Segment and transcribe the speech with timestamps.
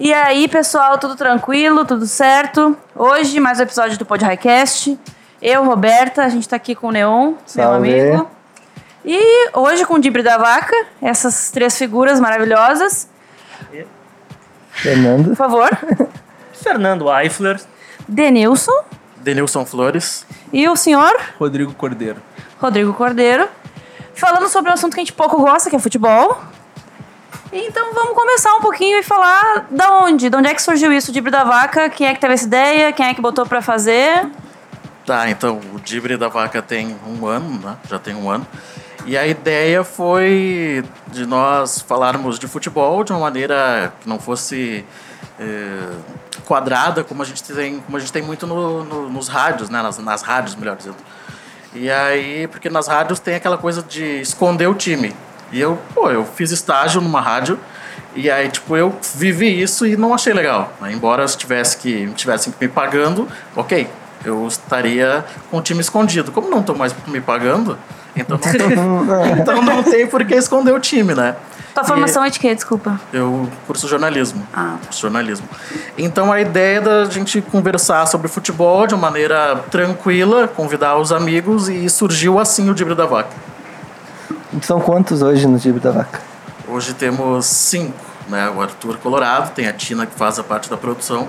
[0.00, 2.74] E aí, pessoal, tudo tranquilo, tudo certo?
[2.96, 4.98] Hoje, mais um episódio do Pod Highcast.
[5.42, 7.86] Eu, Roberta, a gente tá aqui com o Neon, Salve.
[7.90, 8.30] meu amigo.
[9.04, 13.10] E hoje com o Dibre da Vaca, essas três figuras maravilhosas.
[14.70, 15.28] Fernando.
[15.28, 15.68] Por favor,
[16.54, 17.60] Fernando Eifler,
[18.08, 18.72] Denilson
[19.16, 20.24] Denilson Flores.
[20.50, 22.22] e o senhor Rodrigo Cordeiro.
[22.58, 23.46] Rodrigo Cordeiro.
[24.14, 26.38] Falando sobre um assunto que a gente pouco gosta, que é futebol.
[27.52, 30.30] Então vamos começar um pouquinho e falar da onde?
[30.30, 31.90] De onde é que surgiu isso, Dibre da Vaca?
[31.90, 32.92] Quem é que teve essa ideia?
[32.92, 34.28] Quem é que botou pra fazer?
[35.04, 37.76] Tá, então o Dibre da Vaca tem um ano, né?
[37.88, 38.46] Já tem um ano.
[39.04, 44.84] E a ideia foi de nós falarmos de futebol de uma maneira que não fosse
[45.40, 45.88] eh,
[46.44, 49.82] quadrada, como a gente tem, como a gente tem muito no- no- nos rádios, né?
[49.82, 50.96] Nas, nas rádios, melhor dizendo.
[51.74, 55.16] E aí, porque nas rádios tem aquela coisa de esconder o time.
[55.52, 57.58] E eu, pô, eu fiz estágio numa rádio
[58.14, 60.72] e aí, tipo, eu vivi isso e não achei legal.
[60.80, 60.92] né?
[60.92, 63.88] Embora eu tivesse que tivessem me pagando, ok,
[64.24, 66.32] eu estaria com o time escondido.
[66.32, 67.78] Como não estão mais me pagando,
[68.16, 68.60] então não tem,
[69.40, 71.36] então não tem por que esconder o time, né?
[71.72, 72.52] Tua formação é de quê?
[72.52, 73.00] Desculpa.
[73.12, 74.44] Eu curso jornalismo.
[74.52, 74.74] Ah.
[74.86, 75.48] Curso jornalismo.
[75.96, 81.12] Então a ideia é da gente conversar sobre futebol de uma maneira tranquila, convidar os
[81.12, 83.30] amigos e surgiu assim o Dibre da Vaca.
[84.62, 86.20] São quantos hoje no Tibre da Vaca?
[86.66, 88.50] Hoje temos cinco, né?
[88.50, 91.28] O Arthur Colorado, tem a Tina que faz a parte da produção,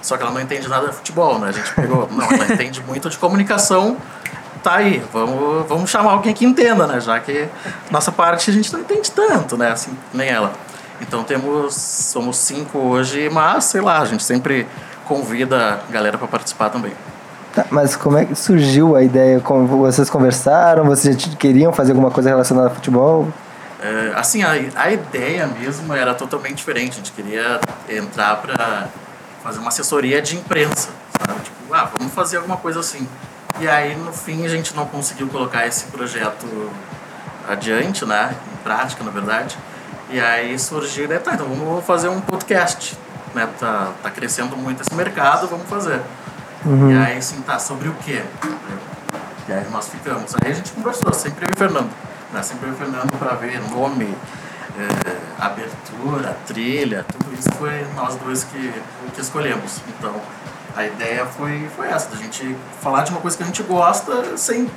[0.00, 1.48] só que ela não entende nada de futebol, né?
[1.48, 3.96] A gente pegou, não, ela entende muito de comunicação,
[4.62, 7.00] tá aí, vamos, vamos chamar alguém que entenda, né?
[7.00, 7.48] Já que
[7.90, 9.72] nossa parte a gente não entende tanto, né?
[9.72, 10.52] Assim, nem ela.
[11.00, 14.64] Então temos, somos cinco hoje, mas sei lá, a gente sempre
[15.06, 16.92] convida a galera para participar também.
[17.54, 19.38] Tá, mas como é que surgiu a ideia?
[19.38, 20.84] Como vocês conversaram?
[20.84, 23.28] Vocês queriam fazer alguma coisa relacionada a futebol?
[23.80, 26.92] É, assim, a, a ideia mesmo era totalmente diferente.
[26.92, 28.88] A gente queria entrar para
[29.42, 30.88] fazer uma assessoria de imprensa,
[31.24, 31.40] sabe?
[31.42, 33.06] Tipo, ah, vamos fazer alguma coisa assim.
[33.60, 36.46] E aí, no fim, a gente não conseguiu colocar esse projeto
[37.48, 38.34] adiante, né?
[38.52, 39.56] Em prática, na verdade.
[40.10, 42.98] E aí surgiu ideia, tá, então vamos fazer um podcast,
[43.32, 43.48] né?
[43.60, 46.00] Tá, tá crescendo muito esse mercado, vamos fazer.
[46.66, 48.22] E aí, assim, tá, sobre o quê?
[49.46, 50.34] E aí nós ficamos.
[50.42, 51.90] Aí a gente conversou, sempre eu e o Fernando.
[52.32, 52.42] Né?
[52.42, 54.16] Sempre eu e o Fernando para ver nome,
[54.78, 58.72] eh, abertura, trilha, tudo isso foi nós dois que,
[59.14, 59.80] que escolhemos.
[59.88, 60.14] Então
[60.76, 64.36] a ideia foi, foi essa, da gente falar de uma coisa que a gente gosta
[64.36, 64.68] sem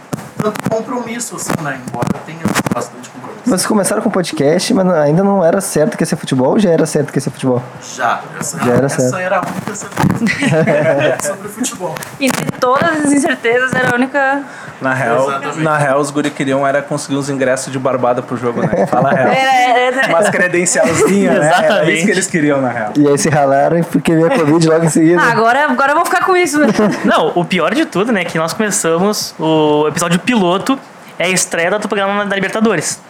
[0.41, 1.81] tanto compromisso, assim, né?
[1.88, 2.40] Embora tenha
[2.74, 3.41] bastante compromisso.
[3.46, 6.69] Vocês começaram com podcast, mas ainda não era certo que ia ser futebol ou já
[6.69, 7.63] era certo que ia ser futebol?
[7.96, 9.18] Já, essa, Já era essa certo.
[9.18, 11.96] era a única certeza sobre futebol.
[12.19, 14.44] Entre todas as incertezas, era a única.
[14.80, 15.60] Na real, Exatamente.
[15.64, 18.86] na real, os guri queriam era conseguir uns ingressos de barbada pro jogo, né?
[18.86, 19.30] Fala a real.
[19.30, 21.48] Era, era- Umas credencialzinhas, né?
[21.48, 21.94] Era Exatamente.
[21.98, 22.92] isso que eles queriam, na real.
[22.96, 25.20] E aí se ralaram porque veio a Covid logo em seguida.
[25.22, 26.60] Ah, agora, agora eu vou ficar com isso.
[26.60, 26.68] né?
[27.04, 30.78] Não, o pior de tudo, né, que nós começamos o episódio piloto
[31.18, 33.02] é a estreia do programa da Libertadores.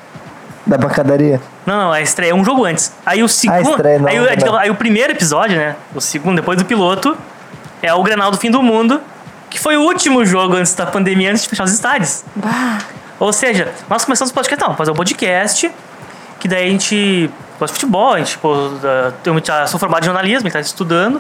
[0.66, 1.40] Da bancadaria.
[1.66, 2.92] Não, não, a estreia é um jogo antes.
[3.06, 4.36] Aí o segundo, estreia, não, aí, o, não.
[4.36, 7.18] digamos, aí o primeiro episódio, né, o segundo depois do piloto
[7.82, 9.00] é o Grenal do fim do mundo,
[9.50, 12.24] que foi o último jogo antes da pandemia, antes de fechar os estádios.
[12.36, 12.80] Bah.
[13.20, 15.72] Ou seja, nós começamos o podcast, não, fazer um podcast,
[16.40, 19.14] que daí a gente gosta de futebol, a gente, pô, da-
[19.62, 21.20] eu sou formado em jornalismo, a gente tá estudando,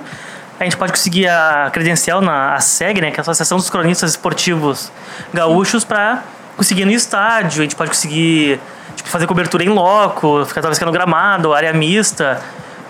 [0.60, 3.70] a gente pode conseguir a credencial na a SEG, né, que é a Associação dos
[3.70, 4.92] Cronistas Esportivos
[5.34, 6.22] Gaúchos, para
[6.56, 8.60] conseguir ir no estádio, a gente pode conseguir
[8.96, 12.40] tipo, fazer cobertura em loco, ficar talvez no gramado, área mista.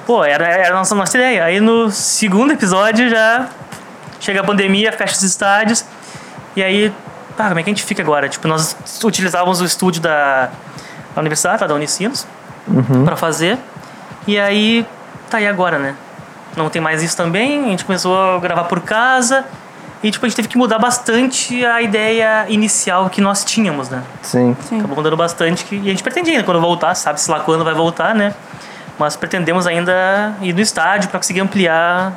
[0.05, 1.43] Pô, era, era a nossa, nossa ideia.
[1.43, 3.47] Aí no segundo episódio já
[4.27, 5.85] chega a pandemia, fecha os estádios,
[6.53, 6.91] e aí,
[7.37, 8.27] pá, como é que a gente fica agora?
[8.27, 10.49] Tipo, nós utilizávamos o estúdio da,
[11.15, 12.27] da universidade, da Unicinos,
[13.05, 13.57] pra fazer.
[14.27, 14.85] E aí,
[15.29, 15.95] tá aí agora, né?
[16.57, 19.45] Não tem mais isso também, a gente começou a gravar por casa.
[20.03, 24.03] E, tipo, a gente teve que mudar bastante a ideia inicial que nós tínhamos, né?
[24.21, 24.55] Sim.
[24.79, 25.63] Acabou mudando bastante.
[25.63, 28.33] que- E a gente pretende ainda, quando voltar, sabe-se lá quando vai voltar, né?
[28.99, 32.11] Mas pretendemos ainda ir no estádio pra conseguir ampliar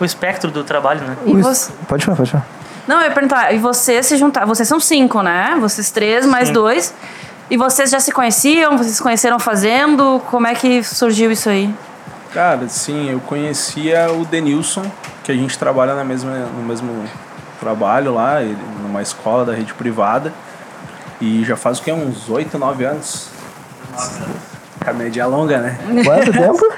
[0.00, 1.16] o espectro do trabalho, né?
[1.26, 2.46] E você- Pode falar, pode falar.
[2.88, 4.48] Não, eu ia perguntar, e vocês se juntaram?
[4.48, 5.56] Vocês são cinco, né?
[5.60, 6.54] Vocês três, mais Sim.
[6.54, 6.94] dois.
[7.50, 8.76] E vocês já se conheciam?
[8.78, 10.20] Vocês se conheceram fazendo?
[10.30, 11.72] Como é que surgiu isso aí?
[12.32, 14.84] Cara, sim, eu conhecia o Denilson,
[15.24, 17.04] que a gente trabalha na mesma, no mesmo
[17.58, 20.32] trabalho lá, ele- numa escola da rede privada.
[21.20, 21.92] E já faz o que?
[21.92, 23.28] Uns 8, 9 anos?
[24.86, 25.78] A média é longa, né?
[26.04, 26.72] Quanto tempo?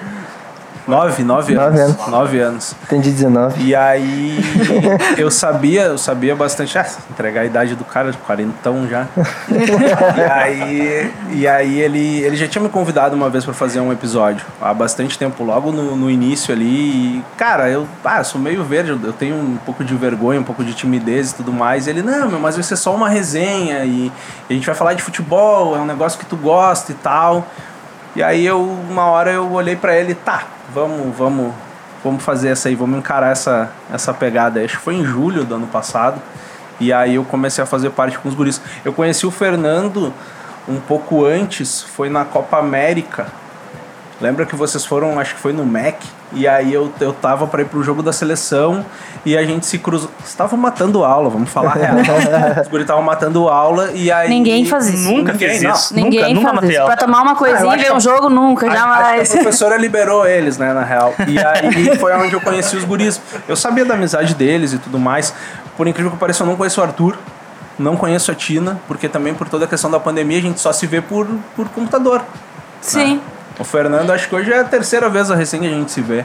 [0.87, 1.81] Nove, nove, Nove anos.
[1.81, 2.07] anos.
[2.09, 2.75] Nove anos.
[2.83, 3.63] Entendi 19.
[3.63, 4.39] E aí
[5.17, 6.77] eu sabia, eu sabia bastante.
[6.77, 9.07] Ah, entregar a idade do cara, quarentão já.
[9.49, 13.93] e aí, e aí ele, ele já tinha me convidado uma vez pra fazer um
[13.93, 14.45] episódio.
[14.61, 16.65] Há bastante tempo, logo no, no início ali.
[16.65, 20.65] E, cara, eu ah, sou meio verde, eu- tenho um pouco de vergonha, um pouco
[20.65, 21.87] de timidez e tudo mais.
[21.87, 24.13] E ele, não, meu, mas vai ser só uma resenha e, e
[24.51, 27.47] a gente vai falar de futebol, é um negócio que tu gosta e tal.
[28.17, 30.43] E aí eu, uma hora eu olhei pra ele, tá,
[30.75, 31.55] vamos, vamos,
[32.03, 34.65] vamos fazer essa aí, vamos encarar essa, essa pegada.
[34.65, 36.21] Acho que foi em julho do ano passado.
[36.81, 38.61] E aí eu comecei a fazer parte com os guris.
[38.85, 40.13] Eu conheci o Fernando
[40.69, 43.27] um pouco antes, foi na Copa América.
[44.21, 47.63] Lembra que vocês foram, acho que foi no MEC, e aí eu, eu tava pra
[47.63, 48.85] ir pro jogo da seleção
[49.25, 50.11] e a gente se cruzou.
[50.25, 51.97] Estavam matando aula, vamos falar a real.
[52.63, 54.29] Os guris estavam matando aula e aí.
[54.29, 55.11] Ninguém faz isso.
[55.11, 55.73] Nunca Ninguém, fez não.
[55.73, 55.95] isso.
[55.95, 56.85] Ninguém nunca, nunca faz isso.
[56.85, 59.31] Pra tomar uma Ah, coisinha e ver um jogo, nunca, Acho- jamais.
[59.31, 61.15] A professora liberou eles, né, na real.
[61.29, 63.21] E aí foi onde eu conheci os guris.
[63.49, 65.35] Eu sabia da amizade deles e tudo mais.
[65.77, 67.17] Por incrível que pareça, eu não conheço o Arthur.
[67.79, 70.73] Não conheço a Tina, porque também por toda a questão da pandemia a gente só
[70.73, 71.27] se vê por,
[71.57, 72.23] por computador.
[72.81, 73.21] Sim.
[73.63, 76.01] O Fernando, acho que hoje é a terceira vez a recém que a gente se
[76.01, 76.25] vê.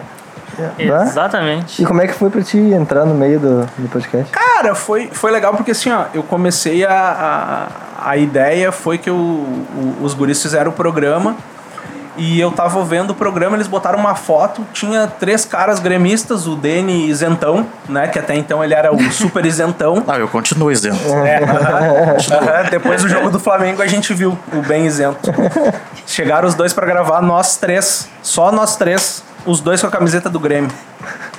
[0.88, 1.04] Bah.
[1.04, 1.82] Exatamente.
[1.82, 4.32] E como é que foi pra ti entrar no meio do, do podcast?
[4.32, 7.70] Cara, foi, foi legal porque assim, ó, eu comecei a.
[8.00, 11.36] A, a ideia foi que o, o- os guris fizeram o programa
[12.18, 16.56] e eu tava vendo o programa, eles botaram uma foto, tinha três caras gremistas, o
[16.56, 18.08] Deni isentão, né?
[18.08, 20.04] Que até então ele era o super isentão.
[20.06, 20.98] Não, eu continuo isento.
[21.26, 21.40] É.
[22.70, 25.32] Depois do jogo do Flamengo a gente viu o bem isento.
[26.06, 30.30] Chegaram os dois pra gravar, nós três, só nós três, os dois com a camiseta
[30.30, 30.72] do Grêmio.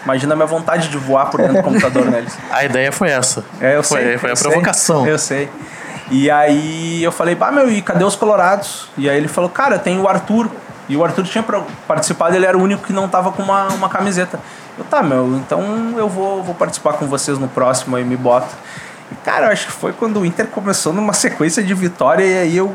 [0.05, 2.37] Imagina a minha vontade de voar por dentro do computador neles.
[2.51, 3.45] A ideia foi essa.
[3.61, 4.19] É, eu foi, sei.
[4.19, 5.07] Foi eu a sei, provocação.
[5.07, 5.51] eu sei.
[6.11, 8.89] E aí eu falei, bah, meu, e cadê os colorados?
[8.97, 10.49] E aí ele falou, cara, tem o Arthur.
[10.89, 11.45] E o Arthur tinha
[11.87, 14.41] participado, ele era o único que não tava com uma, uma camiseta.
[14.79, 18.49] Eu, tá, meu, então eu vou, vou participar com vocês no próximo aí, me bota.
[19.13, 22.39] E, cara, eu acho que foi quando o Inter começou numa sequência de vitória e
[22.39, 22.75] aí eu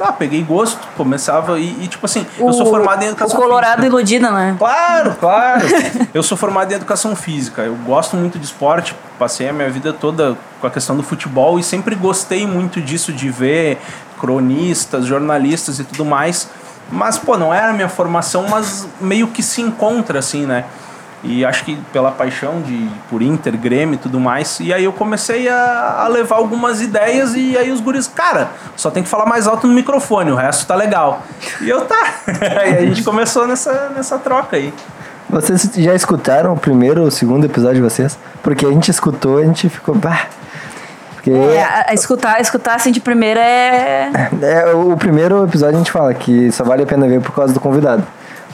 [0.00, 3.36] ah, peguei gosto, começava e, e, tipo assim, eu sou O- formado em O educação
[3.40, 3.86] Colorado física.
[3.86, 4.54] iludido, né?
[4.58, 5.66] Claro, claro.
[6.14, 7.62] Eu sou formado em educação física.
[7.62, 8.94] Eu gosto muito de esporte.
[9.18, 13.12] Passei a minha vida toda com a questão do futebol e sempre gostei muito disso
[13.12, 13.78] de ver
[14.20, 16.48] cronistas, jornalistas e tudo mais.
[16.90, 20.64] Mas, pô, não era a minha formação, mas meio que se encontra assim, né?
[21.22, 24.60] E acho que pela paixão de por Inter, Grêmio e tudo mais.
[24.60, 28.90] E aí eu comecei a, a levar algumas ideias e aí os guris, cara, só
[28.90, 31.22] tem que falar mais alto no microfone, o resto tá legal.
[31.60, 32.14] E eu tá.
[32.70, 34.72] e a gente começou nessa, nessa troca aí.
[35.28, 38.18] Vocês já escutaram o primeiro ou o segundo episódio de vocês?
[38.42, 39.94] Porque a gente escutou, a gente ficou.
[39.94, 40.26] Bah.
[41.30, 44.10] Porque É, a- a escutar, escutar assim de primeira é.
[44.42, 47.52] é, o primeiro episódio a gente fala que só vale a pena ver por causa
[47.52, 48.02] do convidado.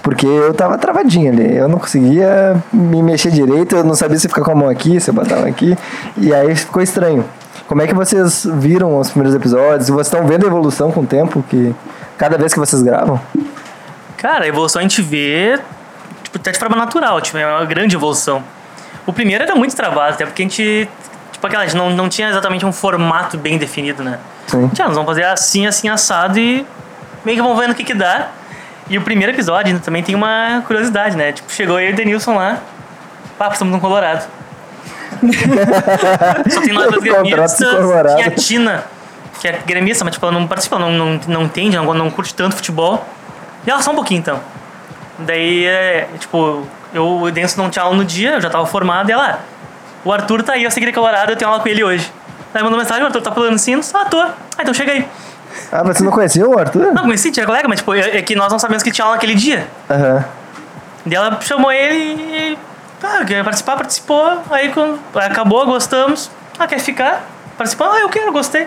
[0.02, 4.28] Porque eu tava travadinho ali, eu não conseguia me mexer direito, eu não sabia se
[4.28, 5.74] ficar com a mão aqui, se eu botava aqui,
[6.18, 7.24] e aí ficou estranho.
[7.66, 9.88] Como é que vocês viram os primeiros episódios?
[9.88, 11.74] Vocês estão vendo a evolução com o tempo, que
[12.18, 13.18] cada vez que vocês gravam?
[14.18, 15.58] Cara, a evolução a gente vê
[16.22, 18.42] tipo, até de forma natural, tipo, é uma grande evolução.
[19.06, 20.88] O primeiro era muito travado, até porque a gente.
[21.44, 24.18] Tipo, aquela, a gente não, não tinha exatamente um formato bem definido, né?
[24.46, 24.70] Sim.
[24.74, 26.66] Já, nós vamos fazer assim, assim, assado e
[27.24, 28.28] meio que vamos vendo o que que dá.
[28.88, 31.32] E o primeiro episódio ainda também tem uma curiosidade, né?
[31.32, 32.58] Tipo, chegou eu e o Denilson lá,
[33.38, 34.26] pá, estamos no Colorado.
[36.50, 38.84] Só tem nós dois gremistas, tinha a Tina,
[39.40, 42.34] que é gremista, mas tipo, ela não participa, não, não, não entende, não, não curte
[42.34, 43.06] tanto futebol.
[43.66, 44.40] E ela só um pouquinho, então.
[45.18, 49.08] Daí, é, tipo, eu o Denilson não tinha aula no dia, eu já tava formado,
[49.08, 49.53] e ela, "Ah,
[50.04, 51.82] o Arthur tá aí, eu sei que ele é Colorado, eu tenho aula com ele
[51.82, 52.12] hoje.
[52.52, 54.20] Daí mandou mensagem, o Arthur tá pulando sinos, ah, tô.
[54.20, 55.08] Ah, então chega aí.
[55.72, 56.92] Ah, você não conhecia o Arthur?
[56.92, 59.16] Não, conheci, tinha colega, mas tipo, é é que nós não sabemos que tinha aula
[59.16, 59.66] naquele dia.
[59.90, 60.24] Aham.
[61.06, 62.58] Daí ela chamou ele e.
[63.02, 63.76] Ah, quer participar?
[63.76, 64.42] Participou.
[64.50, 66.30] Aí quando acabou, gostamos.
[66.58, 67.26] Ah, quer ficar?
[67.58, 67.88] Participou?
[67.90, 68.66] Ah, eu quero, gostei.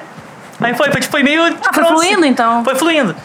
[0.61, 1.43] Aí foi, foi, tipo, foi meio.
[1.43, 2.63] Ah, foi fluindo então.
[2.63, 3.15] Foi fluindo.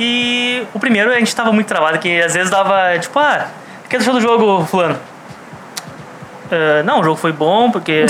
[0.00, 3.46] E o primeiro a gente tava muito travado, que às vezes dava, tipo, ah,
[3.84, 4.98] o que achou do jogo, Fulano?
[6.50, 8.06] "Ah, não, o jogo foi bom, porque.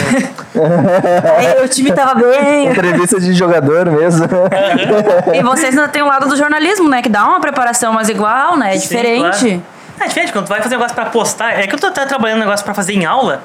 [1.39, 2.69] Aí, o time tava bem.
[2.69, 4.27] Entrevista de jogador mesmo.
[5.35, 7.03] E vocês ainda tem o lado do jornalismo, né?
[7.03, 8.75] Que dá uma preparação, mas igual, né?
[8.75, 9.39] É Sim, diferente.
[9.39, 9.63] claro.
[10.01, 12.39] É diferente, quando tu vai fazer um negócio pra postar, é que tu tá trabalhando
[12.39, 13.41] um negócio pra fazer em aula,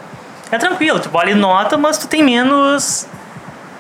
[0.51, 3.06] é tranquilo, tu olha e nota, mas tu tem menos,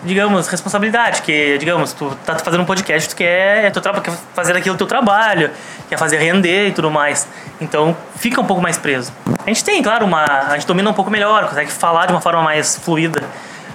[0.07, 4.55] digamos, responsabilidade, que, digamos, tu tá fazendo um podcast, tu quer, é traba- quer fazer
[4.57, 5.51] aquilo teu trabalho,
[5.87, 7.27] quer fazer render e tudo mais.
[7.61, 9.11] Então, fica um pouco mais preso.
[9.45, 12.21] A gente tem, claro, uma, a gente domina um pouco melhor, consegue falar de uma
[12.21, 13.21] forma mais fluida.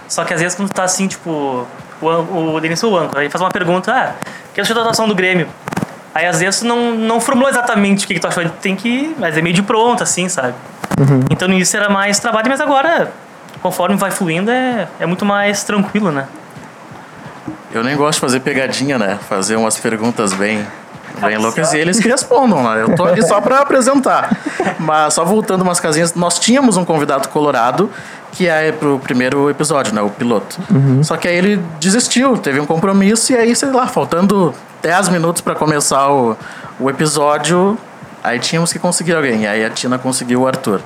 [0.09, 1.67] Só que às vezes quando tu tá assim, tipo,
[2.01, 4.13] o, o Denis o âncora, ele faz uma pergunta, ah,
[4.53, 5.47] que achou da atuação do Grêmio?
[6.15, 9.15] Aí às vezes tu não, não formulou exatamente o que, que tu achou, tem que.
[9.19, 10.53] Mas é meio de pronto, assim, sabe?
[11.31, 13.11] Então no início era mais trabalho, mas agora,
[13.63, 16.27] conforme vai fluindo, é, é muito mais tranquilo, né?
[17.73, 19.19] Eu nem gosto de fazer pegadinha, né?
[19.29, 20.67] Fazer umas perguntas bem,
[21.21, 22.83] bem loucas e eles que respondam, né?
[22.83, 24.37] Eu tô aqui só pra apresentar.
[24.79, 27.89] Mas só voltando umas casinhas, nós tínhamos um convidado colorado
[28.33, 30.03] que é pro primeiro episódio, né?
[30.03, 30.59] O piloto.
[31.03, 35.41] Só que aí ele desistiu, teve um compromisso e aí, sei lá, faltando 10 minutos
[35.41, 36.37] pra começar o,
[36.81, 37.79] o episódio,
[38.23, 39.43] aí tínhamos que conseguir alguém.
[39.43, 40.81] E aí a Tina conseguiu o Arthur.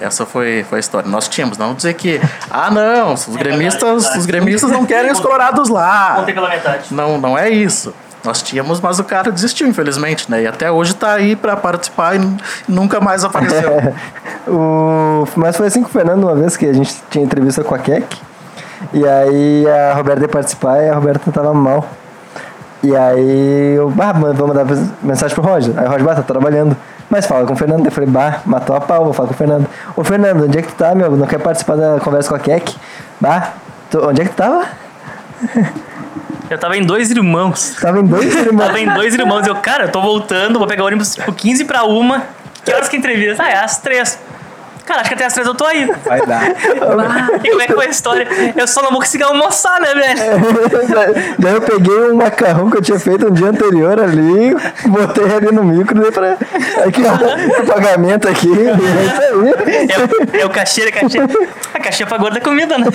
[0.00, 1.08] Essa foi, foi a história.
[1.08, 5.68] Nós tínhamos, não dizer que, ah, não, os gremistas, os gremistas não querem os colorados
[5.68, 6.16] lá.
[6.94, 7.92] Não, não é isso.
[8.22, 10.42] Nós tínhamos, mas o cara desistiu, infelizmente, né?
[10.42, 12.36] E até hoje tá aí pra participar e nu-
[12.68, 13.94] nunca mais apareceu.
[14.48, 15.26] O...
[15.36, 17.78] Mas foi assim com o Fernando uma vez que a gente tinha entrevista com a
[17.78, 18.16] Keck.
[18.92, 21.86] E aí a Roberta ia participar e a Roberta tava mal.
[22.82, 24.64] E aí eu, mano, vou mandar
[25.02, 25.78] mensagem pro Roger.
[25.78, 26.74] Aí o Roger, bah, tá trabalhando.
[27.10, 27.84] Mas fala com o Fernando.
[27.84, 29.66] Eu falei, bah, matou a pau, vou falar com o Fernando.
[29.96, 31.10] Ô Fernando, onde é que tu tá, meu?
[31.16, 32.76] Não quer participar da conversa com a Keck?
[33.20, 33.52] Bah,
[33.90, 34.64] tu- onde é que tu tava?
[36.48, 37.76] Eu tava em dois irmãos.
[37.80, 38.66] Tava em dois irmãos.
[38.66, 39.46] Tava em dois irmãos.
[39.46, 42.22] Eu, cara, eu tô voltando, vou pegar o ônibus tipo 15 pra uma.
[42.64, 43.42] Que horas que entrevista?
[43.42, 44.18] Ah, é às três.
[44.90, 45.88] Cara, acho que até às três eu tô aí.
[46.04, 46.42] Vai dar.
[47.44, 48.26] E como é que foi a história?
[48.56, 50.20] Eu só não vou conseguir almoçar, né, velho?
[51.38, 54.54] Daí eu peguei um macarrão que eu tinha feito um dia anterior ali,
[54.86, 56.32] botei ali no micro, daí pra.
[56.86, 58.50] Aqui, ó, o pagamento aqui.
[58.52, 58.72] É
[59.06, 59.90] isso aí.
[59.90, 61.18] É, o- é o cachê, é cachê.
[61.80, 62.86] A cachê pra gorda é comida, né?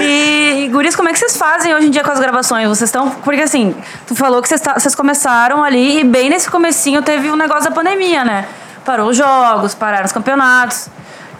[0.00, 2.66] E, e guris, como é que vocês fazem hoje em dia com as gravações?
[2.68, 3.10] Vocês estão.
[3.10, 3.74] Porque assim,
[4.06, 7.64] tu falou que vocês, tá- vocês começaram ali e bem nesse comecinho teve um negócio
[7.64, 8.46] da pandemia, né?
[8.84, 10.88] Parou os jogos, pararam os campeonatos.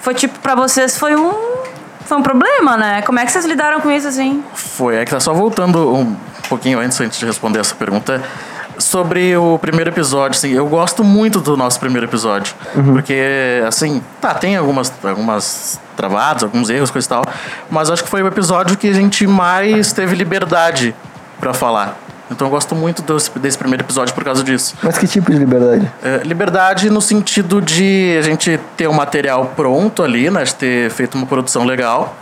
[0.00, 1.32] Foi tipo, pra vocês foi um.
[2.04, 3.02] Foi um problema, né?
[3.02, 4.42] Como é que vocês lidaram com isso assim?
[4.54, 6.16] Foi, é que tá só voltando um
[6.48, 8.22] pouquinho antes, antes de responder essa pergunta.
[8.78, 12.54] Sobre o primeiro episódio, assim, eu gosto muito do nosso primeiro episódio.
[12.92, 17.25] Porque, assim, tá, tem algumas, algumas travadas, alguns erros, coisa e tal.
[17.68, 20.94] Mas acho que foi o episódio que a gente mais teve liberdade
[21.40, 21.99] pra falar.
[22.30, 24.75] Então eu gosto muito desse, desse primeiro episódio por causa disso.
[24.82, 25.90] Mas que tipo de liberdade?
[26.02, 30.44] É, liberdade no sentido de a gente ter o material pronto ali, né?
[30.44, 32.16] De ter feito uma produção legal.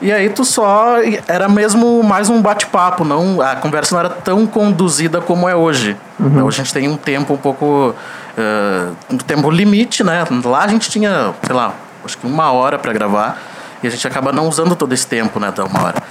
[0.00, 0.96] E aí tu só.
[1.26, 3.40] Era mesmo mais um bate-papo, não.
[3.40, 5.96] A conversa não era tão conduzida como é hoje.
[6.20, 7.94] Hoje a gente tem um tempo um pouco.
[8.36, 10.24] é, um tempo limite, né?
[10.44, 11.72] Lá a gente tinha, sei lá,
[12.04, 13.38] acho que uma hora para gravar.
[13.82, 15.50] E a gente acaba não usando todo esse tempo, né?
[15.50, 16.02] Da uma hora.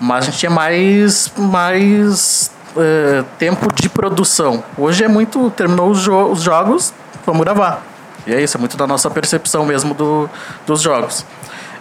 [0.00, 1.32] Mas a gente tinha mais.
[1.36, 4.62] mais é, tempo de produção.
[4.78, 5.50] Hoje é muito.
[5.50, 6.92] Terminou os, jo- os jogos,
[7.26, 7.82] vamos gravar.
[8.24, 10.30] E é isso, é muito da nossa percepção mesmo do,
[10.64, 11.26] dos jogos.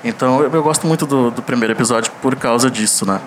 [0.04, 3.20] Então eu, eu gosto muito do, do primeiro episódio por causa disso, né?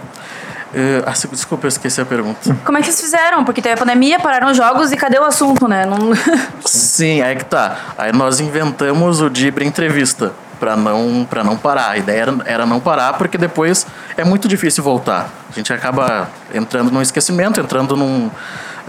[0.75, 2.57] É, ah, desculpa, eu esqueci a pergunta.
[2.65, 3.45] Como é que vocês fizeram?
[3.45, 5.87] Porque teve a pandemia, pararam os jogos e cadê o assunto, né?
[5.87, 6.13] Não...
[6.67, 7.77] Sim, aí que tá.
[7.97, 11.91] Aí nós inventamos o Dibre Entrevista para não para não parar.
[11.91, 15.29] A ideia era, era não parar porque depois é muito difícil voltar.
[15.49, 18.29] A gente acaba entrando num esquecimento, entrando num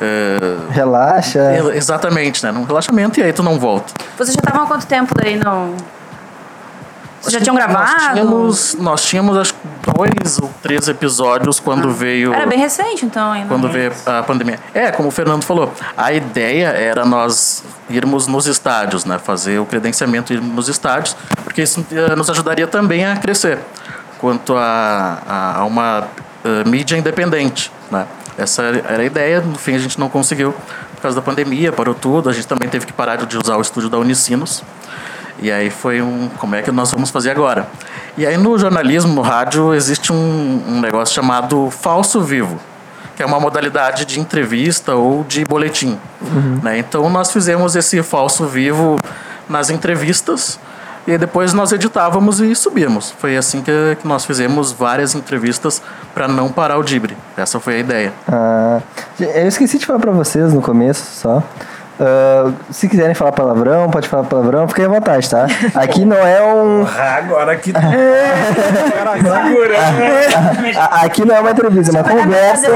[0.01, 0.37] é,
[0.71, 1.39] Relaxa.
[1.75, 2.51] exatamente, né?
[2.51, 3.93] Num relaxamento e aí tu não volta.
[4.17, 5.75] Vocês já estavam há quanto tempo daí no.
[7.25, 8.13] Vocês já tinham Nós gravado?
[8.13, 9.59] tínhamos, nós tínhamos acho que
[9.97, 13.47] dois ou três episódios quando veio Era bem recente, então, ainda.
[13.47, 14.59] quando veio a pandemia.
[14.73, 19.17] É, como o Fernando falou, a ideia era nós irmos nos estádios, né?
[19.17, 23.59] Fazer o credenciamento e ir nos estádios, porque isso eh, nos ajudaria também a crescer
[24.19, 26.07] quanto a, a, a uma
[26.43, 28.05] eh, mídia independente, né?
[28.37, 30.53] Essa era a ideia, no fim a gente não conseguiu
[30.95, 33.61] por causa da pandemia, parou tudo, a gente também teve que parar de usar o
[33.61, 34.63] estúdio da Unicinos.
[35.39, 36.29] E aí foi um.
[36.37, 37.67] Como é que nós vamos fazer agora?
[38.17, 42.57] E aí no jornalismo, no rádio, existe um, um negócio chamado falso vivo,
[43.15, 45.99] que é uma modalidade de entrevista ou de boletim.
[46.63, 46.79] Né?
[46.79, 48.97] Então nós fizemos esse falso vivo
[49.49, 50.59] nas entrevistas
[51.07, 53.11] e depois nós editávamos e subíamos.
[53.19, 55.81] Foi assim que, que nós fizemos várias entrevistas
[56.13, 57.15] para não parar o Dibre.
[57.37, 58.13] Essa foi a ideia.
[58.27, 58.81] Ah,
[59.19, 61.43] eu esqueci de falar pra vocês no começo só.
[61.99, 65.45] Ah, se quiserem falar palavrão, pode falar palavrão, fiquem à vontade, tá?
[65.75, 66.85] Aqui não é um.
[66.85, 67.71] Agora que.
[67.71, 69.75] Cara, segura.
[70.77, 72.67] a- Aqui não é uma entrevista, é uma conversa.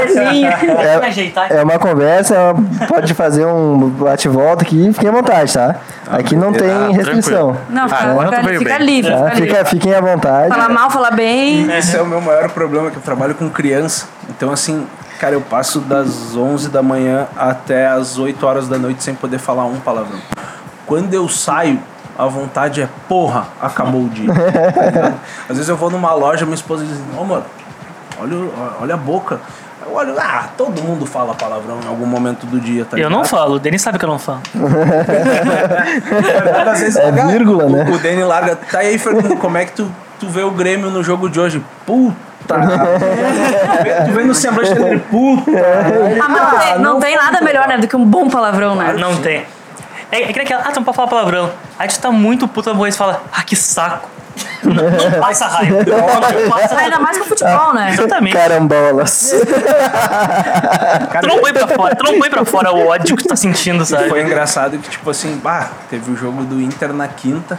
[1.50, 5.76] É, é uma conversa, é pode fazer um bate-volta aqui, fiquem à vontade, tá?
[6.10, 7.56] Aqui não tem Ah, restrição.
[7.68, 8.64] Não, fica, Agora livre.
[8.64, 8.70] Tá?
[8.70, 9.14] Fica livre.
[9.34, 10.48] Fica, fiquem à vontade.
[10.48, 11.70] Falar mal, falar bem.
[11.76, 14.06] Esse é o meu maior problema, que eu trabalho com criança.
[14.28, 14.86] Então, assim,
[15.20, 19.38] cara, eu passo das 11 da manhã até as 8 horas da noite sem poder
[19.38, 20.18] falar um palavrão.
[20.86, 21.78] Quando eu saio,
[22.18, 24.30] a vontade é, porra, acabou o dia.
[25.46, 27.44] Às vezes eu vou numa loja, minha esposa diz, ô mano,
[28.18, 28.36] olha,
[28.80, 29.38] olha a boca.
[29.84, 33.22] eu olho, ah, todo mundo fala palavrão em algum momento do dia, tá Eu não
[33.22, 34.40] falo, o Denis sabe que eu não falo.
[36.72, 37.84] Às vezes, É cara, vírgula, o, né?
[37.90, 38.56] O Danny larga.
[38.56, 41.64] Tá aí, Fernando, como é que tu, tu vê o Grêmio no jogo de hoje?
[41.86, 42.54] Puta.
[44.06, 45.50] tu vê no semblante dele, puta.
[46.22, 48.76] Ah, mas não, tem, não não tem nada melhor, né, do que um bom palavrão,
[48.76, 48.94] né?
[48.98, 49.46] Não tem.
[50.12, 51.50] É, é que naquela, ah, tu não pode falar palavrão.
[51.78, 54.08] Aí tu tá muito puto na e fala, ah, que saco.
[54.62, 55.78] Não, não passa raiva.
[55.84, 56.98] Não passa Ainda raiva.
[57.00, 57.90] mais com futebol, né?
[57.92, 58.36] Exatamente.
[58.36, 59.34] Carambolas.
[61.20, 63.36] Tu não põe pra fora, tu não põe pra fora o ódio que tu tá
[63.36, 64.08] sentindo, sabe?
[64.08, 67.58] Foi engraçado que, tipo assim, bah, teve o jogo do Inter na quinta.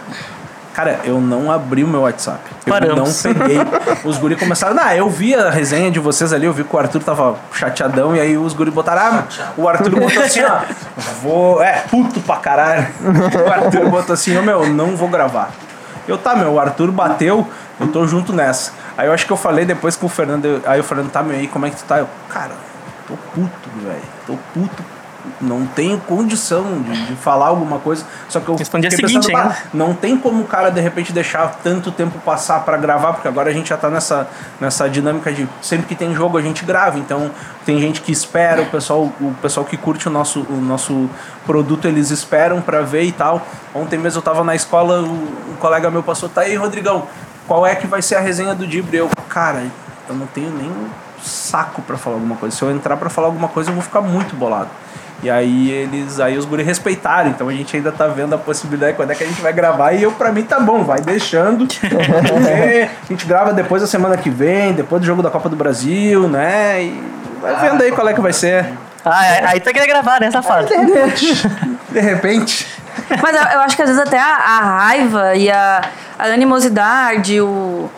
[0.73, 2.39] Cara, eu não abri o meu WhatsApp.
[2.65, 3.23] Eu Paramos.
[3.23, 3.57] não peguei.
[4.05, 4.77] Os guri começaram.
[4.81, 8.15] Ah, eu vi a resenha de vocês ali, eu vi que o Arthur tava chateadão,
[8.15, 9.01] e aí os guri botaram.
[9.01, 10.61] Ah, o Arthur botou assim, ó.
[11.21, 11.61] Vou.
[11.61, 12.87] É, puto pra caralho.
[13.45, 15.51] O Arthur botou assim, ô meu, não vou gravar.
[16.07, 17.47] Eu, tá, meu, o Arthur bateu,
[17.79, 18.71] eu tô junto nessa.
[18.97, 20.61] Aí eu acho que eu falei depois com o Fernando.
[20.65, 21.99] Aí o Fernando, tá, meu, aí como é que tu tá?
[21.99, 22.51] Eu, cara,
[23.07, 24.01] tô puto, velho.
[24.25, 24.83] Tô puto.
[25.41, 28.05] Não tenho condição de, de falar alguma coisa.
[28.29, 29.49] Só que eu dia fiquei seguinte pensando, ainda.
[29.49, 33.27] "Bah, não tem como o cara de repente deixar tanto tempo passar pra gravar, porque
[33.27, 34.27] agora a gente já tá nessa,
[34.59, 36.99] nessa dinâmica de sempre que tem jogo a gente grava.
[36.99, 37.31] Então
[37.65, 41.09] tem gente que espera, o pessoal, o pessoal que curte o nosso, o nosso
[41.45, 43.41] produto, eles esperam pra ver e tal.
[43.73, 47.07] Ontem mesmo eu tava na escola, um colega meu passou, tá aí, Rodrigão,
[47.47, 48.97] qual é que vai ser a resenha do Dibre?
[48.97, 49.63] Eu, cara,
[50.07, 50.71] eu não tenho nem
[51.23, 52.55] saco pra falar alguma coisa.
[52.55, 54.69] Se eu entrar pra falar alguma coisa, eu vou ficar muito bolado.
[55.23, 58.95] E aí eles, aí os guri respeitaram, então a gente ainda tá vendo a possibilidade
[58.95, 61.67] quando é que a gente vai gravar e eu pra mim tá bom, vai deixando.
[61.67, 62.89] Ver.
[63.03, 66.27] a gente grava depois da semana que vem, depois do jogo da Copa do Brasil,
[66.27, 66.83] né?
[66.83, 67.03] E
[67.39, 68.65] vai vendo aí qual é que vai ser.
[69.05, 70.67] Ah, aí- aí tu quer gravar, né, safado?
[71.89, 72.67] De repente.
[73.21, 75.81] Mas eu, eu acho que às vezes até a, a raiva e a,
[76.17, 77.89] a animosidade, o,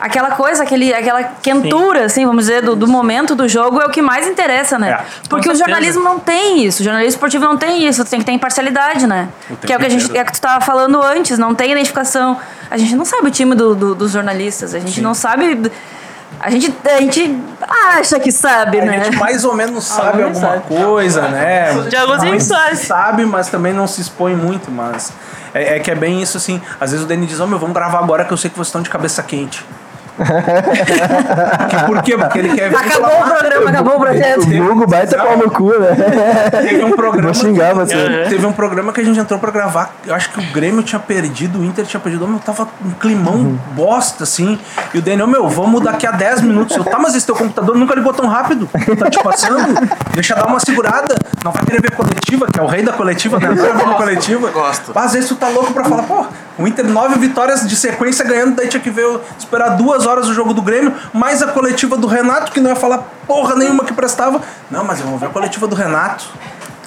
[0.00, 3.90] aquela coisa, aquele, aquela quentura, assim, vamos dizer, do, do momento do jogo é o
[3.90, 4.90] que mais interessa, né?
[4.90, 5.58] É, Porque com o certeza.
[5.58, 6.80] jornalismo não tem isso.
[6.80, 8.04] O jornalismo esportivo não tem isso.
[8.04, 9.28] Tu tem que ter imparcialidade, né?
[9.66, 11.38] Que é o que, a gente, é que tu tava falando antes.
[11.38, 12.36] Não tem identificação.
[12.70, 14.74] A gente não sabe o time do, do- dos jornalistas.
[14.74, 15.70] A gente não sabe...
[16.42, 17.38] A gente, a gente
[17.98, 19.04] acha que sabe, A né?
[19.04, 20.74] gente mais ou menos sabe Alguns alguma sabe.
[20.74, 21.72] coisa, né?
[21.88, 22.76] De alguns a gente Mas sabe.
[22.76, 25.12] Sabe, mas também não se expõe muito, mas...
[25.52, 26.62] É, é que é bem isso, assim.
[26.80, 28.68] Às vezes o Danny diz, ô meu, vamos gravar agora que eu sei que vocês
[28.68, 29.66] estão de cabeça quente.
[30.24, 32.16] Que- Por quê?
[32.16, 32.76] Porque ele quer ver...
[32.76, 34.40] Acabou o programa, acabou o O projeto.
[34.40, 35.88] Hugo baita pau no cu, né?
[36.50, 37.32] Teve um programa.
[37.32, 37.94] Vou xingar você.
[37.94, 38.28] Uhum.
[38.28, 39.94] Teve um programa que a gente entrou pra gravar.
[40.06, 42.26] Eu acho que o Grêmio tinha perdido, o Inter tinha perdido.
[42.26, 43.58] Meu, tava um climão Uhum.
[43.72, 44.58] bosta, assim.
[44.94, 46.76] E o Daniel, meu, vamos daqui a 10 minutos.
[46.76, 48.68] Eu, tá, mas esse teu computador nunca ligou tão rápido.
[48.98, 49.88] Tá te passando?
[50.14, 51.14] Deixa dar uma segurada.
[51.44, 53.48] Não vai querer ver coletiva, que é o rei da coletiva, né?
[53.48, 54.50] Não vai ver uma coletiva.
[54.60, 54.92] Gosto.
[54.94, 56.26] Mas às vezes tu tá louco pra falar, pô,
[56.58, 59.06] o Inter nove vitórias de sequência ganhando, daí tinha que ver,
[59.38, 62.76] esperar duas horas o jogo do Grêmio, mais a coletiva do Renato, que não ia
[62.76, 64.40] falar porra nenhuma que prestava.
[64.70, 66.26] Não, mas eu vou ver a coletiva do Renato.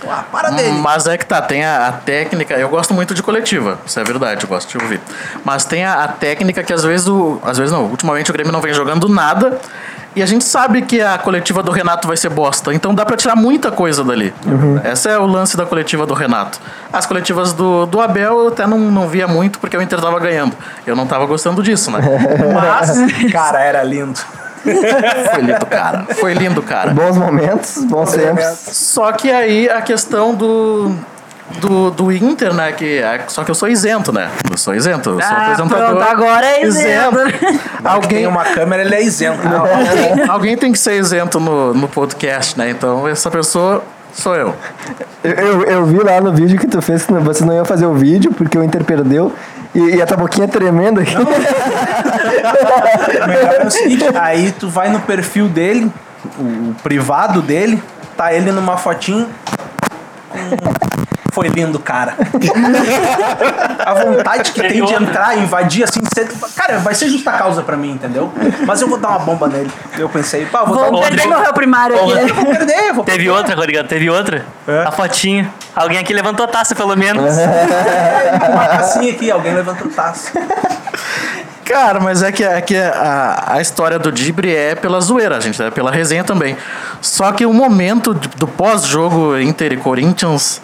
[0.08, 0.78] Ah, para dele.
[0.80, 2.56] Mas é que tá, tem a, a técnica.
[2.56, 5.00] Eu gosto muito de coletiva, isso é verdade, eu gosto de ouvir.
[5.46, 7.40] Mas tem a, a técnica que às vezes o.
[7.44, 9.60] Às vezes não, ultimamente o Grêmio não vem jogando nada.
[10.16, 12.74] E a gente sabe que a coletiva do Renato vai ser bosta.
[12.74, 14.34] Então dá pra tirar muita coisa dali.
[14.92, 16.60] Esse é o lance da coletiva do Renato.
[16.92, 20.20] As coletivas do, do Abel eu até não, não via muito porque o Inter tava
[20.20, 20.56] ganhando.
[20.86, 22.00] Eu não tava gostando disso, né?
[22.54, 24.20] Mas, cara, era lindo.
[25.34, 26.06] Foi lindo, cara.
[26.16, 26.92] Foi lindo, cara.
[26.92, 28.46] Bons momentos, bons tempos.
[28.72, 30.96] Só que aí a questão do.
[31.60, 32.72] Do, do Inter, né?
[32.74, 34.30] Que, é- só que eu sou isento, né?
[34.52, 35.12] Eu sou isento.
[35.12, 35.88] Eu sou Ah, apresentador.
[35.98, 37.18] pronto, agora é isento.
[37.84, 39.40] Alguém tem uma câmera, ele é isento.
[39.48, 42.70] alguém, alguém tem que ser isento no, no podcast, né?
[42.70, 43.82] Então essa pessoa
[44.14, 44.54] sou eu.
[45.24, 47.86] Eu, eu, eu vi lá no vídeo que tu fez que você não ia fazer
[47.86, 49.34] o vídeo porque o Inter perdeu
[49.74, 51.16] e, e a tua boquinha tremendo aqui.
[53.28, 55.92] Melhor é o seguinte, aí tu vai no perfil dele,
[56.38, 57.82] o, o privado dele,
[58.18, 59.28] tá ele numa fotinho.
[60.34, 62.14] Com- Foi lindo, cara.
[63.86, 67.76] A vontade que tem de entrar, invadir assim, ser- cara, vai ser justa causa pra
[67.76, 68.32] mim, entendeu?
[68.66, 69.70] Mas eu vou dar uma bomba nele.
[69.98, 72.12] Eu pensei, pá, vou dar Vou uma perder meu réu primário aqui.
[72.30, 74.46] Eu vou perder, vou Teve outra, Rodrigo, teve outra.
[74.68, 74.84] É.
[74.84, 75.52] A fotinha.
[75.76, 77.36] Alguém aqui levantou a taça, pelo menos.
[77.36, 80.32] perder uma tacinha aqui, alguém levantou taça.
[81.66, 85.62] Cara, mas é que, é que a, a história do Dibre é pela zoeira, gente,
[85.62, 86.58] é pela resenha também.
[87.02, 90.62] Só que o momento do pós-jogo Inter e Corinthians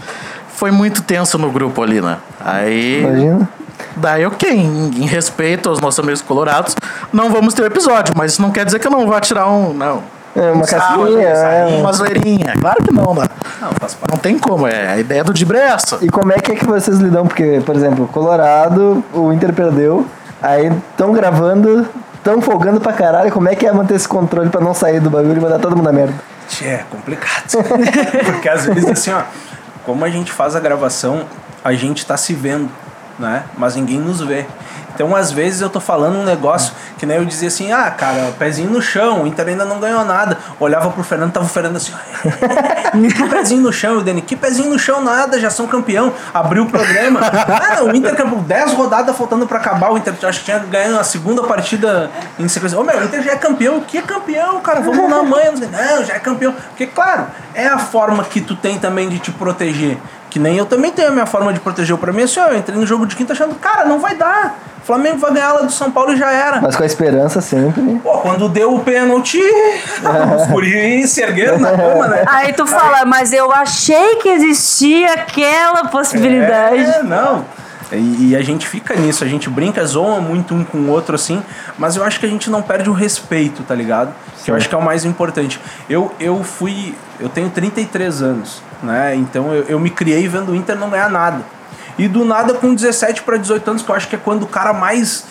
[0.49, 2.17] foi muito tenso no grupo ali, né?
[2.43, 3.01] Aí.
[3.01, 3.49] Imagina.
[3.95, 6.75] Daí, ok, em, em respeito aos nossos amigos colorados,
[7.13, 9.49] não vamos ter o episódio, mas isso não quer dizer que eu não vou tirar
[9.49, 9.73] um.
[9.73, 10.03] Não.
[10.35, 11.27] É uma casquinha.
[11.27, 11.77] é.
[11.79, 12.53] Uma zoeirinha.
[12.59, 13.25] Claro que não, né?
[13.61, 13.69] Não.
[14.11, 15.97] Não tem como, é, a ideia do Dibre é essa.
[16.01, 17.25] E como é que é que vocês lidam?
[17.25, 20.05] Porque, por exemplo, Colorado, o Inter perdeu,
[20.41, 21.87] aí estão gravando
[22.23, 25.09] tão folgando pra caralho, como é que é manter esse controle pra não sair do
[25.09, 26.13] bagulho e mandar todo mundo a merda?
[26.61, 27.63] É complicado.
[28.25, 29.21] Porque às vezes, assim, ó,
[29.85, 31.25] como a gente faz a gravação,
[31.63, 32.69] a gente tá se vendo,
[33.19, 33.43] né?
[33.57, 34.45] Mas ninguém nos vê.
[34.95, 38.33] Então, às vezes, eu tô falando um negócio que nem eu dizia assim, ah, cara,
[38.37, 40.37] pezinho no chão, o Inter ainda não ganhou nada.
[40.59, 41.93] Olhava pro Fernando, tava o Fernando assim,
[43.15, 46.11] que pezinho no chão, o Dani, que pezinho no chão, nada, já são campeão.
[46.33, 47.21] Abriu o programa.
[47.21, 50.59] Ah, não, o Inter campeão, 10 rodadas faltando pra acabar, o Inter acho que tinha
[50.59, 52.77] ganho a segunda partida em sequência.
[52.77, 54.81] Ô, meu, o Inter já é campeão, que é campeão, cara?
[54.81, 55.51] Vamos na manhã.
[55.51, 56.53] Não, já é campeão.
[56.69, 59.97] Porque, claro, é a forma que tu tem também de te proteger.
[60.29, 61.97] Que nem eu também tenho a minha forma de proteger.
[61.97, 64.59] Pra mim, assim, ó, eu entrei no jogo de quinta achando, cara, não vai dar.
[64.81, 66.61] O Flamengo vai ganhar lá do São Paulo e já era.
[66.61, 67.81] Mas com a esperança sempre.
[68.03, 69.39] Pô, quando deu o pênalti,
[70.37, 72.23] os guris se ergueram na cama, né?
[72.27, 76.81] Aí tu fala, mas eu achei que existia aquela possibilidade.
[76.81, 77.45] É, não.
[77.91, 81.15] E, e a gente fica nisso, a gente brinca, zoa muito um com o outro
[81.15, 81.41] assim,
[81.77, 84.13] mas eu acho que a gente não perde o respeito, tá ligado?
[84.43, 85.59] Que eu acho que é o mais importante.
[85.89, 86.95] Eu, eu fui.
[87.19, 89.15] Eu tenho 33 anos, né?
[89.15, 91.43] Então eu, eu me criei vendo o Inter não ganhar nada.
[91.97, 94.47] E do nada, com 17 para 18 anos, que eu acho que é quando o
[94.47, 95.25] cara mais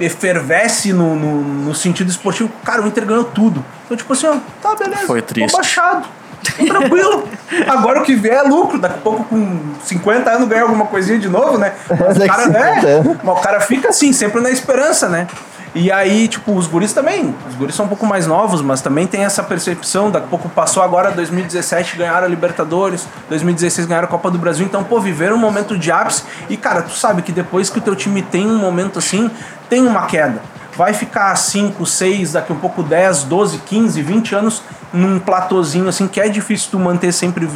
[0.00, 3.64] efervesce no, no, no sentido esportivo, cara, o Inter ganhou tudo.
[3.84, 5.06] Então, tipo assim, ó, tá, beleza.
[5.06, 5.54] Foi tô triste.
[5.54, 6.08] baixado.
[6.56, 7.28] Tô tranquilo.
[7.68, 8.78] Agora o que vier é lucro.
[8.78, 11.72] Daqui a pouco, com 50 anos, ganha alguma coisinha de novo, né?
[11.88, 15.28] Mas o Daqui cara, 50 é, mas o cara fica assim, sempre na esperança, né?
[15.74, 17.34] E aí, tipo, os guris também.
[17.48, 20.10] Os guris são um pouco mais novos, mas também tem essa percepção.
[20.10, 23.08] Daqui a pouco passou agora 2017, ganharam a Libertadores.
[23.30, 24.66] 2016 ganharam a Copa do Brasil.
[24.66, 26.24] Então, pô, viveram um momento de ápice.
[26.50, 29.30] E, cara, tu sabe que depois que o teu time tem um momento assim,
[29.70, 30.42] tem uma queda.
[30.76, 35.88] Vai ficar 5, 6, daqui a um pouco 10, 12, 15, 20 anos num platôzinho
[35.88, 37.46] assim, que é difícil tu manter sempre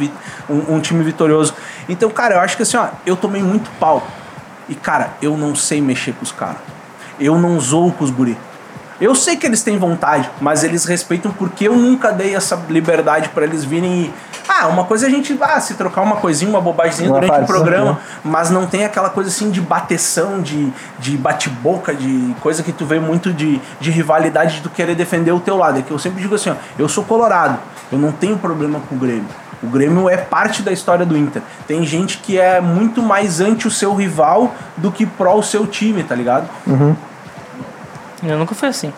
[0.49, 1.53] um, um time vitorioso.
[1.87, 4.05] Então, cara, eu acho que assim, ó, eu tomei muito pau.
[4.67, 6.76] E, cara, eu não sei mexer com os caras.
[7.19, 8.37] Eu não zoo com os guri.
[8.99, 13.29] Eu sei que eles têm vontade, mas eles respeitam porque eu nunca dei essa liberdade
[13.29, 14.13] pra eles virem e.
[14.49, 17.31] Ah, uma coisa é a gente ah, se trocar uma coisinha, uma bobagemzinha Uma durante
[17.31, 17.97] o farsa, programa, né?
[18.23, 22.85] mas não tem aquela coisa assim de bateção, de, de bate-boca, de coisa que tu
[22.85, 25.77] vê muito de, de rivalidade, de tu querer defender o teu lado.
[25.77, 27.59] É que eu sempre digo assim, ó, eu sou colorado,
[27.91, 29.27] eu não tenho problema com o Grêmio.
[29.63, 31.41] O Grêmio é parte da história do Inter.
[31.67, 35.65] Tem gente que é muito mais anti o seu rival do que pró o seu
[35.65, 36.47] time, tá ligado?
[38.23, 38.91] Eu nunca fui assim.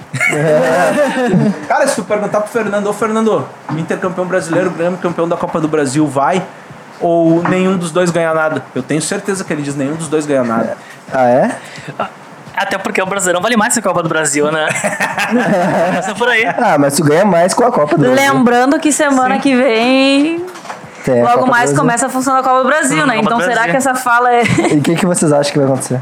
[1.67, 5.27] Cara, se tu perguntar pro Fernando, ô Fernando, o Inter campeão brasileiro, o Grêmio campeão
[5.27, 6.41] da Copa do Brasil, vai?
[7.01, 8.63] Ou nenhum dos dois ganha nada?
[8.75, 10.77] Eu tenho certeza que ele diz nenhum dos dois ganha nada.
[11.11, 11.57] Ah, é?
[12.61, 14.67] Até porque o Brasileirão vale mais que a Copa do Brasil, né?
[15.87, 16.45] Começa por aí.
[16.45, 18.33] Ah, mas tu ganha mais com a Copa do Brasil.
[18.33, 20.45] Lembrando que semana que vem,
[21.23, 23.15] logo mais começa a funcionar a Copa do Brasil, Hum, né?
[23.15, 23.71] Copa Então será Brasil.
[23.71, 24.43] que essa fala é.
[24.71, 25.99] E o que, que vocês acham que vai acontecer?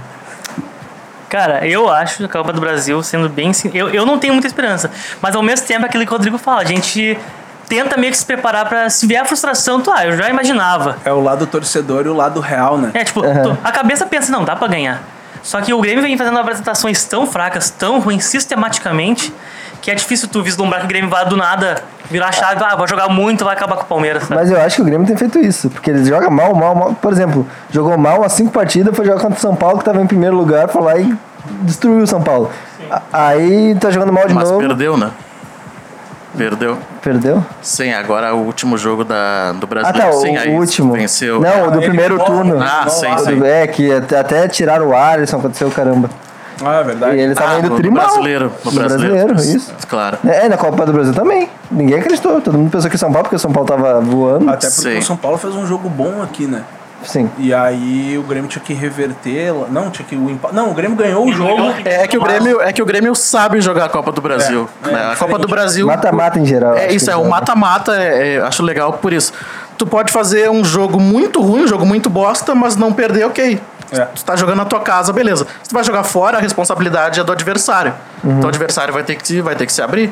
[1.30, 3.52] Cara, eu acho a Copa do Brasil, sendo bem.
[3.74, 4.90] Eu, eu não tenho muita esperança.
[5.22, 7.20] Mas ao mesmo tempo, é aquilo que o Rodrigo fala, a gente
[7.68, 10.96] tenta meio que se preparar pra se vier a frustração, tu, ah, eu já imaginava.
[11.04, 12.92] É o lado torcedor e o lado real, né?
[12.94, 15.02] É, tipo, tu- a cabeça pensa, não, dá pra ganhar.
[15.48, 19.34] Só que o Grêmio vem fazendo apresentações tão fracas, tão ruins sistematicamente,
[19.82, 21.82] que é difícil tu vislumbrar que o Grêmio vai do nada
[22.12, 24.24] virar a chave, ah, vai jogar muito, vai acabar com o Palmeiras.
[24.24, 24.36] sabe?
[24.36, 26.94] Mas eu acho que o Grêmio tem feito isso, porque eles jogam mal, mal, mal.
[26.96, 30.02] Por exemplo, jogou mal as cinco partidas, foi jogar contra o São Paulo, que tava
[30.02, 31.16] em primeiro lugar, foi lá e
[31.62, 32.52] destruiu o São Paulo.
[32.92, 34.60] A- Aí tá jogando mal de Mas novo.
[34.68, 35.12] perdeu, né?
[36.38, 36.78] Perdeu.
[37.02, 37.44] Perdeu?
[37.62, 39.94] Sim, agora o último jogo da, do Ah, Brasil.
[39.94, 40.94] tá, sim, o, aí último.
[40.94, 41.40] Venceu.
[41.40, 42.62] Não, o do ele primeiro turno.
[42.62, 43.36] Ah, sim, O sim.
[43.40, 46.10] do- É, que até, até tiraram o Alisson, aconteceu caramba.
[46.64, 47.16] Ah, é verdade.
[47.18, 48.04] E ele tava Ah, indo no tri mal.
[48.06, 48.52] brasileiro.
[48.66, 49.36] No No brasileiro.
[49.36, 49.72] isso.
[49.88, 50.18] Claro.
[50.28, 51.48] É, na Copa do Brasil também.
[51.70, 52.42] Ninguém acreditou.
[52.42, 54.50] Todo mundo pensou que o São Paulo, porque o São Paulo tava voando.
[54.50, 54.98] Até porque Sim.
[54.98, 56.64] o São Paulo fez um jogo bom aqui, né?
[57.08, 57.30] Sim.
[57.38, 59.54] E aí o Grêmio tinha que reverter.
[59.70, 60.54] Não, tinha que o empate.
[60.54, 61.74] Não, o Grêmio ganhou o jogo.
[61.86, 64.70] É que, o Grêmio, é que o Grêmio sabe jogar a Copa do Brasil.
[64.84, 64.98] É, é né?
[64.98, 65.20] a diferente.
[65.20, 65.88] Copa do Brasil.
[65.88, 66.76] Mata-mata em geral.
[66.76, 69.32] É isso, é o mata-mata, é, é, acho legal por isso.
[69.78, 73.60] Tu pode fazer um jogo muito ruim, um jogo muito bosta, mas não perder, ok.
[73.92, 74.02] É.
[74.06, 75.48] Tu tá jogando na tua casa, beleza.
[75.64, 77.94] Se tu vai jogar fora, a responsabilidade é do adversário.
[78.24, 80.12] Então o adversário vai ter, que vai ter que se abrir.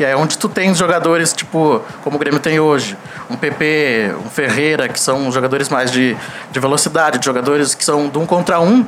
[0.00, 2.96] E aí é onde tu tem jogadores, tipo, como o Grêmio tem hoje,
[3.28, 6.16] um PP, um Ferreira, que são jogadores mais de,
[6.50, 8.86] de velocidade, de jogadores que são de um contra um,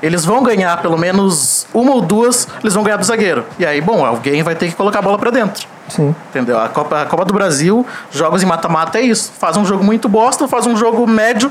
[0.00, 3.44] eles vão ganhar pelo menos uma ou duas, eles vão ganhar do zagueiro.
[3.58, 5.66] E aí, bom, alguém vai ter que colocar a bola pra dentro.
[5.88, 6.14] Sim.
[6.30, 6.56] Entendeu?
[6.60, 9.32] A Copa, a Copa do Brasil, jogos em mata-mata é isso.
[9.36, 11.50] Faz um jogo muito bosta, faz um jogo médio,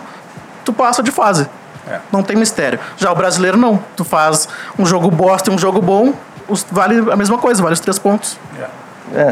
[0.63, 1.49] tu passa de fase.
[1.89, 1.99] É.
[2.09, 2.79] Não tem mistério.
[2.95, 3.83] Já o brasileiro não.
[3.97, 4.47] Tu faz
[4.79, 6.13] um jogo bosta e um jogo bom,
[6.47, 8.37] os- vale a mesma coisa, vale os três pontos.
[8.57, 8.65] É,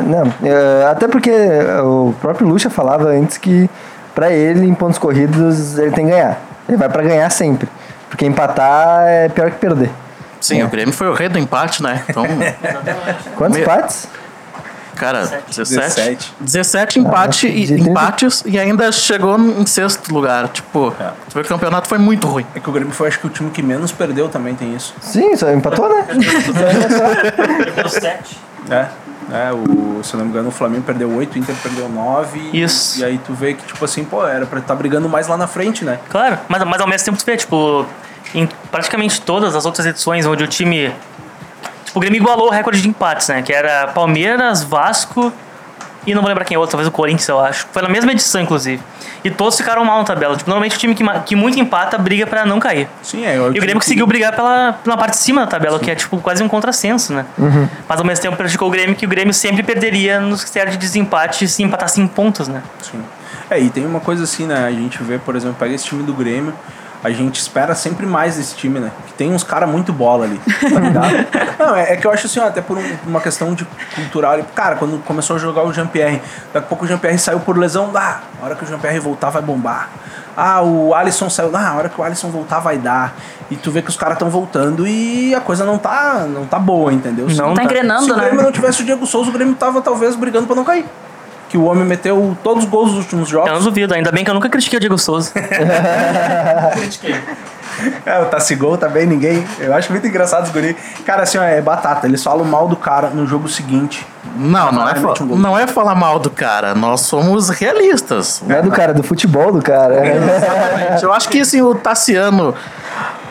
[0.01, 0.33] não.
[0.43, 1.31] é, até porque
[1.83, 3.69] o próprio Lucha falava antes que
[4.13, 6.39] pra ele, em pontos corridos, ele tem que ganhar.
[6.67, 7.67] Ele vai pra ganhar sempre.
[8.09, 9.89] Porque empatar é pior que perder.
[10.39, 12.03] Sim, o Grêmio foi o rei do empate, né?
[12.09, 12.25] Então,
[13.37, 14.07] Quantos Me- empates?
[14.95, 15.73] cara, 17.
[15.79, 16.33] 17.
[16.41, 20.47] 17 empate Ah, e, empates e ainda chegou em sexto lugar.
[20.49, 21.05] Tipo, É.
[21.29, 22.45] tu vê que o campeonato foi muito ruim.
[22.55, 24.93] É que o Grêmio foi, acho que, o time que menos perdeu também, tem isso.
[24.99, 26.05] Sim, só empatou, né?
[27.65, 28.37] Perdeu sete.
[28.69, 28.85] É.
[29.31, 32.49] É, o, se eu não me engano, o Flamengo perdeu 8, o Inter perdeu 9.
[32.53, 32.99] Isso.
[32.99, 35.47] E aí tu vê que, tipo assim, pô, era pra estar brigando mais lá na
[35.47, 35.99] frente, né?
[36.09, 37.85] Claro, mas, mas ao mesmo tempo tu vê, tipo,
[38.35, 40.93] em praticamente todas as outras edições onde o time.
[41.85, 43.41] Tipo, o Grêmio igualou o recorde de empates, né?
[43.41, 45.31] Que era Palmeiras, Vasco
[46.05, 47.67] e não vou lembrar quem é outro, talvez o Corinthians, eu acho.
[47.71, 48.81] Foi na mesma edição, inclusive.
[49.23, 50.35] E todos ficaram mal na tabela.
[50.35, 52.87] Tipo, normalmente o time que, que muito empata briga pra não cair.
[53.03, 53.35] Sim, é.
[53.35, 56.17] E o Grêmio conseguiu brigar pela, pela parte de cima da tabela, que é tipo
[56.19, 57.25] quase um contrassenso, né?
[57.87, 60.79] Mas ao mesmo tempo prejudicou o Grêmio, que o Grêmio sempre perderia nos critérios de
[60.79, 62.63] desempate se empatasse em pontos, né?
[62.81, 63.03] Sim.
[63.49, 64.65] É, e tem uma coisa assim, né?
[64.65, 66.53] A gente vê, por exemplo, pega esse time do Grêmio,
[67.03, 68.91] a gente espera sempre mais desse time, né?
[69.07, 70.39] Que tem uns caras muito bola ali,
[70.71, 71.25] tá ligado?
[71.57, 74.37] Não, é, é que eu acho assim, ó, até por um- uma questão de cultural.
[74.53, 76.21] Cara, quando começou a jogar o Jean-Pierre,
[76.53, 79.29] daqui a pouco o Jean-Pierre saiu por lesão, ah, a hora que o Jean-Pierre voltar
[79.31, 79.89] vai bombar.
[80.37, 83.13] Ah, o Alisson saiu, ah, a hora que o Alisson voltar vai dar.
[83.49, 86.57] E tu vê que os caras estão voltando e a coisa não tá, não tá
[86.57, 87.29] boa, entendeu?
[87.29, 87.63] Se Não Tá tá.
[87.65, 88.23] engrenando, se o né?
[88.25, 90.85] Grêmio não tivesse o Diego Souza, o Grêmio tava talvez brigando pra não cair.
[91.51, 93.51] Que o homem meteu todos os gols dos últimos Eu jogos.
[93.51, 95.31] não duvido, ainda bem que eu nunca critiquei o Diego Souza.
[98.05, 99.43] É, o Tassigol também, ninguém.
[99.59, 100.75] Eu acho muito engraçado os guri.
[101.05, 102.05] Cara, assim, ó, é batata.
[102.05, 104.05] Eles falam mal do cara no jogo seguinte.
[104.35, 106.75] Não, não é, fa- um não é falar mal do cara.
[106.75, 108.43] Nós somos realistas.
[108.45, 110.05] Não é do cara, é do futebol do cara.
[110.05, 111.03] Exatamente.
[111.03, 112.53] Eu acho que assim, o Tassiano,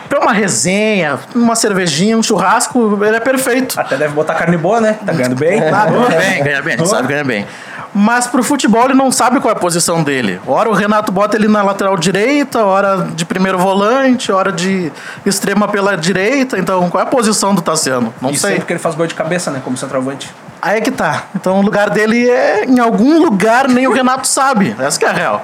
[0.09, 3.79] pra uma resenha, uma cervejinha, um churrasco, ele é perfeito.
[3.79, 4.97] Até deve botar carne boa, né?
[5.05, 5.61] Tá ganhando bem.
[5.61, 7.47] Ah, ganha bem, ganha bem, a gente sabe ganha bem.
[7.93, 10.39] Mas pro futebol ele não sabe qual é a posição dele.
[10.47, 14.91] Ora o Renato bota ele na lateral direita, hora de primeiro volante, hora de
[15.25, 16.57] extrema pela direita.
[16.57, 18.13] Então, qual é a posição do Tassiano?
[18.21, 18.51] Não E sei.
[18.51, 19.61] sempre que ele faz gol de cabeça, né?
[19.63, 20.33] Como centroavante.
[20.61, 21.23] Aí é que tá.
[21.35, 24.75] Então o lugar dele é em algum lugar, nem o Renato sabe.
[24.79, 25.43] Essa que é a real.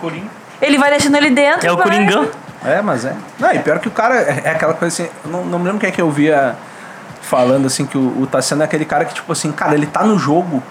[0.62, 1.67] Ele vai deixando ele dentro.
[1.67, 2.27] É o Coringão.
[2.63, 3.13] É, mas é.
[3.39, 5.12] Não, e pior que o cara é, é aquela coisa assim.
[5.25, 6.55] Não, não me lembro quem é que eu via
[7.21, 10.03] falando assim que o, o Tassiano é aquele cara que, tipo assim, cara, ele tá
[10.03, 10.63] no jogo,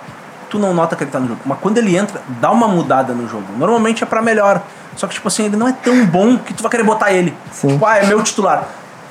[0.48, 1.40] tu não nota que ele tá no jogo.
[1.44, 3.46] Mas quando ele entra, dá uma mudada no jogo.
[3.56, 4.62] Normalmente é pra melhor.
[4.96, 7.34] Só que, tipo assim, ele não é tão bom que tu vai querer botar ele.
[7.52, 7.68] Sim.
[7.68, 8.66] Tipo, ah, é meu titular.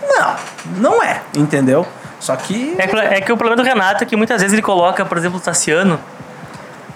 [0.07, 0.35] Não,
[0.77, 1.85] não é, entendeu?
[2.19, 2.75] Só que.
[2.77, 5.17] É que, é que o problema do Renato é que muitas vezes ele coloca, por
[5.17, 5.99] exemplo, o Tassiano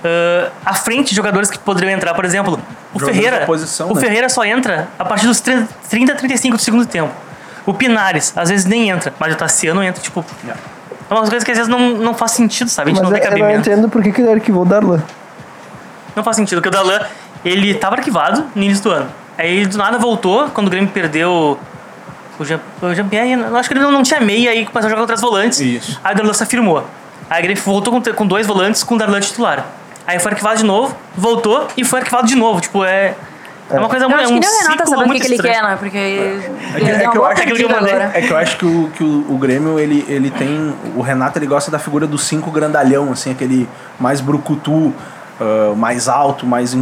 [0.03, 2.13] ah, à frente de jogadores que poderiam entrar.
[2.13, 2.59] Por exemplo,
[2.93, 3.45] o Jogadores Ferreira.
[3.45, 4.01] posição, o né?
[4.01, 7.13] Ferreira só entra a partir dos 30, 30, 35 do segundo tempo.
[7.65, 10.25] O Pinares, às vezes nem entra, mas o Tassiano entra, tipo.
[11.09, 12.91] É umas coisas que às vezes não, não faz sentido, sabe?
[12.91, 13.69] A gente Mas não tem eu não cabimento.
[13.69, 15.01] entendo por que, que ele arquivou o Darlan.
[16.15, 16.99] Não faz sentido, porque o Darlan,
[17.43, 19.09] ele tava arquivado no início do ano.
[19.37, 21.57] Aí ele do nada voltou, quando o Grêmio perdeu
[22.39, 22.59] o Jean-
[22.93, 25.21] Jean-Pierre, eu acho que ele não, não tinha meia, aí começou a jogar com três
[25.21, 25.59] volantes.
[25.59, 25.99] Isso.
[26.03, 26.85] Aí o Darlan se afirmou.
[27.29, 29.65] Aí o Grêmio voltou com, com dois volantes, com o Darlan titular.
[30.05, 32.59] Aí foi arquivado de novo, voltou e foi arquivado de novo.
[32.61, 33.15] Tipo, é...
[33.69, 34.21] É uma coisa Eu muito.
[34.21, 35.75] acho é que nem o Renato tá sabendo o que, muito que ele quer, né?
[35.79, 38.89] Porque É que, ele é que eu acho que, é que eu acho que o,
[38.95, 40.73] que o, o Grêmio, ele, ele tem.
[40.95, 44.93] O Renato ele gosta da figura do cinco grandalhão, assim, aquele mais brucutu,
[45.39, 46.75] ah, mais alto, mais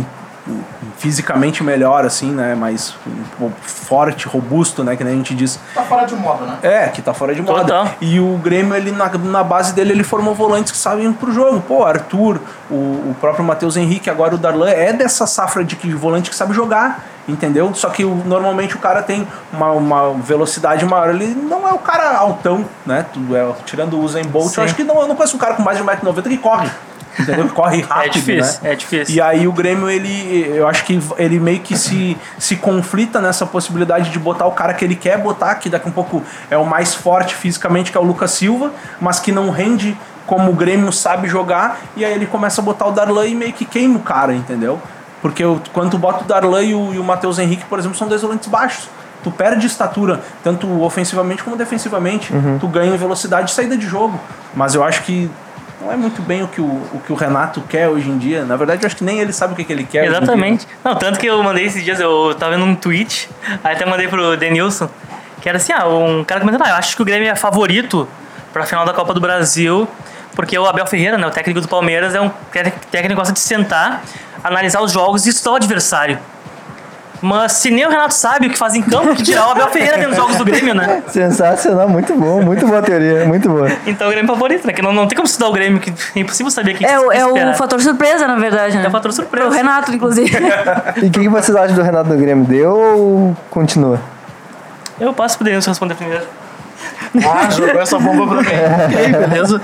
[0.98, 2.56] fisicamente melhor, assim, né?
[2.56, 2.96] Mais
[3.62, 4.96] forte, robusto, né?
[4.96, 5.60] Que nem a gente diz.
[5.74, 6.58] Tá fora de moda, né?
[6.62, 7.62] É, que tá fora de moda.
[7.62, 7.90] Total.
[8.02, 11.32] E o Grêmio, ele, na, na base dele, ele formou volantes que sabem ir pro
[11.32, 11.62] jogo.
[11.62, 15.94] Pô, Arthur, o, o próprio Matheus Henrique, agora o Darlan, é dessa safra de que,
[15.94, 17.74] volante que sabe jogar, entendeu?
[17.74, 21.10] Só que o- normalmente o cara tem uma, uma velocidade maior.
[21.10, 23.06] Ele não é o cara altão, né?
[23.14, 24.62] Tu, é, tirando o Usain Bolt, Sim.
[24.62, 26.70] eu acho que não, eu não conheço um cara com mais de 1,90m que corre.
[27.20, 27.48] Entendeu?
[27.50, 28.72] Corre rápido, difícil, né?
[28.72, 29.16] é difícil.
[29.16, 33.46] E aí o Grêmio, ele, eu acho que ele meio que se, se conflita nessa
[33.46, 36.58] possibilidade de botar o cara que ele quer botar, que daqui a um pouco é
[36.58, 40.54] o mais forte fisicamente, que é o Lucas Silva, mas que não rende como o
[40.54, 43.98] Grêmio sabe jogar, e aí ele começa a botar o Darlan e meio que queima
[43.98, 44.80] o cara, entendeu?
[45.22, 47.98] Porque o- quando tu bota o Darlan e o, e o Matheus Henrique, por exemplo,
[47.98, 48.90] são dois volantes baixos.
[49.24, 52.32] Tu perde estatura, tanto ofensivamente como defensivamente.
[52.60, 54.18] Tu ganha em velocidade e saída de jogo.
[54.54, 55.30] Mas eu acho que
[55.82, 58.44] não é muito bem o que o, o que o Renato quer hoje em dia.
[58.46, 60.06] Na verdade, eu acho que nem ele sabe o que, que ele quer.
[60.06, 60.68] Exatamente.
[60.84, 63.30] Não, tanto que eu mandei esses dias, eu tava vendo um tweet,
[63.64, 64.90] aí até mandei pro Denilson,
[65.42, 68.08] que era assim, ah, um cara comentando, ah, eu acho que o Grêmio é favorito
[68.52, 69.88] pra final da Copa do Brasil,
[70.36, 73.34] porque o Abel Ferreira, né, o técnico do Palmeiras, é um té- técnico que gosta
[73.34, 74.04] de sentar,
[74.44, 76.18] analisar os jogos e estudar o adversário.
[77.22, 79.70] Mas se nem o Renato sabe o que faz em campo, que tirar o Abel
[79.70, 81.02] Ferreira dentro dos jogos do Grêmio, né?
[81.10, 83.70] Sensacional, muito bom, muito boa teoria, muito boa.
[83.86, 84.74] Então o Grêmio é favorito, né?
[84.74, 87.00] Que não, não tem como estudar o Grêmio, que é impossível saber o que É,
[87.00, 88.86] o, é o fator surpresa, na verdade, né?
[88.86, 89.48] É o fator surpresa.
[89.48, 90.38] O Renato, inclusive.
[90.98, 92.46] E o que, que vocês acham do Renato no Grêmio?
[92.46, 94.00] Deu ou continua?
[95.00, 96.26] Eu passo pro Denilson responder primeiro.
[97.16, 98.48] Ah, jogou essa bomba pra mim.
[98.86, 99.62] ok, beleza.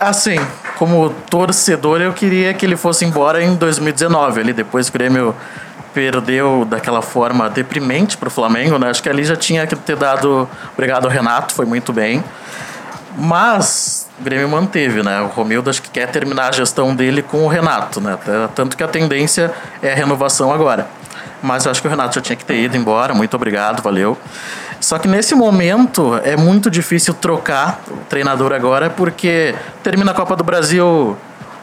[0.00, 0.38] Assim,
[0.78, 5.34] como torcedor, eu queria que ele fosse embora em 2019, ali depois que o Grêmio
[5.98, 8.88] perdeu daquela forma deprimente pro Flamengo, né?
[8.88, 10.48] Acho que ali já tinha que ter dado.
[10.74, 12.22] Obrigado ao Renato, foi muito bem.
[13.16, 15.20] Mas o Grêmio manteve, né?
[15.22, 18.16] O Romildo acho que quer terminar a gestão dele com o Renato, né?
[18.54, 20.86] Tanto que a tendência é a renovação agora.
[21.42, 23.12] Mas eu acho que o Renato já tinha que ter ido embora.
[23.12, 24.16] Muito obrigado, valeu.
[24.80, 30.36] Só que nesse momento é muito difícil trocar o treinador agora, porque termina a Copa
[30.36, 31.16] do Brasil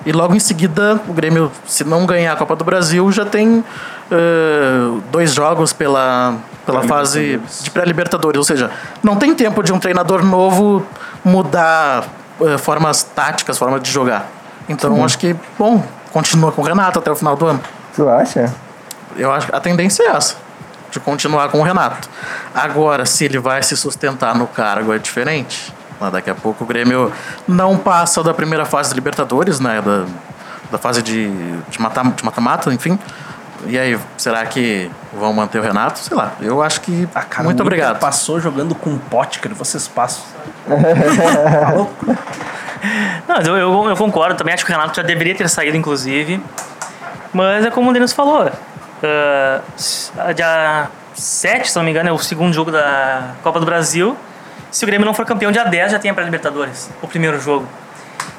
[0.06, 3.64] e logo em seguida o Grêmio, se não ganhar a Copa do Brasil, já tem
[4.12, 8.38] eh, dois jogos pela, pela fase de pré-libertadores.
[8.38, 8.70] Ou seja,
[9.02, 10.86] não tem tempo de um treinador novo
[11.24, 12.06] mudar
[12.40, 14.28] eh, formas táticas, formas de jogar.
[14.70, 17.62] Então acho que, bom, continua com o Renato até o final do ano.
[17.96, 18.54] Tu acha?
[19.18, 20.36] Eu acho que a tendência é essa,
[20.92, 22.08] de continuar com o Renato.
[22.54, 25.74] Agora, se ele vai se sustentar no cargo é diferente.
[26.00, 27.12] Mas daqui a pouco o Grêmio
[27.48, 29.82] não passa da primeira fase da Libertadores, né?
[29.82, 30.06] Da,
[30.72, 31.30] da fase de
[31.70, 33.00] de mata- de mata-mata, enfim.
[33.68, 35.98] E aí, será que vão manter o Renato?
[36.00, 36.34] Sei lá.
[36.42, 37.08] Eu acho que.
[37.16, 37.98] Ah, cara, muito obrigado.
[38.00, 39.56] Passou jogando com pote, cara.
[39.56, 40.24] Vocês passam.
[40.68, 42.06] Tá louco?
[43.28, 44.54] Não, eu, eu, eu concordo também.
[44.54, 46.44] Acho que o Renato já deveria ter saído, inclusive.
[47.34, 48.50] Mas é como o Denis falou.
[49.76, 54.16] s- dia 7, se não me engano, é o segundo jogo da Copa do Brasil.
[54.76, 57.66] Se o Grêmio não for campeão, dia 10 já tem a pré-Libertadores, o primeiro jogo.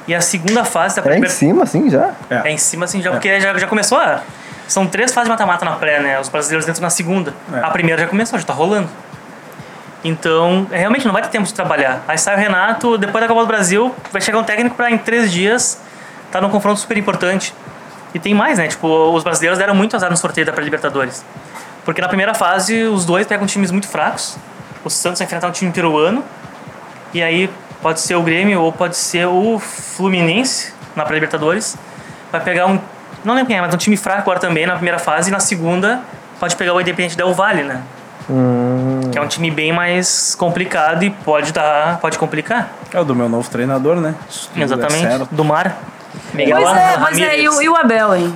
[0.07, 2.11] E a segunda fase da É em cima, assim, já?
[2.29, 4.21] É em cima, assim, já, porque já, já começou a.
[4.67, 6.19] São três fases de mata-mata na pré, né?
[6.19, 7.33] Os brasileiros entram na segunda.
[7.51, 7.57] É.
[7.57, 8.87] A primeira já começou, já tá rolando.
[10.03, 12.03] Então, é, realmente não vai ter tempo de trabalhar.
[12.07, 14.97] Aí sai o Renato, depois da Copa do Brasil, vai chegar um técnico pra em
[14.99, 15.81] três dias
[16.31, 17.51] tá num confronto super importante.
[18.13, 18.67] E tem mais, né?
[18.67, 21.25] Tipo, os brasileiros deram muito azar no sorteio da pré-Libertadores.
[21.83, 24.37] Porque na primeira fase, os dois pegam times muito fracos.
[24.87, 26.23] O Santos vai enfrentar um time peruano.
[27.13, 27.49] E aí
[27.81, 31.77] pode ser o Grêmio ou pode ser o Fluminense na pré-Libertadores.
[32.31, 32.79] Vai pegar um.
[33.23, 35.29] Não lembro quem é, mas um time fraco agora também na primeira fase.
[35.29, 35.99] E na segunda
[36.39, 37.81] pode pegar o Independente Del Vale, né?
[39.11, 41.99] Que é um time bem mais complicado e pode dar.
[41.99, 42.69] pode complicar.
[42.93, 44.15] É o do meu novo treinador, né?
[44.55, 45.27] Der Exatamente.
[45.31, 45.75] Do Mar.
[46.33, 47.41] Miguel Pois é, pois é.
[47.41, 48.33] E o, e o Abel, hein?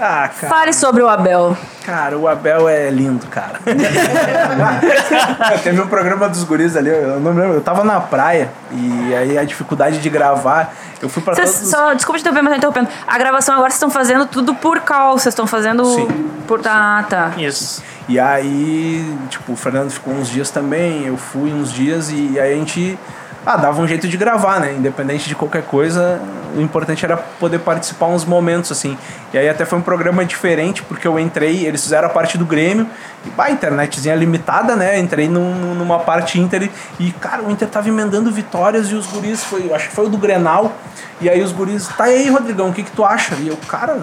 [0.00, 0.48] Ah, cara.
[0.48, 1.56] Fale sobre o Abel.
[1.84, 3.60] Cara, o Abel é lindo, cara.
[5.62, 9.14] Teve um programa dos guris ali, eu não me lembro, eu tava na praia e
[9.14, 11.70] aí a dificuldade de gravar, eu fui pra Vocês, todos...
[11.70, 13.04] só, desculpa te interromper, mas eu tô interrompendo.
[13.06, 15.18] A gravação agora vocês estão fazendo tudo por call.
[15.18, 16.08] Vocês estão fazendo Sim.
[16.46, 16.60] por.
[16.66, 17.32] Ah, tá.
[17.36, 17.82] Isso.
[18.08, 22.52] E aí, tipo, o Fernando ficou uns dias também, eu fui uns dias e aí
[22.52, 22.98] a gente
[23.46, 24.72] ah, dava um jeito de gravar, né?
[24.72, 26.20] Independente de qualquer coisa,
[26.56, 28.96] o importante era poder participar uns momentos, assim.
[29.32, 32.46] E aí até foi um programa diferente, porque eu entrei, eles fizeram a parte do
[32.46, 32.86] Grêmio,
[33.24, 34.98] e bah, internetzinha limitada, né?
[34.98, 39.44] Entrei num- numa parte Inter e, cara, o Inter tava emendando vitórias e os guris,
[39.44, 40.72] foi, acho que foi o do Grenal,
[41.20, 43.34] e aí os guris, tá aí, Rodrigão, o que que tu acha?
[43.36, 43.98] E eu, cara,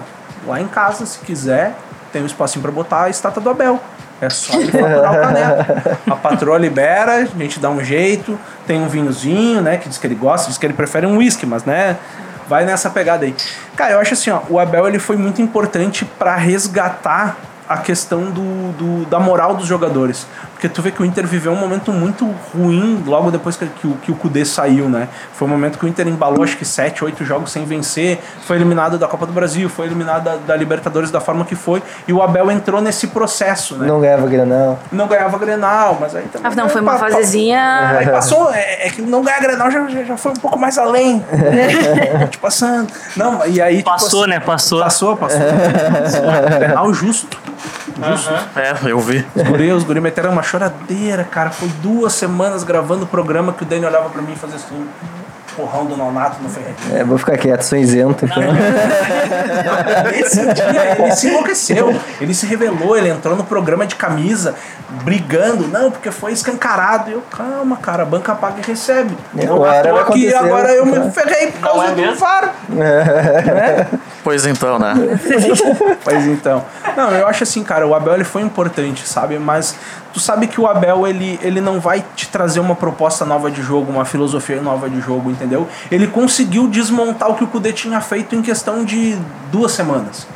[0.46, 1.74] lá em casa, se quiser,
[2.12, 3.80] tem um espacinho pra botar a estátua do Abel.
[4.22, 6.00] É só ele faturar o caneco.
[6.08, 9.76] A patroa libera, a gente dá um jeito, tem um vinhozinho, né?
[9.76, 11.96] Que diz que ele gosta, diz que ele prefere um whisky, mas né?
[12.48, 13.34] Vai nessa pegada aí.
[13.74, 17.36] Cara, eu acho assim, ó, o Abel ele foi muito importante pra resgatar
[17.72, 20.26] a questão do, do- da moral dos jogadores.
[20.52, 23.86] Porque tu vê que o Inter viveu um momento muito ruim logo depois que, que,
[23.86, 25.08] o, que o Kudê saiu, né?
[25.34, 28.56] Foi um momento que o Inter embalou acho que 7, 8 jogos sem vencer, foi
[28.56, 32.12] eliminado da Copa do Brasil, foi eliminado da, da Libertadores da forma que foi, e
[32.12, 33.86] o Abel entrou nesse processo, né?
[33.88, 34.78] Não ganhava granão.
[34.92, 36.52] não ganhava Grenal, mas aí também.
[36.52, 37.96] Ah, não, foi uma Pa- fasezinha.
[37.98, 41.24] Aí passou, é, é que não ganhar Grenal já, já, foi um pouco mais além.
[42.30, 42.92] tipo, passando.
[43.16, 43.78] Não, e aí.
[43.78, 44.40] tipo, Passou, assim, né?
[44.40, 44.80] Passou.
[44.80, 45.40] Passou, passou.
[46.58, 47.36] Grenal justo.
[48.00, 48.30] Justo.
[48.56, 49.26] É, eu vi.
[49.34, 51.50] Os guri, os guri meteram uma choradeira, cara.
[51.50, 54.86] Foi duas semanas gravando o programa que o Dani olhava pra mim e fazia assim.
[55.56, 56.74] Porrão do Nonato no Ferreira.
[56.92, 58.24] É, vou ficar quieto, sou isento.
[58.24, 58.42] Então.
[60.10, 64.54] Nesse dia ele se enlouqueceu, ele se revelou, ele entrou no programa de camisa,
[65.04, 67.10] brigando, não, porque foi escancarado.
[67.10, 69.16] E eu, calma, cara, a banca paga e recebe.
[69.36, 71.10] É, vai que acontecer, agora eu me né?
[71.10, 72.16] ferrei por causa é do mesmo?
[72.16, 72.54] VAR.
[74.22, 74.94] Pois então, né?
[76.04, 76.64] Pois então.
[76.96, 79.38] Não, eu acho assim, cara, o Abel ele foi importante, sabe?
[79.38, 79.76] Mas
[80.12, 83.62] tu sabe que o Abel ele, ele não vai te trazer uma proposta nova de
[83.62, 85.68] jogo, uma filosofia nova de jogo, entendeu?
[85.90, 89.18] Ele conseguiu desmontar o que o Kudê tinha feito em questão de
[89.50, 90.26] duas semanas.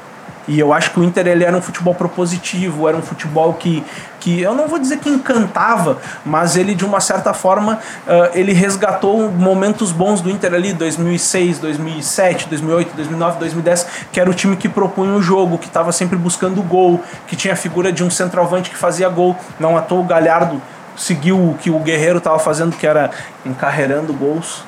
[0.49, 3.83] E eu acho que o Inter ele era um futebol propositivo, era um futebol que,
[4.21, 8.53] que eu não vou dizer que encantava, mas ele de uma certa forma ah, ele
[8.53, 14.57] resgatou momentos bons do Inter ali 2006, 2007, 2008, 2009, 2010, que era o time
[14.57, 18.11] que propunha o jogo, que estava sempre buscando gol, que tinha a figura de um
[18.11, 19.37] centroavante que fazia gol.
[19.59, 20.63] Não à toa o Galhardo
[20.97, 23.11] seguiu o que o Guerreiro tava fazendo, que era
[23.45, 24.65] encarreirando gols.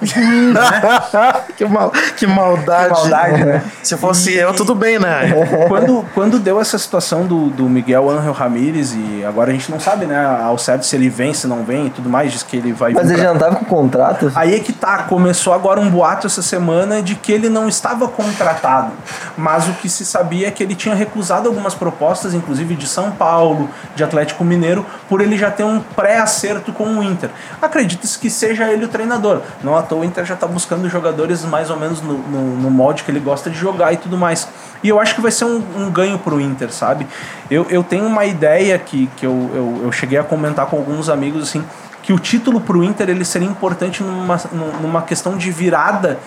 [1.56, 2.88] que, mal, que maldade.
[2.88, 3.62] Que maldade, né?
[3.82, 5.32] Se fosse eu, tudo bem, né?
[5.68, 9.80] quando, quando deu essa situação do, do Miguel Angel Ramírez, e agora a gente não
[9.80, 12.56] sabe, né, ao certo se ele vem, se não vem e tudo mais, diz que
[12.56, 14.30] ele vai Mas ele já tava com contrato?
[14.34, 18.08] Aí é que tá, começou agora um boato essa semana de que ele não estava
[18.08, 18.92] contratado.
[19.36, 23.10] Mas o que se sabia é que ele tinha recusado algumas propostas, inclusive de São
[23.10, 27.30] Paulo, de Atlético Mineiro, por ele já ter um pré-acerto com o Inter.
[27.60, 29.42] Acredita-se que seja ele o treinador.
[29.62, 33.02] Não toa o Inter já tá buscando jogadores mais ou menos no, no, no molde
[33.02, 34.46] que ele gosta de jogar e tudo mais.
[34.82, 37.06] E eu acho que vai ser um, um ganho pro Inter, sabe?
[37.50, 41.08] Eu, eu tenho uma ideia que, que eu, eu, eu cheguei a comentar com alguns
[41.08, 41.64] amigos assim
[42.02, 44.40] que o título pro Inter ele seria importante numa,
[44.80, 46.18] numa questão de virada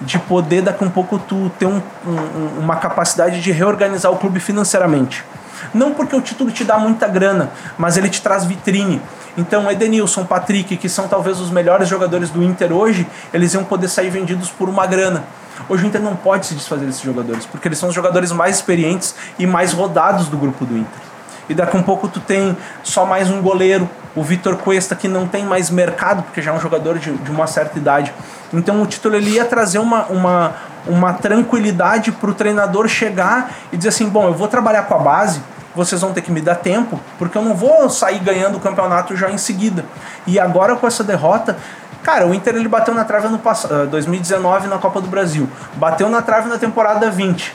[0.00, 4.40] de poder daqui um pouco tu ter um, um- uma capacidade de reorganizar o clube
[4.40, 5.24] financeiramente.
[5.72, 9.00] Não porque o título te dá muita grana, mas ele te traz vitrine.
[9.36, 13.88] Então, Edenilson, Patrick, que são talvez os melhores jogadores do Inter hoje, eles iam poder
[13.88, 15.24] sair vendidos por uma grana.
[15.68, 18.56] Hoje o Inter não pode se desfazer desses jogadores, porque eles são os jogadores mais
[18.56, 21.15] experientes e mais rodados do grupo do Inter.
[21.48, 25.06] E daqui a um pouco tu tem só mais um goleiro, o Vitor Cuesta, que
[25.06, 28.12] não tem mais mercado, porque já é um jogador de, de uma certa idade.
[28.52, 30.54] Então o título ele ia trazer uma, uma,
[30.86, 34.98] uma tranquilidade para o treinador chegar e dizer assim: bom, eu vou trabalhar com a
[34.98, 35.40] base,
[35.74, 39.14] vocês vão ter que me dar tempo, porque eu não vou sair ganhando o campeonato
[39.14, 39.84] já em seguida.
[40.26, 41.56] E agora com essa derrota.
[42.02, 45.48] Cara, o Inter ele bateu na trave no passado, 2019 na Copa do Brasil.
[45.74, 47.52] Bateu na trave na temporada 20,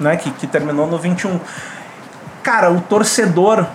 [0.00, 1.38] né, que, que terminou no 21
[2.42, 3.66] cara, o torcedor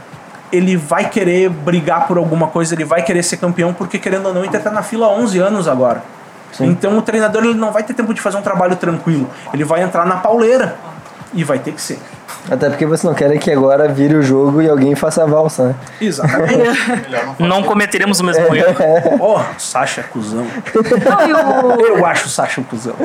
[0.52, 4.34] ele vai querer brigar por alguma coisa, ele vai querer ser campeão, porque querendo ou
[4.34, 6.04] não, o Inter tá na fila há 11 anos agora.
[6.60, 9.30] Então o treinador ele não vai ter tempo de fazer um trabalho tranquilo.
[9.54, 10.76] Ele vai entrar na pauleira
[11.34, 12.00] e vai ter que ser.
[12.50, 15.68] Até porque você não quer que agora vire o jogo e alguém faça a valsa,
[15.70, 15.76] né?
[16.02, 16.80] Exatamente.
[17.40, 18.76] Não cometeremos o mesmo erro.
[19.20, 20.46] Ó, Sacha é cuzão.
[21.10, 22.96] Não, e o, Eu acho o Sacha um cuzão.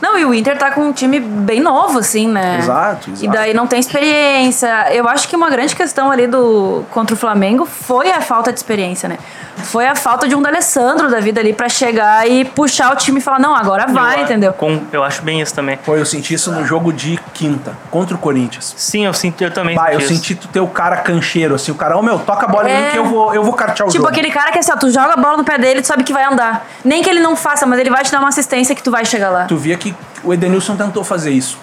[0.00, 2.58] não, e o Inter tá com um time bem novo, assim, né?
[2.58, 3.24] Exato, exato.
[3.24, 4.92] E daí não tem experiência.
[4.92, 8.58] Eu acho que uma grande questão ali do contra o Flamengo foi a falta de
[8.58, 9.18] experiência, né?
[9.56, 13.18] Foi a falta de um D'Alessandro da vida ali pra chegar e puxar o time
[13.18, 14.52] e falar, não, agora vai, Eu- entendeu?
[14.52, 15.76] Com, eu acho bem isso também.
[15.78, 17.53] Pô, eu senti isso no jogo de quinta,
[17.90, 18.74] contra o Corinthians.
[18.76, 20.14] Sim, eu, senti, eu também Bah, eu senti isso.
[20.14, 22.72] senti tu ter o cara cancheiro, assim, o cara, ô meu, toca a bola em
[22.72, 22.80] É.
[22.86, 24.08] mim que eu vou, eu vou cartear o Tipo jogo.
[24.08, 26.12] aquele cara que assim, ó, tu joga a bola no pé dele, tu sabe que
[26.12, 26.66] vai andar.
[26.84, 29.04] Nem que ele não faça, mas ele vai te dar uma assistência que tu vai
[29.04, 29.44] chegar lá.
[29.44, 31.58] Tu via que o Edenilson tentou fazer isso.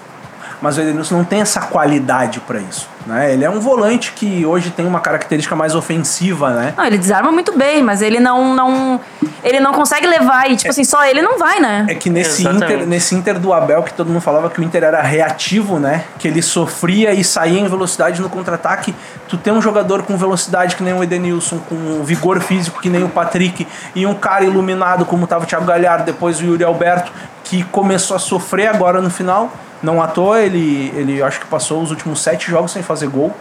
[0.62, 2.88] Mas o Edenilson não tem essa qualidade pra isso.
[3.06, 3.34] Né?
[3.34, 6.74] Ele é um volante que hoje tem uma característica mais ofensiva, né?
[6.78, 9.02] Não, ele desarma muito bem, mas ele não, não.
[9.44, 11.88] Ele não consegue levar e, tipo assim, só ele não vai, né?
[11.90, 12.74] É que nesse Exatamente.
[12.74, 16.04] Inter, nesse Inter do Abel, que todo mundo falava que o Inter era reativo, né?
[16.20, 18.94] Que ele sofria e saía em velocidade no contra-ataque.
[19.28, 23.04] Tu tem um jogador com velocidade que nem o Edenilson, com vigor físico que nem
[23.04, 27.12] o Patrick, e um cara iluminado como tava o Thiago Galhardo, depois o Yuri Alberto,
[27.44, 29.52] que começou a sofrer agora no final.
[29.82, 33.36] Não à toa, ele, ele acho que passou os últimos sete jogos sem fazer gol.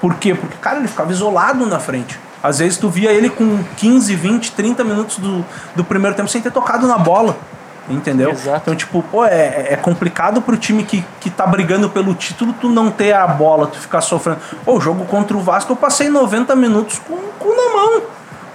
[0.00, 0.34] Por quê?
[0.34, 2.18] Porque, cara, ele ficava isolado na frente.
[2.42, 5.44] Às vezes tu via ele com 15, 20, 30 minutos do,
[5.74, 7.36] do primeiro tempo sem ter tocado na bola.
[7.90, 8.30] Entendeu?
[8.30, 8.60] Exato.
[8.62, 12.68] Então, tipo, pô, é, é complicado pro time que, que tá brigando pelo título tu
[12.68, 14.40] não ter a bola, tu ficar sofrendo.
[14.64, 18.02] Pô, o jogo contra o Vasco eu passei 90 minutos com o cu na mão.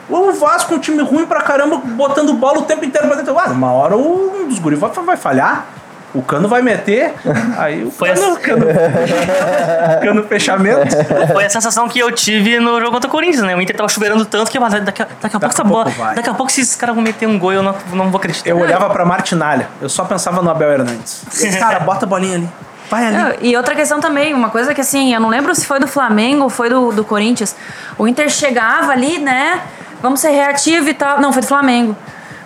[0.09, 3.37] O Vasco, um time ruim pra caramba, botando bola o tempo inteiro pra dentro.
[3.39, 5.65] Ah, uma hora um dos guris vai, vai falhar.
[6.13, 7.11] O cano vai meter,
[7.57, 8.41] aí o Foi cano, assim.
[8.41, 8.65] cano,
[10.01, 10.95] cano fechamento.
[11.31, 13.55] Foi a sensação que eu tive no jogo contra o Corinthians, né?
[13.55, 15.83] O Inter tava chuveirando tanto que mas daqui, a- daqui a pouco essa a pouco
[15.89, 15.95] bola.
[15.97, 16.15] vai.
[16.15, 18.47] Daqui a pouco se esses caras vão meter um gol, eu não, não vou acreditar.
[18.49, 21.23] Eu olhava pra Martinalha, eu só pensava no Abel Hernandes.
[21.59, 22.49] Cara, bota a bolinha ali.
[22.91, 23.17] Vai ali.
[23.17, 25.87] Não, E outra questão também, uma coisa que assim, eu não lembro se foi do
[25.87, 27.55] Flamengo ou foi do, do Corinthians.
[27.97, 29.61] O Inter chegava ali, né?
[30.01, 31.19] Vamos ser reativo e tal.
[31.19, 31.95] Não, foi do Flamengo.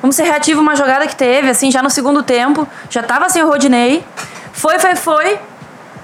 [0.07, 2.65] Vamos ser reativo uma jogada que teve, assim, já no segundo tempo.
[2.89, 4.05] Já tava sem o Rodinei.
[4.53, 5.37] Foi, foi, foi.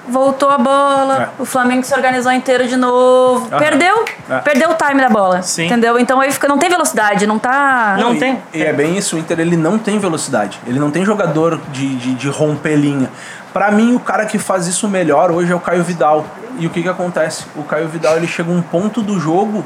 [0.10, 1.32] Voltou a bola.
[1.40, 1.42] É.
[1.42, 3.48] O Flamengo se organizou inteiro de novo.
[3.50, 3.60] Aham.
[3.60, 4.06] Perdeu.
[4.30, 4.40] É.
[4.40, 5.42] Perdeu o time da bola.
[5.42, 5.68] Sim.
[5.68, 5.98] Entendeu?
[5.98, 7.96] Então aí fica, não tem velocidade, não tá.
[7.98, 8.44] Não e, tem.
[8.54, 10.60] E é bem isso, o Inter ele não tem velocidade.
[10.68, 13.10] Ele não tem jogador de, de, de romper linha.
[13.54, 16.26] Pra mim, o cara que faz isso melhor hoje é o Caio Vidal.
[16.60, 17.46] E o que que acontece?
[17.56, 19.64] O Caio Vidal ele chega a um ponto do jogo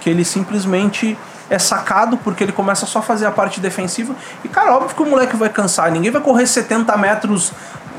[0.00, 1.18] que ele simplesmente
[1.48, 4.14] é sacado porque ele começa só a fazer a parte defensiva.
[4.44, 5.90] E, cara, óbvio que o moleque vai cansar.
[5.90, 7.52] Ninguém vai correr 70 metros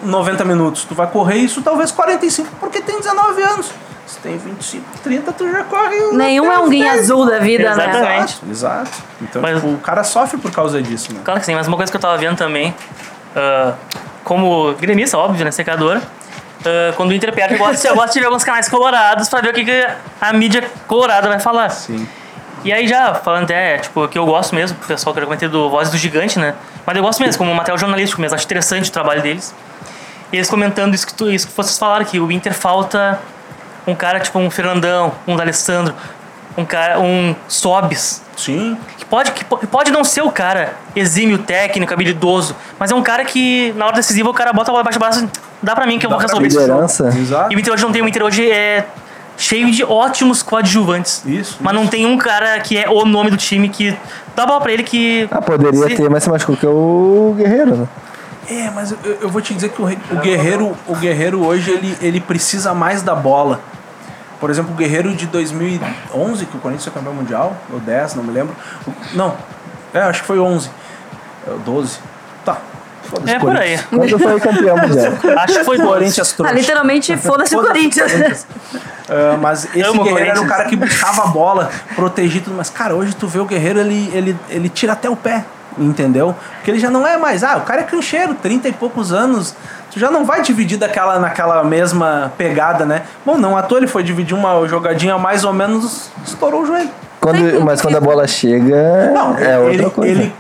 [0.04, 0.84] 90 minutos.
[0.86, 3.72] Tu vai correr isso talvez 45 porque tem 19 anos.
[4.06, 5.98] Se tem 25, 30, tu já corre.
[6.14, 7.90] Nenhum é um guinha azul da vida, né?
[7.90, 8.40] Exatamente.
[8.50, 8.92] Exato, exato.
[9.22, 11.20] Então, Mas- tipo, o cara sofre por causa disso, né?
[11.26, 12.74] Claro que sim, mas uma coisa que eu tava vendo também,
[13.36, 13.74] ah,
[14.24, 16.02] como gremista, óbvio, né, secadora,
[16.66, 19.42] ah, quando o Inter perde, eu gosto, eu gosto de ver alguns canais colorados pra
[19.42, 19.88] ver o que, que
[20.22, 21.70] a mídia colorada vai falar.
[21.70, 22.08] Sim.
[22.68, 25.48] E aí já, falando até, tipo, que eu gosto mesmo, o pessoal que eu comentei
[25.48, 26.54] do Voz do Gigante, né?
[26.86, 29.56] Mas eu gosto mesmo, como material jornalístico mesmo, acho interessante o trabalho deles.
[30.34, 33.20] E eles comentando isso que, tu, isso que vocês falaram, que o Inter falta
[33.88, 35.94] um cara tipo um Fernandão, um D'Alessandro,
[36.58, 38.22] um cara, um Sobis.
[38.36, 38.78] Sim.
[38.98, 43.02] Que pode, que po- pode não ser o cara exímio, técnico, habilidoso, mas é um
[43.02, 45.30] cara que, na hora decisiva, o cara bota a bola baixo do braço
[45.64, 46.50] dá pra mim que eu vou Dá resolver.
[46.50, 47.08] Liderança.
[47.18, 47.54] Exato.
[47.54, 48.86] E o Inter hoje não tem, o Inter hoje é
[49.38, 51.24] cheio de ótimos coadjuvantes.
[51.26, 53.96] Isso, Mas não tem um cara que é o nome do time que
[54.36, 55.28] dá a bola pra ele que.
[55.32, 57.88] Ah, poderia Se- ter, mas se machucou que é o Guerreiro, né?
[58.50, 61.98] É, mas eu, eu vou te dizer que o, o Guerreiro, o Guerreiro hoje ele,
[62.02, 63.60] ele precisa mais da bola.
[64.40, 68.24] Por exemplo, o Guerreiro de 2011, que o Corinthians foi campeão mundial, ou 10, não
[68.24, 68.56] me lembro.
[69.14, 69.36] Não,
[69.94, 70.70] é, acho que foi 11.
[71.48, 72.00] É, 12.
[73.26, 73.78] É por aí.
[73.90, 75.14] Quando foi campeão mundial.
[75.40, 76.54] Acho que foi Corinthians Ah, trouxa.
[76.56, 78.46] literalmente, foda-se o Corinthians.
[79.10, 80.50] Ah, mas esse Amo o Guerreiro era o Corinthians.
[80.58, 82.58] cara que buscava a bola, protegia tudo.
[82.58, 85.46] Mas, cara, hoje tu vê o Guerreiro, ele, ele, ele tira até o pé,
[85.78, 86.36] entendeu?
[86.58, 87.42] Porque ele já não é mais.
[87.42, 89.56] Ah, o cara é cancheiro, 30 e poucos anos.
[89.92, 93.04] Tu já não vai dividir daquela, naquela mesma pegada, né?
[93.26, 96.90] Bom, não à toa ele foi dividir uma jogadinha mais ou menos, estourou o joelho.
[97.22, 100.12] Quando, mas quando a bola chega, Não, é outra ele, coisa.
[100.12, 100.34] ele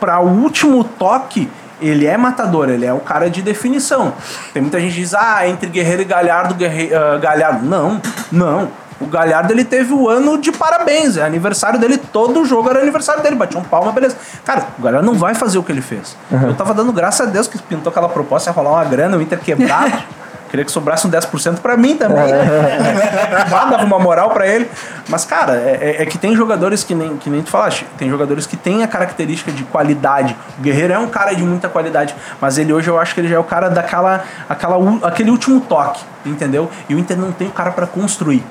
[0.00, 1.46] pra o último toque,
[1.82, 4.14] ele é matador, ele é o cara de definição.
[4.52, 7.66] Tem muita gente que diz, ah, entre Guerreiro e Galhardo, ah, Galhardo.
[7.66, 8.68] Não, não.
[9.00, 13.20] O Galhardo ele teve o ano de parabéns, é aniversário dele, todo jogo era aniversário
[13.20, 14.16] dele, batia um palma, beleza.
[14.44, 16.16] Cara, o Galhardo não vai fazer o que ele fez.
[16.30, 19.22] Eu tava dando graças a Deus que pintou aquela proposta, ia rolar uma grana, o
[19.22, 20.02] Inter quebrado.
[20.52, 22.30] Queria que sobrasse um 10% pra mim também.
[22.30, 23.46] né?
[23.48, 24.70] Já dava uma moral pra ele.
[25.08, 27.86] Mas, cara, é, é- é que tem jogadores que nem, que nem tu falaste.
[27.96, 30.36] Tem jogadores que têm a característica de qualidade.
[30.58, 32.14] O Guerreiro é um cara de muita qualidade.
[32.38, 34.76] Mas ele hoje eu acho que ele já é o cara daquela aquela,
[35.08, 36.00] aquele último toque.
[36.24, 36.70] Entendeu?
[36.88, 38.44] E o Inter não tem o cara pra construir.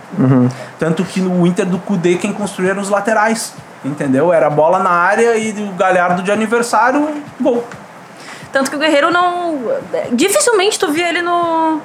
[0.80, 3.54] Tanto que no Inter do Cudê quem construía eram os laterais.
[3.86, 4.34] Entendeu?
[4.34, 7.08] Era bola na área e o Galhardo de aniversário,
[7.40, 7.64] gol.
[8.52, 9.60] Tanto que o Guerreiro não.
[10.12, 11.82] Dificilmente tu via ele no.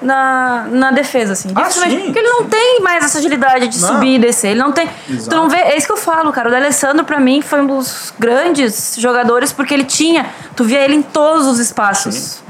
[0.00, 1.50] Na, na defesa, assim.
[1.56, 1.96] Ah, Dificilmente.
[1.96, 3.88] sim, porque ele não tem mais essa agilidade de Não.
[3.88, 4.50] subir e descer.
[4.52, 4.88] Ele não tem.
[5.10, 5.30] Exato.
[5.30, 5.56] Tu não vê.
[5.58, 6.48] É isso que eu falo, cara.
[6.48, 10.26] O D'Alessandro, pra mim, foi um dos grandes jogadores, porque ele tinha.
[10.54, 12.40] Tu via ele em todos os espaços.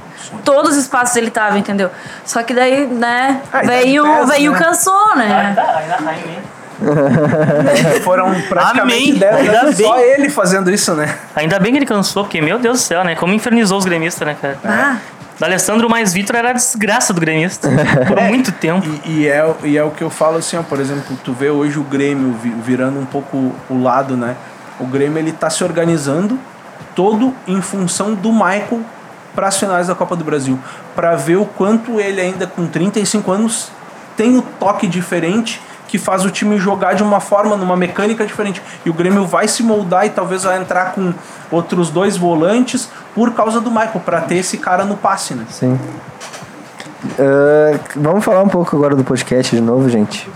[0.44, 1.90] Todos os espaços ele tava, entendeu?
[2.26, 4.58] Só que daí, né, Ah, veio, pesa, veio né?
[4.58, 5.46] cansou, né?
[5.48, 6.42] Ainda, ainda, ainda,
[8.02, 9.14] Foram praticamente Amém.
[9.18, 9.86] 10 Ainda anos bem.
[9.86, 11.14] só ele fazendo isso, né?
[11.34, 13.14] ainda bem que ele cansou, porque, meu Deus do céu, né?
[13.14, 14.58] Como infernizou os gremistas, né, cara?
[14.64, 14.96] Ah,
[15.38, 17.68] D'Alessandro mais Vitor era a desgraça do gremista.
[18.08, 18.86] Por muito tempo.
[19.04, 21.48] E, e é, e é o que eu falo assim, ó, por exemplo, tu vê
[21.50, 24.34] hoje o Grêmio vi- virando um pouco o lado, né?
[24.80, 26.38] O Grêmio ele tá se organizando
[26.94, 28.80] todo em função do Michael
[29.34, 30.58] para as finais da Copa do Brasil,
[30.96, 33.70] para ver o quanto ele ainda com 35 anos
[34.16, 38.62] tem o toque diferente que faz o time jogar de uma forma, numa mecânica diferente.
[38.84, 41.12] E o Grêmio vai se moldar e talvez vai entrar com
[41.51, 45.45] outros dois volantes por causa do Michael, para ter esse cara no passe, né?
[45.51, 45.76] Sim.
[47.18, 50.28] Ah, vamos falar um pouco agora do podcast de novo, gente.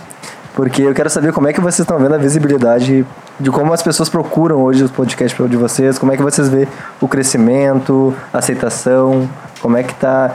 [0.55, 3.07] Porque eu quero saber como é que vocês estão vendo a visibilidade
[3.41, 6.69] de como as pessoas procuram hoje os podcasts de vocês, como é que vocês vê
[7.01, 9.29] o crescimento, a aceitação,
[9.61, 10.33] como é que tá.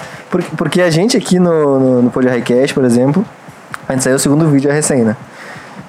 [0.57, 2.23] Porque, a gente aqui no, no, no por
[2.83, 3.23] exemplo,
[3.87, 5.15] a gente saiu o segundo vídeo a recém, né?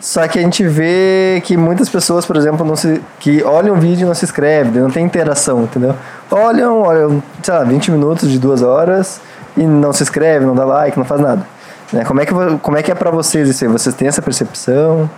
[0.00, 3.80] Só que a gente vê que muitas pessoas, por exemplo, não se, que olham o
[3.80, 5.96] vídeo e não se inscrevem, não tem interação, entendeu?
[6.30, 9.20] Olham, olham, sei lá, 20 minutos de duas horas
[9.56, 11.44] e não se inscreve, não dá like, não faz nada.
[11.92, 12.04] Né?
[12.04, 12.32] Como, é que,
[12.62, 13.70] como é que é pra vocês isso aí?
[13.70, 15.10] Vocês têm essa percepção?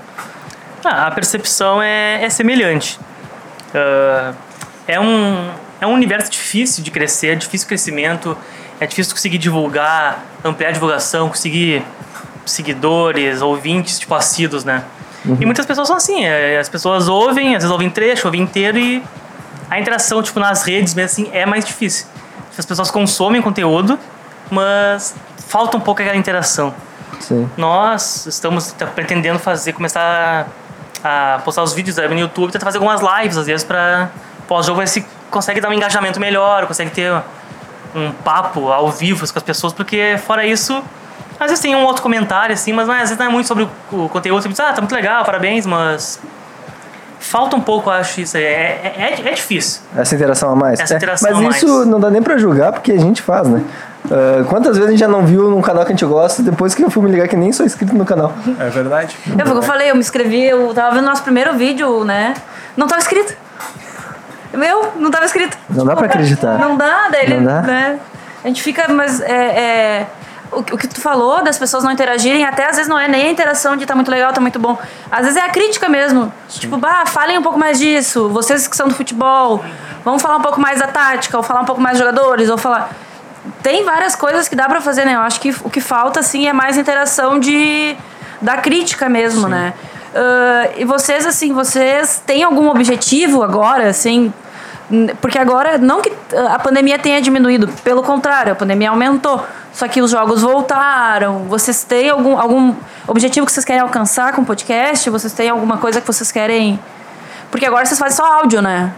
[0.83, 2.99] Ah, a percepção é, é semelhante.
[3.75, 4.33] Ah,
[4.89, 5.51] é, um,
[5.81, 8.37] é um universo difícil de crescer, é difícil crescimento,
[8.81, 11.85] é difícil conseguir divulgar, ampliar a divulgação, conseguir
[12.47, 14.85] seguidores, ouvintes, tipo, assíduos, né?
[15.39, 18.79] E muitas pessoas são assim, é, as pessoas ouvem, às vezes ouvem trecho, ouvem inteiro
[18.79, 19.03] e
[19.69, 22.07] a interação, tipo, nas redes mesmo assim, é mais difícil.
[22.57, 23.99] As pessoas consomem conteúdo,
[24.51, 25.15] mas
[25.47, 26.75] falta um pouco aquela interação
[27.21, 27.49] Sim.
[27.57, 30.47] nós estamos tá, pretendendo fazer, começar
[31.03, 34.11] a, a postar os vídeos aí no YouTube, tentar fazer algumas lives às vezes para
[34.49, 37.13] pós-jogo se consegue dar um engajamento melhor, consegue ter
[37.95, 40.83] um papo ao vivo com as pessoas, porque fora isso,
[41.41, 43.47] às vezes tem um outro comentário assim, mas não é- às vezes não é muito
[43.47, 46.21] sobre o, conteúdo, você diz, ah, tá muito legal, parabéns, mas
[47.19, 48.45] falta um pouco, acho isso aí.
[48.45, 49.81] É, é, é, é difícil.
[49.97, 50.79] Essa interação a mais?
[50.81, 51.57] Essa É, interação mas a mais.
[51.57, 53.63] isso não dá nem pra julgar, porque a gente faz, né?
[54.11, 56.75] Ah, quantas vezes a gente já não viu num canal que a gente gosta, depois
[56.75, 58.33] que eu fui me ligar que nem sou inscrito no canal?
[58.59, 59.17] É verdade.
[59.27, 62.05] eu, foi o que eu falei, eu me inscrevi, eu tava vendo nosso primeiro vídeo,
[62.05, 62.35] né?
[62.77, 63.35] Não tava escrito.
[64.53, 65.57] Meu, não tava escrito.
[65.69, 66.59] Não dá pra acreditar.
[66.59, 67.63] Não dá, daí ele, Não dá?
[67.63, 67.99] né?
[68.43, 70.07] A gente fica, mas é, é,
[70.53, 73.31] o, que- tu falou das pessoas não interagirem, até às vezes não é nem a
[73.31, 74.79] interação de tá muito legal, tá muito bom.
[75.11, 76.33] Às vezes é a crítica mesmo.
[76.49, 78.29] Tipo, bah, falem um pouco mais disso.
[78.29, 79.65] Vocês que são do futebol,
[80.05, 82.59] vamos falar um pouco mais da tática, ou falar um pouco mais dos jogadores, ou
[82.59, 82.91] falar.
[83.63, 85.15] Tem várias coisas que dá pra fazer, né?
[85.15, 87.97] Eu acho que o que falta, assim, é mais interação de
[88.41, 89.73] da crítica mesmo, né?
[90.15, 94.33] Ah, e vocês, assim, vocês têm algum objetivo agora, assim?
[95.21, 96.13] Porque agora, não que
[96.53, 99.45] a pandemia tenha diminuído, pelo contrário, a pandemia aumentou.
[99.73, 101.45] Só que os jogos voltaram.
[101.45, 102.75] Vocês têm algum, algum
[103.07, 105.09] objetivo que vocês querem alcançar com o podcast?
[105.09, 106.79] Vocês têm alguma coisa que vocês querem.
[107.51, 108.93] Porque agora vocês fazem só áudio, né?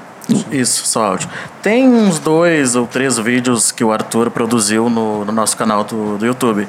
[0.50, 1.28] Isso, só áudio.
[1.62, 6.18] Tem uns dois ou três vídeos que o Arthur produziu no, no nosso canal do,
[6.18, 6.68] do YouTube.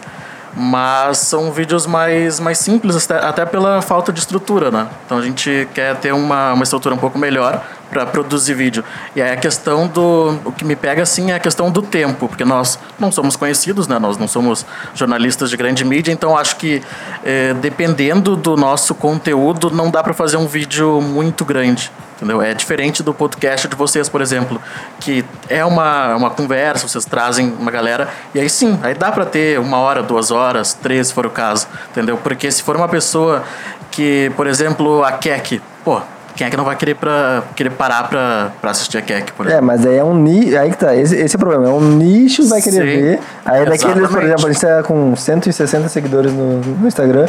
[0.56, 4.88] Mas são vídeos mais, mais simples, até, até pela falta de estrutura, né?
[5.06, 7.64] Então a gente quer ter uma, uma estrutura um pouco melhor
[7.94, 8.84] para produzir vídeo.
[9.16, 10.40] E aí a questão do.
[10.44, 13.88] O que me pega assim é a questão do tempo, porque nós não somos conhecidos,
[13.88, 14.00] né?
[14.00, 14.66] Nós não somos
[14.96, 16.82] jornalistas de grande mídia, então acho que
[17.24, 21.92] eh, dependendo do nosso conteúdo, não dá para fazer um vídeo muito grande.
[22.16, 22.42] Entendeu?
[22.42, 24.62] É diferente do podcast de vocês, por exemplo,
[25.00, 29.26] que é uma, uma conversa, vocês trazem uma galera, e aí sim, aí dá pra
[29.26, 32.16] ter uma hora, duas horas, três, se for o caso, entendeu?
[32.16, 33.44] Porque se for uma pessoa
[33.92, 36.02] que, por exemplo, a Kek, pô,
[36.36, 39.46] quem é que não vai querer, pra, querer parar pra, pra assistir a Kek, por
[39.46, 39.66] É, exemplo?
[39.68, 40.58] mas aí é um nicho.
[40.58, 41.66] Aí que tá, esse, esse é o problema.
[41.68, 43.20] É um nicho vai querer Sim, ver.
[43.46, 47.28] Aí daqueles, por exemplo, a gente tá com 160 seguidores no, no Instagram.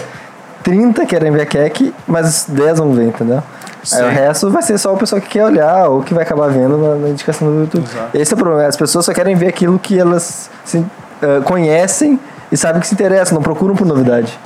[0.62, 3.42] 30 querem ver a Kek, mas 10 vão ver, entendeu?
[3.92, 4.14] Aí o Sim.
[4.14, 6.94] resto vai ser só o pessoal que quer olhar ou que vai acabar vendo na,
[6.94, 7.84] na indicação do YouTube.
[7.84, 8.08] Exato.
[8.16, 8.66] Esse é o problema.
[8.66, 10.82] As pessoas só querem ver aquilo que elas se,
[11.20, 12.18] eh, conhecem
[12.54, 14.38] e sabem que se interessam, não procuram por novidade.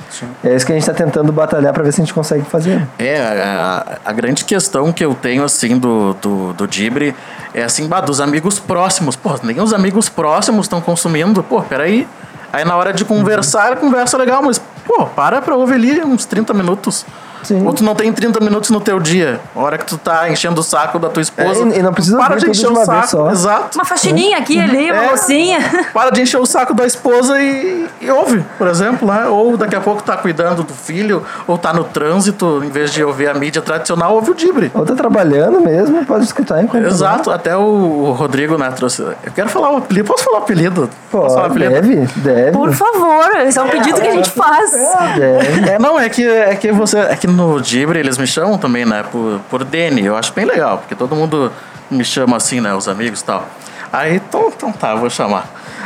[0.43, 2.81] É isso que a gente tá tentando batalhar pra ver se a gente consegue fazer.
[2.97, 7.15] É, a, a- grande questão que eu tenho, assim, do, do, do Dibre
[7.53, 9.15] é, assim, bah, dos amigos próximos.
[9.15, 11.43] Pô, nem os amigos próximos estão consumindo.
[11.43, 12.07] Pô, peraí.
[12.51, 16.51] Aí na hora de conversar, conversa legal, mas, pô, para pra ouvir ali uns 30
[16.55, 17.05] minutos.
[17.43, 17.65] Sim.
[17.65, 19.39] Ou tu não tem 30 minutos no teu dia.
[19.55, 21.63] A hora que tu tá enchendo o saco da tua esposa.
[21.63, 23.07] É, e- e não precisa para de encher de o saco.
[23.07, 23.31] só.
[23.31, 23.77] Exato.
[23.77, 25.09] Uma faxininha aqui ali, uma É.
[25.11, 25.59] mocinha.
[25.93, 29.25] Para de encher o saco da esposa e, e ouve, por exemplo, né?
[29.27, 33.03] Ou daqui a pouco tá cuidando do filho, ou tá no trânsito, em vez de
[33.03, 34.71] ouvir a mídia tradicional, ouve o Dibre.
[34.73, 36.85] Ou tá trabalhando mesmo, pode escutar enquanto.
[36.85, 39.01] Exato, até o, Rodrigo, né, trouxe.
[39.01, 40.07] Eu quero falar o apelido.
[40.07, 40.89] Posso falar o apelido?
[41.11, 41.71] Pô, Posso falar o apelido?
[41.73, 42.51] deve, deve.
[42.51, 44.71] Por favor, esse é um pedido que a gente faz.
[45.17, 45.69] deve.
[45.69, 46.97] É, não, é que, é que você.
[46.99, 49.03] É que no Dibre eles me chamam também, né?
[49.03, 50.05] Por, por Dene.
[50.05, 51.51] Eu acho bem legal, porque todo mundo
[51.89, 52.73] me chama assim, né?
[52.73, 53.47] Os amigos e tal.
[53.91, 55.45] Aí, então, então tá, vou chamar.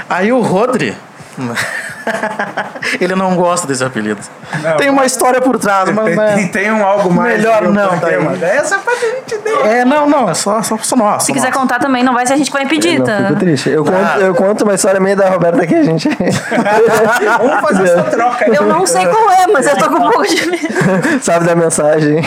[0.09, 0.95] Aí o Rodri.
[2.99, 4.21] ele não gosta desse apelido.
[4.61, 6.05] Não, tem uma história por trás, mas.
[6.05, 6.35] Tem, né?
[6.35, 7.37] tem, tem um algo mais.
[7.37, 8.17] Melhor não, daí.
[8.17, 8.43] mano?
[8.43, 9.65] Essa parte a gente deu.
[9.65, 11.23] É, não, não, é só, só, só nós.
[11.23, 13.17] Se quiser contar também, não vai ser a gente que vai impedir, Não, tá?
[13.27, 13.69] fico triste.
[13.69, 14.17] Eu conto, Ah.
[14.19, 16.09] eu conto uma história meio da Roberta que a gente.
[17.39, 18.55] Vamos fazer essa troca aí.
[18.55, 20.63] Eu não sei qual é, mas eu tô com um pouco de medo.
[21.21, 22.21] Sabe da mensagem.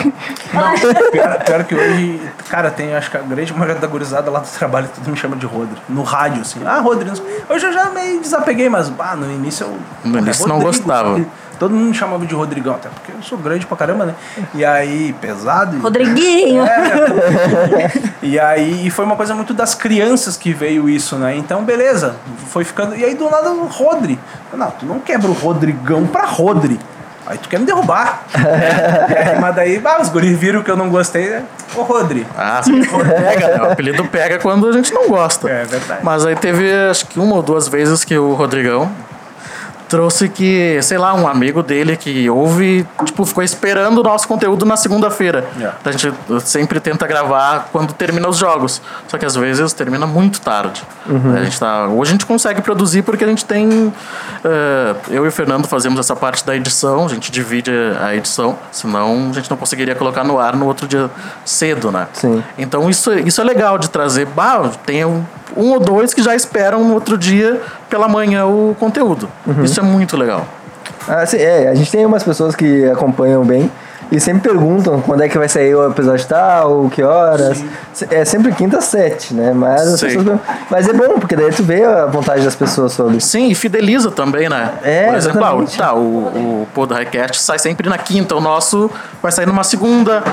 [1.11, 4.47] Pior, pior que hoje, cara, tem acho que a grande maioria da gurizada lá do
[4.47, 5.77] trabalho, todo me chama de Rodri.
[5.89, 6.61] No rádio, assim.
[6.65, 7.07] Ah, Rodri.
[7.07, 9.66] não sei- Hoje eu já meio desapeguei, mas bah, no início
[10.05, 11.19] é início não gostava.
[11.59, 14.15] Todo mundo me chamava de Rodrigão, até porque eu sou grande pra caramba, né?
[14.53, 15.79] E aí, pesado.
[15.79, 16.63] Rodriguinho.
[16.63, 17.91] É.
[18.21, 21.35] e aí e foi uma coisa muito das crianças que veio isso, né?
[21.35, 22.15] Então, beleza,
[22.49, 22.95] foi ficando.
[22.95, 24.19] E aí do nada o Rodri.
[24.53, 26.79] Não, tu não quebra o Rodrigão pra Rodri.
[27.25, 28.23] Aí tu quer me derrubar.
[29.07, 31.43] É, mas daí, bah, os guris viram que eu não gostei, né?
[31.75, 32.25] Ô Rodri.
[32.37, 33.61] Ah, pega, né?
[33.61, 35.49] O apelido pega quando a gente não gosta.
[35.49, 36.01] É verdade.
[36.03, 38.91] Mas aí teve, acho que uma ou duas vezes que o Rodrigão
[39.87, 44.65] trouxe que, sei lá, um amigo dele que ouve, tipo, ficou esperando o nosso conteúdo
[44.65, 45.45] na segunda-feira.
[45.57, 45.77] Yeah.
[45.83, 48.81] A gente sempre tenta gravar quando termina os jogos.
[49.07, 50.83] Só que às vezes termina muito tarde.
[51.35, 53.93] A gente tá, hoje a gente consegue produzir porque a gente tem.
[54.43, 57.71] eh, eu e o Fernando fazemos essa parte da edição, a gente divide
[58.01, 61.09] a edição, senão a gente não conseguiria colocar no ar no outro dia
[61.45, 62.07] cedo, né?
[62.13, 62.43] Sim.
[62.57, 64.25] Então isso, isso é legal de trazer.
[64.25, 65.23] Bah, tem um,
[65.55, 69.29] um ou dois que já esperam no outro dia pela manhã o conteúdo.
[69.63, 70.45] Isso é muito legal.
[71.07, 73.71] Ah, sim, é, a gente tem umas pessoas que acompanham bem
[74.11, 77.63] e sempre perguntam quando é que vai sair o episódio tal, que horas.
[78.09, 79.51] É sempre quinta às sete, né?
[79.53, 80.07] Mas, as Sim.
[80.17, 80.39] pessoas.
[80.69, 83.19] Mas é bom, porque daí tu vê a vontade das pessoas sobre.
[83.19, 84.71] Sim, e fideliza também, né?
[84.83, 85.99] É, Por exemplo, ah, o- tá, o,
[86.61, 88.89] o Pô do Highcast sai sempre na quinta, o nosso
[89.21, 90.23] vai sair numa segunda.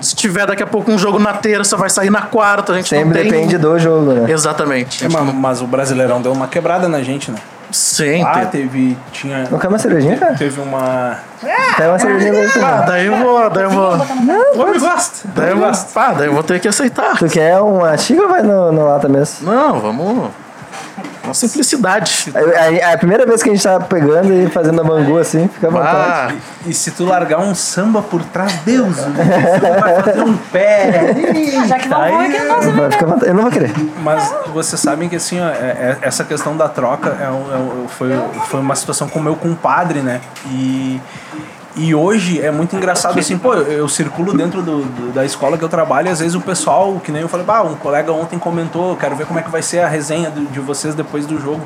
[0.00, 2.72] Se tiver daqui a pouco um jogo na terça, vai sair na quarta.
[2.72, 3.30] A gente não Sempre tem...
[3.30, 4.30] depende do jogo, né?
[4.30, 5.04] Exatamente.
[5.04, 7.38] É, mas, mas o Brasileirão deu uma quebrada na gente, né?
[7.74, 8.96] Sim, Ah, teve.
[9.10, 9.48] Tinha.
[9.50, 10.34] Não quer uma cervejinha, cara?
[10.34, 11.18] Teve uma.
[11.76, 13.50] Quer uma cervejinha pra você, Ah, daí eu vou.
[13.50, 13.96] Daí eu vou.
[14.54, 15.28] O homem gosta.
[15.34, 15.66] Daí eu vou,
[15.96, 17.18] ah, daí eu vou ter que aceitar.
[17.18, 19.50] Tu quer uma xícara ou vai no, no lata mesmo?
[19.50, 20.30] Não, vamos.
[21.24, 22.32] Uma simplicidade.
[22.34, 25.48] É, é a primeira vez que a gente tá pegando e fazendo a bangu assim,
[25.48, 26.34] fica à vontade.
[26.38, 31.14] Ah, E se tu largar um samba por trás, Deus, você vai fazer um pé.
[31.66, 33.26] Já que não vou, que não Vai ficar à vontade.
[33.30, 33.72] Eu não vou querer.
[34.02, 37.88] Mas vocês sabem que assim, ó, é- é- essa questão da troca é um- é
[37.88, 38.10] foi,
[38.48, 40.20] foi uma situação com o meu compadre, né?
[40.46, 41.00] E,
[41.76, 45.58] e hoje é muito engraçado assim, pô, eu, eu circulo dentro do, do- da escola
[45.58, 48.12] que eu trabalho e às vezes o pessoal, que nem eu falei, bah, um colega
[48.12, 51.26] ontem comentou, quero ver como é que vai ser a resenha do- de vocês depois
[51.26, 51.62] do jogo.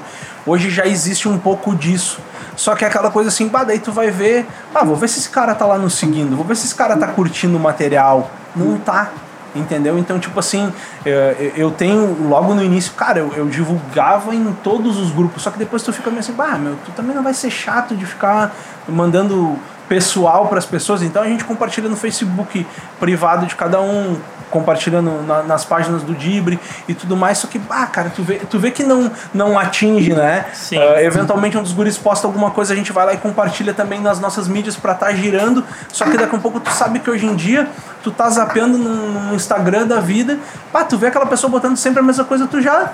[0.46, 2.20] Hoje já existe um pouco disso.
[2.56, 5.18] Só que é aquela coisa assim, bah, daí tu vai ver, ah, vou ver se
[5.18, 8.30] esse cara tá lá nos seguindo, vou ver se esse cara tá curtindo o material.
[8.56, 9.10] Não tá.
[9.54, 9.98] Entendeu?
[9.98, 10.72] Então, tipo assim,
[11.06, 15.50] é, eu tenho, logo no início, cara, eu, eu divulgava em todos os grupos, só
[15.50, 18.04] que depois tu fica meio assim, bah, meu, tu também não vai ser chato de
[18.06, 18.54] ficar
[18.86, 19.58] mandando
[19.88, 22.66] pessoal para as pessoas, então a gente compartilha no Facebook
[23.00, 24.18] privado de cada um,
[24.50, 26.58] compartilhando na- nas páginas do Dibre
[26.88, 30.12] e tudo mais, só que, ah, cara, tu vê, tu vê que não, não atinge,
[30.12, 30.46] né?
[30.54, 30.78] Sim.
[30.78, 34.00] Ah, eventualmente um dos guris posta alguma coisa, a gente vai lá e compartilha também
[34.00, 35.64] nas nossas mídias pra estar girando.
[35.92, 37.68] Só que daqui a pouco tu sabe que hoje em dia
[38.02, 40.38] tu tá zapeando no, no Instagram da vida,
[40.72, 42.92] pá, tu vê aquela pessoa botando sempre a mesma coisa, tu já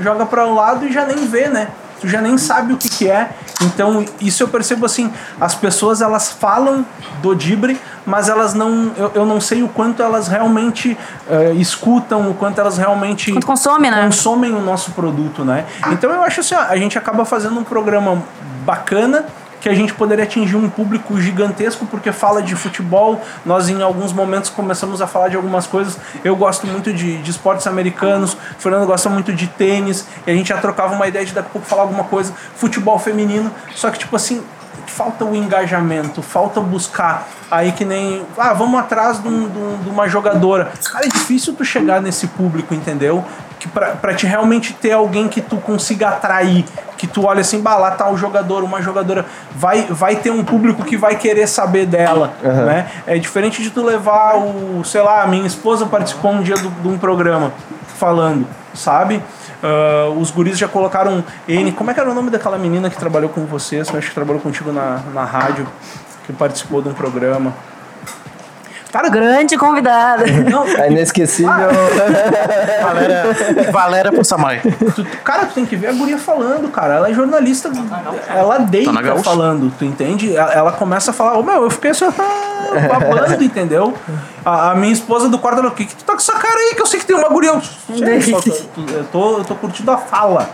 [0.00, 1.68] joga para o lado e já nem vê, né?
[2.00, 3.30] Tu já nem sabe o que, que é.
[3.62, 6.84] Então, isso eu percebo assim, as pessoas elas falam
[7.20, 8.92] do Dibre, mas elas não.
[8.96, 10.96] Eu, eu não sei o quanto elas realmente
[11.28, 14.02] eh, escutam, o quanto elas realmente Quanto consome, né?
[14.02, 15.66] consomem o nosso produto, né?
[15.92, 18.22] Então eu acho assim, ó, a gente acaba fazendo um programa
[18.64, 19.26] bacana
[19.60, 23.20] que a gente poderia atingir um público gigantesco porque fala de futebol.
[23.44, 25.98] Nós em alguns momentos começamos a falar de algumas coisas.
[26.24, 30.48] Eu gosto muito de, de esportes americanos, Fernando gosta muito de tênis, e a gente
[30.48, 33.50] já trocava uma ideia de daqui a pouco falar alguma coisa, futebol feminino.
[33.74, 34.42] Só que tipo assim,
[34.86, 37.28] falta o engajamento, falta buscar.
[37.50, 40.72] Aí que nem, ah, vamos atrás de, um- de um- de uma jogadora.
[40.90, 43.24] Cara, é difícil tu chegar nesse público, entendeu?
[43.58, 46.64] Que pra, pra te realmente ter alguém que tu consiga atrair,
[47.00, 49.24] que tu olha assim, bah, lá tá o jogador, uma jogadora,
[49.56, 52.34] vai, vai ter um público que vai querer saber dela,
[52.66, 52.90] né?
[53.06, 56.68] É diferente de tu levar o, sei lá, a minha esposa participou um dia do-
[56.82, 57.52] de um programa
[57.98, 59.22] falando, sabe?
[59.62, 61.72] Ah, os guris já colocaram N.
[61.72, 63.88] Como é que era o nome daquela menina que trabalhou com vocês?
[63.88, 65.66] Eu acho que trabalhou contigo na, na rádio,
[66.26, 67.54] que participou de um programa.
[68.92, 70.24] Cara, Grande convidada.
[70.50, 71.52] não, A inesquecível.
[72.82, 73.24] Valéria,
[73.72, 74.60] Valéria Possamay.
[75.24, 76.94] cara, tu tem que ver a guria falando, cara.
[76.94, 77.70] Ela é jornalista,
[78.28, 80.36] ela deita Tá falando, tu entende?
[80.36, 83.94] Ela, começa a falar, ô meu, eu fiquei assim, ah, babando, entendeu?
[84.44, 86.54] A, a minha esposa do quarto, ela, o que, que tu tá com essa cara
[86.58, 86.74] aí?
[86.74, 87.50] Que eu sei que tem uma guria.
[87.50, 87.60] Eu,
[87.96, 88.38] "Sei, só
[88.94, 90.48] eu, tô, eu tô curtindo a fala.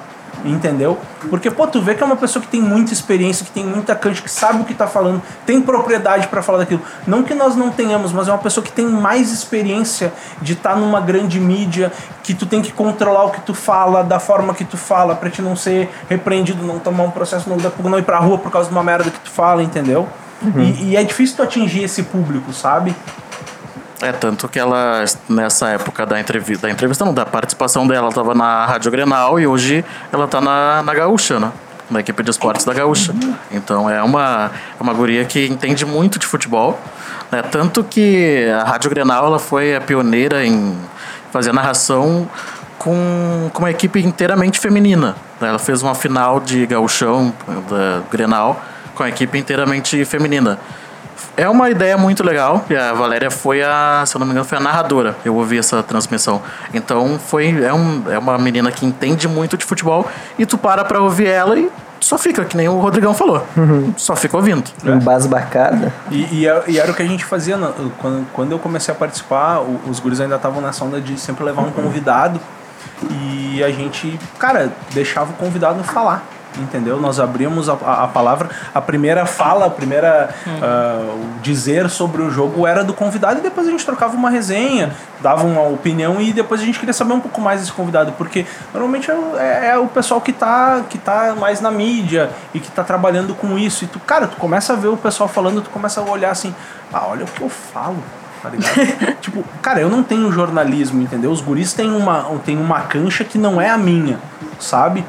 [0.46, 0.98] Entendeu?
[1.28, 3.94] Porque, pô, tu vê que é uma pessoa que tem muita experiência, que tem muita
[3.94, 6.80] cancha, que sabe o que tá falando, tem propriedade pra falar daquilo.
[7.06, 10.76] Não que nós não tenhamos, mas é uma pessoa que tem mais experiência de estar
[10.76, 11.92] numa grande mídia,
[12.22, 15.30] que tu tem que controlar o que tu fala, da forma que tu fala, pra
[15.30, 18.68] te não ser repreendido, não tomar um processo, não, não ir pra rua por causa
[18.68, 20.08] de uma merda que tu fala, entendeu?
[20.60, 22.94] E, e é difícil tu atingir esse público, sabe?
[24.02, 28.12] É, tanto que ela, nessa época da entrevista, da entrevista não, da participação dela, ela
[28.12, 31.50] tava na Rádio Grenal e hoje ela tá na, na Gaúcha, né?
[31.90, 33.14] Na equipe de esportes da Gaúcha.
[33.50, 36.78] Então é uma, é uma guria que entende muito de futebol,
[37.32, 37.42] né?
[37.42, 40.76] Tanto que a Rádio Grenal, ela foi a pioneira em
[41.32, 42.28] fazer narração
[42.78, 45.16] com, com uma equipe inteiramente feminina.
[45.40, 45.48] né?
[45.48, 48.60] Ela fez uma final de gauchão da Grenal
[48.94, 50.58] com a equipe inteiramente feminina.
[51.36, 52.64] É uma ideia muito legal.
[52.68, 55.16] E a Valéria foi a, se eu não me engano, foi a narradora.
[55.24, 56.40] Eu ouvi essa transmissão.
[56.72, 60.06] Então foi é, um, é uma menina que entende muito de futebol
[60.38, 63.44] e tu para pra ouvir ela e só fica, que nem o Rodrigão falou.
[63.96, 64.64] Só fica ouvindo.
[64.84, 65.92] Embasbacada.
[66.10, 68.92] E, e, é- e era o que a gente fazia na- quando, quando eu comecei
[68.92, 72.38] a participar, o- os guris ainda estavam nessa onda de sempre levar um convidado
[73.10, 76.22] e a gente, cara, deixava o convidado falar.
[76.58, 76.98] Entendeu?
[77.00, 80.30] Nós abríamos a, a, palavra, a primeira fala, a primeira
[80.62, 84.30] ah, o dizer sobre o jogo era do convidado e depois a gente trocava uma
[84.30, 84.90] resenha,
[85.20, 88.46] dava uma opinião e depois a gente queria saber um pouco mais desse convidado, porque
[88.72, 92.60] normalmente é, o- é- é o pessoal que tá, que tá mais na mídia e
[92.60, 93.84] que tá trabalhando com isso.
[93.84, 96.54] E tu, cara, tu começa a ver o pessoal falando, tu começa a olhar assim,
[96.92, 97.96] ah, olha o que eu falo.
[98.42, 98.50] Tá
[99.20, 101.30] tipo, cara, eu não tenho jornalismo, entendeu?
[101.30, 104.18] Os guris têm uma, têm uma cancha que não é a minha,
[104.58, 105.04] sabe?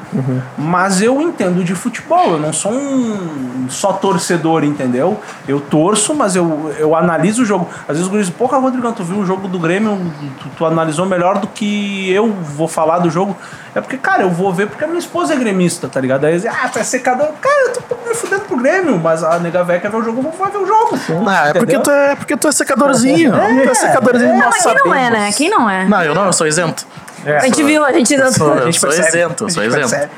[0.56, 5.20] Mas eu entendo de futebol, eu não sou um só torcedor, entendeu?
[5.46, 7.68] Eu torço, mas eu, eu analiso o jogo.
[7.82, 9.98] Às vezes os guris dizem, porra, Rodrigão, tu viu o jogo do Grêmio,
[10.38, 13.36] tu, tu analisou melhor do que eu vou falar do jogo.
[13.74, 16.24] É porque, cara, eu vou ver porque a minha esposa é gremista, tá ligado?
[16.24, 17.28] Aí eles dizem, ah, tu é secador.
[17.40, 20.18] Cara, eu tô me fudendo pro Grêmio, mas a nega velha quer ver o jogo,
[20.18, 20.98] eu vou ver o jogo.
[21.24, 23.32] Não, é porque tu é, porque tu é secadorzinho.
[23.32, 25.32] tu é secadorzinho, Não, nós mas quem não é, né?
[25.32, 25.84] Quem não é?
[25.86, 26.86] Não, eu não, eu sou isento.
[27.28, 27.36] É.
[27.36, 29.80] A gente viu, a gente Eu sou, A gente sou percebe, isento, sou isento.
[29.88, 30.10] percebe.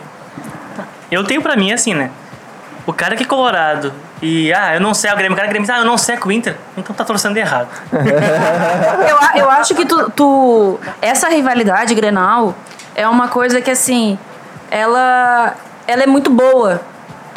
[1.10, 2.10] eu tenho pra mim assim, né?
[2.86, 3.92] O cara que é colorado
[4.22, 6.18] e, ah, eu não sei o Grêmio, o cara é Grêmio, ah, eu não sei
[6.22, 7.68] o Inter, então tá torcendo errado.
[9.34, 12.54] Eu, eu acho que tu, tu- Essa rivalidade Grenal
[12.94, 14.18] é uma coisa que, assim,
[14.70, 15.54] ela,
[15.86, 16.80] ela é muito boa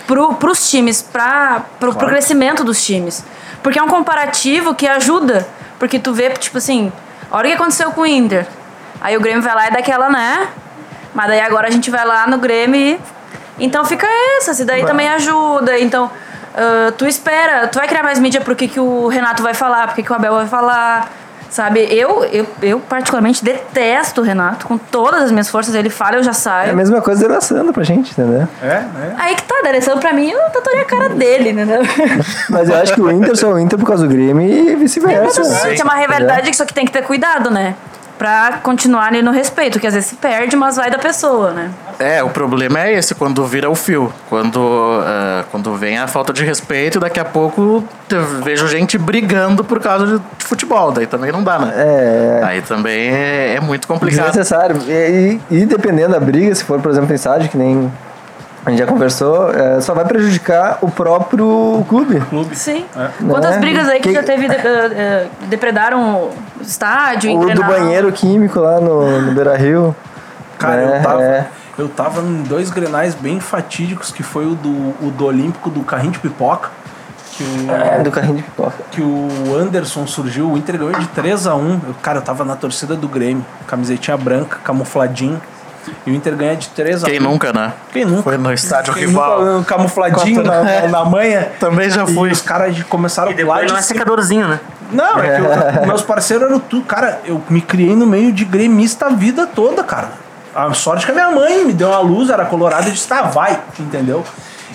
[0.08, 3.24] pro, pros times, pra, pro, pro crescimento dos times.
[3.62, 5.48] Porque é um comparativo que ajuda.
[5.80, 6.92] Porque tu vê, tipo assim,
[7.32, 8.46] olha o que aconteceu com o Inter.
[9.04, 10.48] Aí o Grêmio vai lá e dá aquela, né?
[11.14, 13.00] Mas daí agora a gente vai lá no Grêmio e.
[13.60, 15.78] Então fica essa, isso daí também ajuda.
[15.78, 16.10] Então,
[16.56, 19.88] ah, tu espera, tu vai criar mais mídia pro que, que o Renato vai falar,
[19.88, 21.12] pro que, que o Abel vai falar.
[21.50, 25.76] Sabe, eu, eu, eu particularmente detesto o Renato com todas as minhas forças.
[25.76, 26.76] Ele fala, eu já É a saio.
[26.76, 28.48] mesma coisa Sandra pra gente, entendeu?
[28.60, 29.16] É, né?
[29.20, 31.82] Aí que tá, D'Alessandro pra mim, eu tatuaria a cara dele, entendeu?
[32.50, 34.76] Mas eu acho que o Inter só é o Inter por causa do Grêmio e
[34.76, 35.42] vice-versa.
[35.42, 37.76] Exatamente, é uma rivalidade que só que tem que ter cuidado, né?
[38.18, 41.72] Pra continuar ali no respeito, que às vezes se perde, mas vai da pessoa, né?
[42.00, 44.14] É, o problema é esse, quando vira o fio.
[44.30, 44.60] Quando,
[45.04, 49.80] ah, quando vem a falta de respeito, daqui a pouco eu vejo gente brigando por
[49.80, 50.92] causa de futebol.
[50.92, 51.74] Daí também não dá, né?
[51.76, 54.28] É, Aí também é, é muito complicado.
[54.28, 54.78] desnecessário.
[54.88, 57.92] E, e, e dependendo da briga, se for, por exemplo, em estádio, que nem
[58.66, 62.20] a gente já conversou, é, só vai prejudicar o próprio clube.
[62.30, 62.56] Clube.
[62.56, 62.86] Sim.
[62.96, 63.10] É.
[63.28, 63.60] Quantas Né?
[63.60, 68.60] brigas aí que, Que- já teve, de- eh, depredaram o estádio, O do banheiro químico
[68.60, 69.96] lá no, no Beira Rio.
[70.58, 71.24] Cara, É, eu tava.
[71.24, 71.48] é.
[71.78, 74.70] Eu tava em dois grenais bem fatídicos, que foi o do,
[75.06, 76.70] o do Olímpico do carrinho de pipoca.
[77.36, 78.74] Que o, Do carrinho de pipoca.
[78.92, 79.28] que o
[79.60, 81.80] Anderson surgiu, o Inter ganhou de 3x1.
[81.88, 85.42] Eu, cara, eu tava na torcida do Grêmio, camisetinha branca, camufladinho.
[86.06, 87.06] E o Inter ganha de 3x1.
[87.06, 87.74] Quem nunca, né?
[87.92, 88.24] Quem nunca?
[88.24, 89.40] Foi no estádio Quem rival.
[89.44, 91.50] nunca, um camufladinho na, na, na manha.
[91.60, 92.32] Também já E fui.
[92.32, 94.60] os caras começaram E lá depois de não é secadorzinho, né?
[94.92, 95.42] Não, é que
[95.80, 96.86] eu- meus parceiros eram tudo.
[96.86, 100.10] Cara, eu me criei no meio de gremista a vida toda, cara.
[100.56, 103.24] A sorte que a minha mãe me deu uma luz, era colorada e disse, tá,
[103.24, 104.24] vai, entendeu?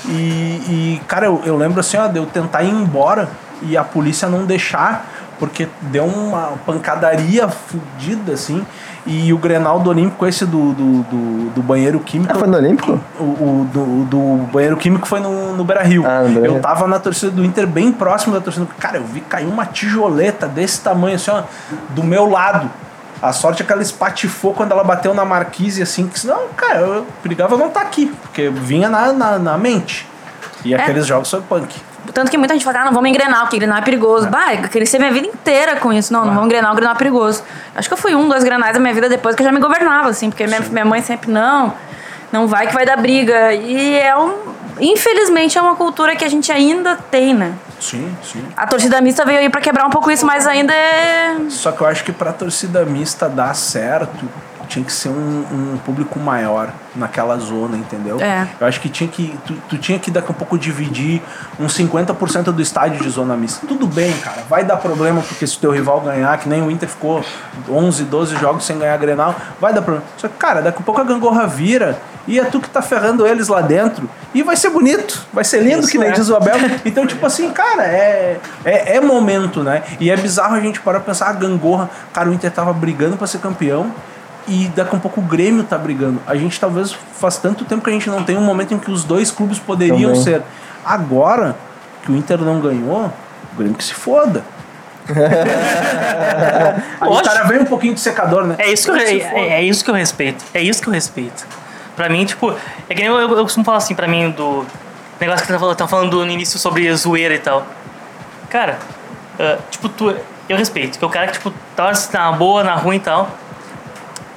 [0.07, 3.29] E, e, cara, eu, eu lembro assim, ó, de eu tentar ir embora
[3.63, 5.07] e a polícia não deixar,
[5.39, 8.67] porque deu uma pancadaria fodida, assim.
[9.11, 12.31] E o Grenal do Olímpico, esse do, do, do, do banheiro químico.
[12.31, 13.01] Ah, foi no Olímpico?
[13.19, 14.19] O, o do, do
[14.53, 16.05] banheiro químico foi no, no Beira Rio.
[16.07, 18.67] Ah, no eu tava na torcida do Inter, bem próximo da torcida.
[18.79, 21.43] Cara, eu vi cair uma tijoleta desse tamanho, assim, ó,
[21.89, 22.71] do meu lado.
[23.23, 26.81] A sorte é que ela espatifou quando ela bateu na marquise, assim, que senão, cara,
[26.81, 30.07] eu brigava não estar aqui, porque vinha na, na, na mente.
[30.63, 31.75] E aqueles jogos foi punk.
[32.13, 34.29] Tanto que muita gente fala, ah, não vamos em Grenal, porque Grenal é perigoso.
[34.29, 36.13] Bah, eu cresci minha vida inteira com isso.
[36.13, 37.43] Não, não vamos em Grenal, Grenal é perigoso.
[37.75, 39.61] Acho que eu fui um, dois Grenais da minha vida depois que eu já me
[39.61, 41.75] governava, assim, porque minha, minha mãe sempre, não,
[42.33, 43.53] não vai que vai dar briga.
[43.55, 44.35] E é um...
[44.81, 47.55] Infelizmente é uma cultura que a gente ainda tem, né?
[47.81, 48.45] Sim, sim.
[48.57, 51.37] A torcida mista veio aí pra quebrar um pouco isso, mas ainda é...
[51.49, 54.29] Só que eu acho que pra torcida mista dar certo,
[54.69, 58.21] tinha que ser um, um público maior naquela zona, entendeu?
[58.21, 58.47] É.
[58.61, 59.37] Eu acho que tinha que.
[59.47, 61.23] Tu, tu tinha que daqui a pouco dividir
[61.59, 63.67] uns 50% do estádio de zona mista.
[63.67, 64.43] Tudo bem, cara.
[64.49, 67.25] Vai dar problema porque se o teu rival ganhar, que nem o Inter ficou
[67.69, 70.07] 11, 12 jogos sem ganhar Grenal, vai dar problema.
[70.17, 73.27] Só que, cara, daqui a pouco a gangorra vira e é tu que tá ferrando
[73.27, 74.09] eles lá dentro.
[74.35, 76.13] E vai ser bonito, vai ser lindo, Isso que nem é.
[76.13, 76.57] diz o Abel.
[76.85, 79.83] Então, tipo assim, cara, é, é, é momento, né?
[79.99, 83.17] E é bizarro a gente parar pra pensar, a gangorra, cara, o Inter tava brigando
[83.17, 83.93] pra ser campeão
[84.49, 86.21] e daqui a pouco o Grêmio tá brigando.
[86.27, 88.91] A gente talvez faz tanto tempo que a gente não tem um momento em que
[88.91, 90.23] os dois clubes poderiam Também.
[90.23, 90.43] ser.
[90.85, 91.55] Agora
[92.03, 93.13] que o Inter não ganhou,
[93.53, 94.43] o Grêmio que se foda.
[97.01, 97.25] Lógico.
[97.25, 98.57] cara vem um pouquinho de secador, né?
[98.59, 100.45] É isso que eu, é, é- é isso que eu respeito.
[100.53, 101.47] É isso que eu respeito.
[101.97, 102.55] Pra mim, tipo,
[102.89, 104.65] é que nem eu, eu, eu costumo falar assim pra mim do
[105.21, 107.67] negócio que tá falando, tá falando no início sobre zoeira e tal.
[108.49, 108.79] Cara,
[109.39, 110.15] ah, tipo, tu,
[110.49, 110.99] eu respeito.
[110.99, 113.31] Que o cara que, tipo, torce na boa, na ruim e tal.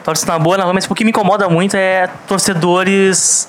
[0.04, 3.47] Torce na boa, na ruim, mas tipo, o que me incomoda muito é torcedores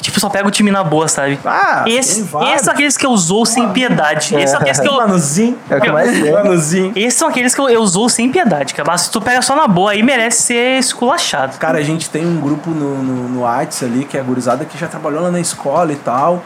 [0.00, 1.38] que, tipo, só pegam o time na boa, sabe?
[1.44, 4.34] Ah, Esse, esses são aqueles que eu usou sem piedade.
[4.34, 5.58] Esses são aqueles que eu, Manuzinho.
[5.68, 6.30] É o que mais.
[6.30, 6.92] Manuzinho.
[6.96, 8.90] esses são aqueles que eu, eu usou sem piedade, cara.
[8.90, 11.58] Mas se tu pega só na boa, aí merece ser esculachado.
[11.58, 14.64] Cara, a gente tem um grupo no, no, no Whats ali, que é a gurizada
[14.64, 16.42] que já trabalhou lá na escola e tal.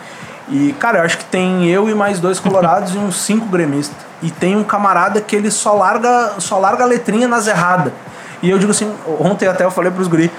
[0.49, 3.97] E, cara, eu acho que tem eu e mais dois colorados e uns cinco gremistas.
[4.21, 7.93] E tem um camarada que ele só larga, só larga a letrinha nas erradas.
[8.45, 10.31] E eu digo assim, ontem até eu falei pros guri,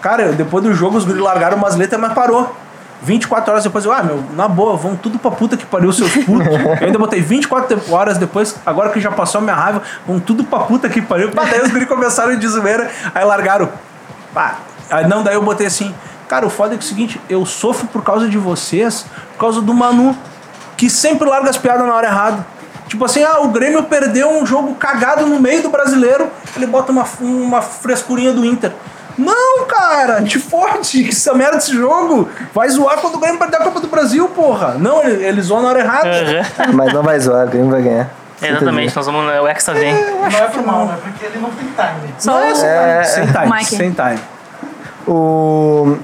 [0.00, 2.54] cara, depois do jogo os guri largaram umas letras, mas parou.
[3.04, 6.12] 24 horas depois, eu, ah, meu, na boa, vão tudo pra puta que pariu, seus
[6.24, 6.46] putos.
[6.80, 10.20] eu ainda botei 24 te- horas depois, agora que já passou a minha raiva, vão
[10.20, 11.28] tudo pra puta que pariu.
[11.34, 13.68] Mas daí os guri começaram de zoeira, aí largaram.
[14.32, 14.54] Pá.
[14.88, 15.92] Aí não, daí eu botei assim,
[16.28, 19.40] cara, o foda é que é o seguinte, eu sofro por causa de vocês, por
[19.40, 20.16] causa do Manu,
[20.76, 22.46] que sempre larga as piadas na hora errada.
[22.88, 26.92] Tipo assim, ah, o Grêmio perdeu um jogo cagado no meio do brasileiro, ele bota
[26.92, 28.72] uma, uma frescurinha do Inter.
[29.16, 32.28] Não, cara, te fode, que essa merda desse jogo.
[32.54, 34.74] Vai zoar quando o Grêmio perder a Copa do Brasil, porra.
[34.78, 36.08] Não, ele, ele zoou na hora errada.
[36.08, 36.72] Aham.
[36.72, 38.10] Mas não vai zoar, o Grêmio vai ganhar.
[38.40, 39.24] Exatamente, nós vamos.
[39.24, 39.94] O Hexa vem.
[39.94, 42.14] Não é por mal, é porque ele não tem time.
[42.18, 43.76] Só É, Sem time, Mike.
[43.76, 44.18] sem time.
[45.06, 45.96] O...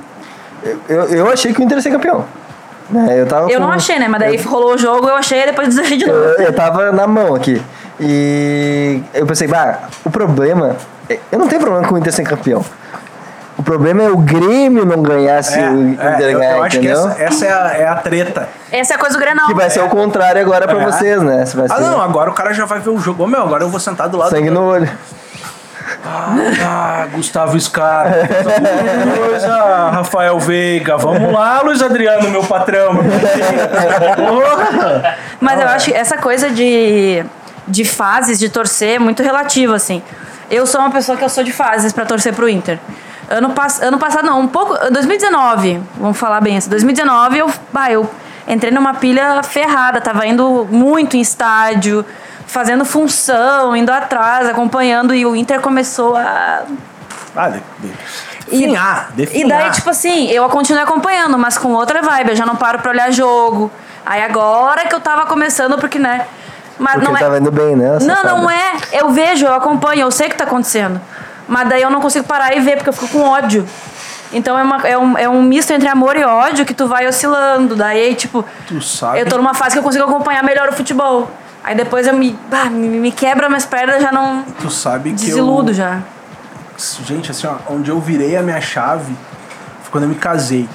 [0.88, 2.24] Eu, eu achei que o Inter ia ser campeão.
[2.91, 3.20] Né?
[3.20, 4.09] Eu, tava Eu não com- achei, né?
[4.09, 6.18] Mas daí rolou o jogo, eu achei, depois desachei de novo.
[6.18, 7.61] Eu, eu tava na mão aqui.
[8.01, 10.76] E eu pensei, bah, o problema.
[11.32, 12.64] Eu não tenho problema com o Inter ser campeão.
[13.57, 16.62] O problema é o Grêmio não ganhar se É, o Inter é, eu, ganhar, eu
[16.62, 17.09] acho que entendeu?
[17.09, 18.49] essa, essa é, a, é a treta.
[18.70, 19.47] Essa é a coisa do Grenal.
[19.49, 20.84] Que vai ser o contrário agora pra É.
[20.84, 21.45] vocês, né?
[21.55, 23.24] Vai Ah, ser não, agora o cara já vai ver o jogo.
[23.24, 24.30] Ô, meu, agora eu vou sentar do lado.
[24.30, 24.89] sangue no olho.
[26.05, 28.07] Ah, Gustavo Scar.
[29.16, 30.96] Coisa, Rafael Veiga.
[30.96, 32.92] Vamos lá, Luiz Adriano, meu patrão.
[35.40, 37.24] Mas eu acho que essa coisa de,
[37.66, 40.03] de fases de torcer é muito relativa, assim.
[40.51, 42.78] Eu sou uma pessoa que eu sou de fases pra torcer pro Inter.
[43.28, 44.74] Ano, pass ano passado, não, um pouco.
[44.90, 46.70] 2019, vamos falar bem assim.
[46.70, 48.09] 2019, eu, bah, eu
[48.46, 52.05] entrei numa pilha ferrada, tava indo muito em estádio,
[52.49, 56.62] fazendo função, indo atrás, acompanhando, e o Inter começou a
[57.36, 57.92] Ah, de, de,
[58.49, 59.46] e, definhar, definhar.
[59.46, 62.30] e daí, tipo assim, eu continuei acompanhando, mas com outra vibe.
[62.30, 63.70] Eu já não paro pra olhar jogo.
[64.05, 66.26] Aí agora que eu tava começando, porque, né?
[66.78, 67.20] Mas Porque não é.
[67.20, 67.99] tava indo bem, né?
[68.01, 68.28] Não, safada?
[68.28, 68.72] não é.
[68.92, 71.01] Eu vejo, eu acompanho, eu sei o que tá acontecendo.
[71.46, 73.66] Mas daí eu não consigo parar e ver, porque eu fico com ódio.
[74.32, 77.07] Então é, uma, é, um, é um misto entre amor e ódio que tu vai
[77.07, 77.74] oscilando.
[77.74, 79.20] Daí, tipo, Tu sabe.
[79.20, 81.30] eu tô numa fase que eu consigo acompanhar melhor o futebol.
[81.62, 82.38] Aí depois eu me.
[82.50, 84.42] bah, me, me quebra minhas pernas, já não.
[84.61, 85.74] Tu sabe que Desiludo eu...
[85.74, 86.02] já.
[87.04, 89.12] Gente, assim, ó, onde eu virei a minha chave
[89.82, 90.68] foi quando eu me casei.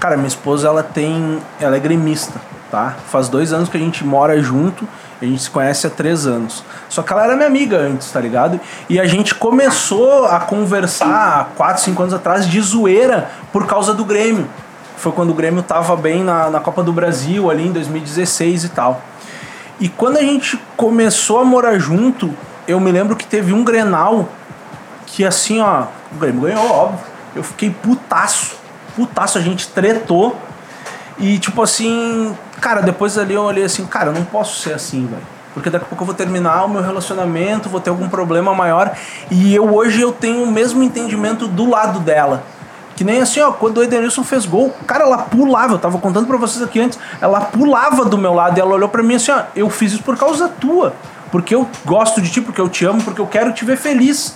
[0.00, 1.38] Cara, minha esposa, ela tem.
[1.60, 2.40] Ela é gremista,
[2.70, 2.94] tá?
[3.08, 4.86] Faz dois anos que a gente mora junto,
[5.20, 6.64] a gente se conhece há três anos.
[6.88, 8.60] Só que ela era minha amiga antes, tá ligado?
[8.88, 13.92] E a gente começou a conversar há quatro, cinco anos atrás de zoeira por causa
[13.92, 14.48] do Grêmio.
[14.96, 18.68] Foi quando o Grêmio tava bem na, na Copa do Brasil, ali em 2016 e
[18.70, 19.02] tal.
[19.78, 22.34] E quando a gente começou a morar junto,
[22.66, 24.28] eu me lembro que teve um Grenal
[25.06, 27.00] que assim, ó, o Grêmio ganhou, óbvio.
[27.34, 28.56] Eu fiquei putaço.
[28.94, 30.36] Putaço, a gente tretou.
[31.18, 35.06] E tipo assim, cara, depois ali eu olhei assim, cara, eu não posso ser assim,
[35.06, 35.22] velho.
[35.54, 38.94] Porque daqui a pouco eu vou terminar o meu relacionamento, vou ter algum problema maior.
[39.30, 42.44] E eu hoje eu tenho o mesmo entendimento do lado dela.
[42.96, 46.26] Que nem assim, ó, quando o Edenilson fez gol, cara, ela pulava, eu tava contando
[46.26, 49.30] pra vocês aqui antes, ela pulava do meu lado e ela olhou pra mim assim,
[49.30, 50.94] ó, eu fiz isso por causa tua.
[51.30, 54.34] Porque eu gosto de ti, porque eu te amo, porque eu quero te ver feliz.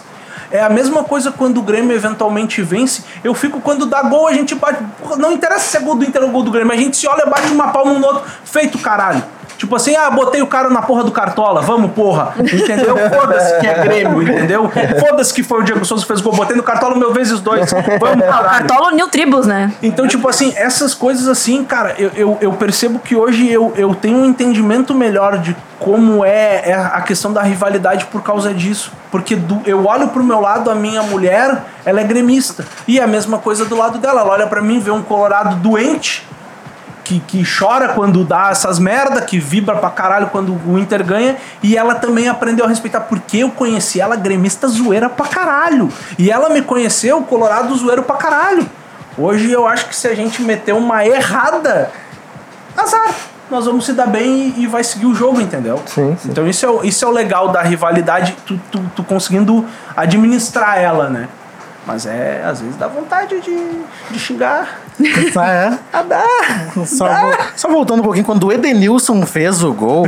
[0.50, 3.04] É a mesma coisa quando o Grêmio eventualmente vence.
[3.22, 4.82] Eu fico quando dá gol, a gente bate.
[5.16, 6.72] Não interessa se é gol do Inter ou gol do Grêmio.
[6.72, 8.22] A gente se olha, bate uma palma um no outro.
[8.44, 9.22] Feito caralho.
[9.60, 12.32] Tipo assim, ah, botei o cara na porra do Cartola, vamos porra.
[12.38, 12.96] Entendeu?
[12.96, 14.70] Foda-se que é Grêmio, entendeu?
[14.98, 16.32] Foda-se que foi o Diego Souza que fez gol.
[16.32, 17.70] Botei no Cartola meu vezes dois.
[18.00, 18.48] Vamos caralho.
[18.48, 19.70] Cartola uniu tribos, né?
[19.82, 23.94] Então, tipo assim, essas coisas assim, cara, eu, eu, eu percebo que hoje eu, eu
[23.94, 28.90] tenho um entendimento melhor de como é, é a questão da rivalidade por causa disso.
[29.10, 32.64] Porque do- eu olho pro meu lado, a minha mulher, ela é gremista.
[32.88, 34.22] E é a mesma coisa do lado dela.
[34.22, 36.26] Ela olha pra mim, vê um colorado doente,
[37.10, 41.36] que, que chora quando dá essas merda, que vibra pra caralho quando o Inter ganha,
[41.60, 45.88] e ela também aprendeu a respeitar, porque eu conheci ela gremista zoeira pra caralho.
[46.16, 48.64] E ela me conheceu colorado zoeiro pra caralho.
[49.18, 51.90] Hoje eu acho que se a gente meter uma errada,
[52.76, 53.08] azar.
[53.50, 55.82] Nós vamos se dar bem e, e vai seguir o jogo, entendeu?
[55.86, 56.28] Sim, sim.
[56.30, 60.78] Então isso é, o- isso é o legal da rivalidade, tu, tu, tu conseguindo administrar
[60.78, 61.28] ela, né?
[61.84, 63.58] Mas é, às vezes dá vontade de,
[64.12, 64.78] de xingar.
[65.36, 65.78] Ah, é?
[65.92, 66.24] Ah, dá.
[66.86, 70.06] Só, vo- só voltando um pouquinho, quando o Edenilson fez o gol,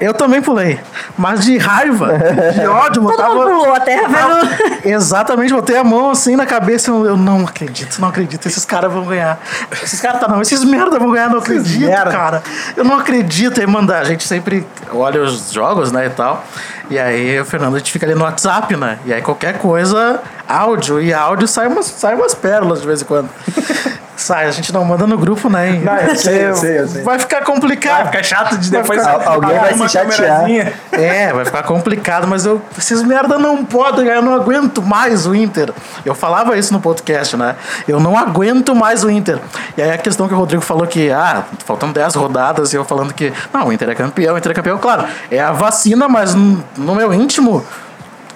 [0.00, 0.80] eu também pulei.
[1.16, 2.18] Mas de raiva,
[2.52, 3.34] de ódio, Todo botava.
[3.34, 4.84] mundo pulou a terra vendo.
[4.84, 6.90] Exatamente, botei a mão assim na cabeça.
[6.90, 8.46] Eu, eu não acredito, não acredito.
[8.46, 9.38] Esses caras vão ganhar.
[9.82, 12.42] Esses caras tá não, esses merda vão ganhar, não acredito, cara.
[12.76, 13.60] Eu não acredito.
[13.60, 16.44] Aí manda, a gente sempre olha os jogos, né, e tal.
[16.90, 18.98] E aí o Fernando a gente fica ali no WhatsApp, né?
[19.06, 21.00] E aí qualquer coisa, áudio.
[21.00, 23.28] E áudio sai umas, sai umas pérolas de vez em quando.
[24.16, 25.80] sai, a gente não manda no grupo, né?
[25.84, 27.02] Não, eu sei, eu sei, eu sei.
[27.02, 27.96] Vai ficar complicado.
[28.04, 29.00] Vai ficar chato de Vai depois.
[29.00, 30.44] ficar- Al- alguém vai se chatear.
[30.92, 32.60] É, vai ficar complicado, mas eu.
[32.78, 35.70] Esses merda não podem, eu não aguento mais o Inter.
[36.04, 37.56] Eu falava isso no podcast, né?
[37.88, 39.38] Eu não aguento mais o Inter.
[39.76, 42.84] E aí a questão que o Rodrigo falou que, ah, faltam 10 rodadas, e eu
[42.84, 46.08] falando que, não, o Inter é campeão, o Inter é campeão, claro, é a vacina,
[46.08, 47.64] mas no meu íntimo.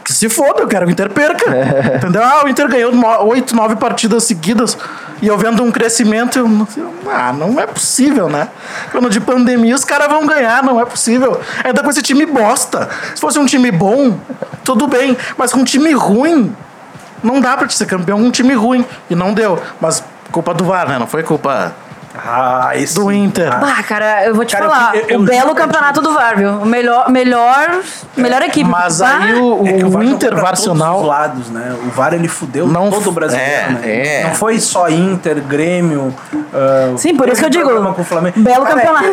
[0.08, 1.44] Que se foda, eu quero que o Inter perca.
[1.96, 2.22] Entendeu?
[2.24, 2.94] Ah, o Inter ganhou
[3.26, 4.74] oito, nove partidas seguidas
[5.20, 6.38] e eu vendo um crescimento.
[6.38, 6.66] Eu, não-
[7.12, 8.48] ah, não é possível, né?
[8.90, 11.38] Quando de pandemia os caras vão ganhar, não é possível.
[11.62, 12.88] Ainda com esse time bosta.
[13.14, 14.18] Se fosse um time bom,
[14.64, 15.14] tudo bem.
[15.36, 16.56] Mas com um time ruim,
[17.22, 18.86] não dá pra te ser campeão com um time ruim.
[19.10, 19.62] E não deu.
[19.78, 20.02] Mas
[20.32, 20.98] culpa do VAR, né?
[20.98, 21.74] Não foi culpa
[22.26, 22.94] Ah, esse.
[22.94, 23.50] do Inter.
[23.60, 24.94] Bah, cara, eu vou te Cara, eu- falar.
[24.96, 26.50] eu- eu o belo juro pra campeonato do VAR, viu?
[26.50, 27.80] O melhor, melhor,
[28.16, 28.68] melhor equipe.
[28.68, 31.00] Mas Bah, aí o, É o Inter Varsional.
[31.00, 31.76] os lados, né?
[31.86, 33.80] O VAR ele fudeu Não todo o brasileiro, é, né?
[34.20, 34.24] é.
[34.24, 36.14] Não foi só Inter, Grêmio.
[36.54, 38.40] ah, Sim, por isso que eu digo, problema com o Flamengo.
[38.40, 39.08] belo campeonato.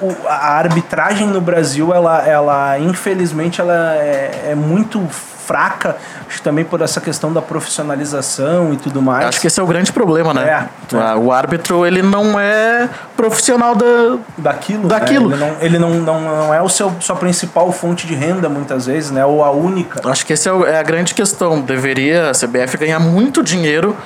[0.00, 5.02] o- o- a arbitragem no Brasil, ela, ela infelizmente, ela é, é muito
[5.46, 9.26] fraca, acho que também por essa questão da profissionalização e tudo mais.
[9.26, 10.68] Acho que esse é o grande problema, né?
[10.92, 11.14] É, é.
[11.14, 14.18] O árbitro, ele não é profissional da.
[14.36, 14.88] daquilo.
[14.88, 15.28] Daquilo.
[15.30, 15.36] Né?
[15.36, 18.86] Ele, não, ele não, não, não é o seu sua principal fonte de renda muitas
[18.86, 19.24] vezes, né?
[19.24, 20.00] Ou a única.
[20.08, 21.60] Acho que essa é é a grande questão.
[21.60, 23.96] Deveria a CBF ganhar muito dinheiro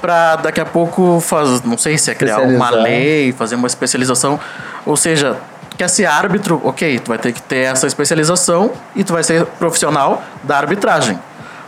[0.00, 4.38] para daqui a pouco fazer, não sei se é criar uma lei, fazer uma especialização,
[4.84, 5.34] ou seja,
[5.76, 9.44] quer ser árbitro, ok, tu vai ter que ter essa especialização e tu vai ser
[9.46, 11.18] profissional da arbitragem.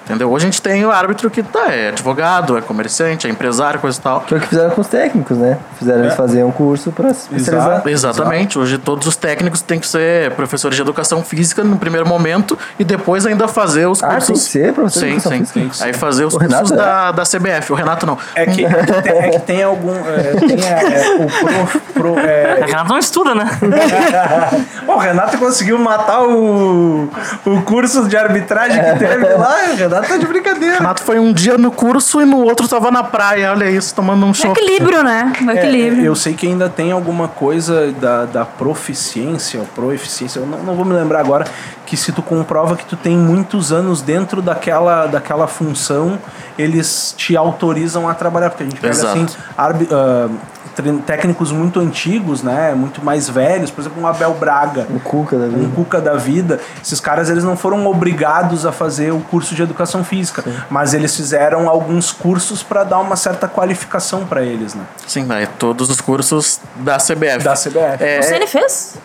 [0.06, 0.30] Entendeu?
[0.30, 3.98] Hoje a gente tem o árbitro que tá, é advogado, é comerciante, é empresário, coisa
[3.98, 4.20] e tal.
[4.20, 5.58] Que é o que fizeram com os técnicos, né?
[5.76, 7.82] Fizeram eles fazerem um curso pra se especializar.
[7.88, 7.88] Exato.
[7.88, 8.56] Exatamente.
[8.56, 12.84] Hoje todos os técnicos têm que ser professores de educação física no primeiro momento e
[12.84, 14.26] depois ainda fazer os Ah, cursos.
[14.26, 15.44] tem que ser professor de sim, educação sim.
[15.44, 15.74] física?
[15.74, 15.84] Ser.
[15.84, 16.76] Aí fazer os O cursos Renato é?
[16.76, 17.72] da, da CBF.
[17.72, 18.16] O Renato não.
[18.36, 19.90] É que, é que tem, é que tem algum.
[19.92, 23.50] É, tem é, é, o pro, pro, é, A Renato não estuda, né?
[24.86, 27.08] O Renato conseguiu matar o,
[27.44, 29.56] o curso de arbitragem que teve lá.
[29.72, 30.76] O Renato tá de O brincadeira.
[30.76, 33.50] Renato foi um dia no curso e no outro tava na praia.
[33.52, 34.60] Olha isso, tomando um choque.
[34.60, 35.32] Equilíbrio, né?
[35.48, 36.04] É, equilíbrio.
[36.04, 40.74] eu sei que ainda tem alguma coisa da, da proficiência, ou proeficiência, eu não, não
[40.74, 41.46] vou me lembrar agora,
[41.86, 46.18] que se tu comprova que tu tem muitos anos dentro daquela, daquela função,
[46.58, 48.50] eles te autorizam a trabalhar.
[48.50, 49.16] Porque a gente pega Exato.
[49.16, 49.26] assim,
[49.56, 49.88] arbi-
[50.74, 52.74] tre- técnicos muito antigos, né?
[52.74, 54.86] Muito mais velhos, por exemplo, um Abel Braga.
[54.90, 55.68] O Cuca da um vida.
[55.74, 60.04] Cuca da vida, esses caras eles não foram obrigados a fazer o curso de educação
[60.04, 64.82] física, mas eles fizeram alguns cursos para dar uma certa qualificação para eles, né?
[65.06, 65.46] Sim, né?
[65.58, 67.44] todos os cursos da CBF.
[67.44, 68.04] Da CBF.
[68.04, 68.96] É, O Ceni fez?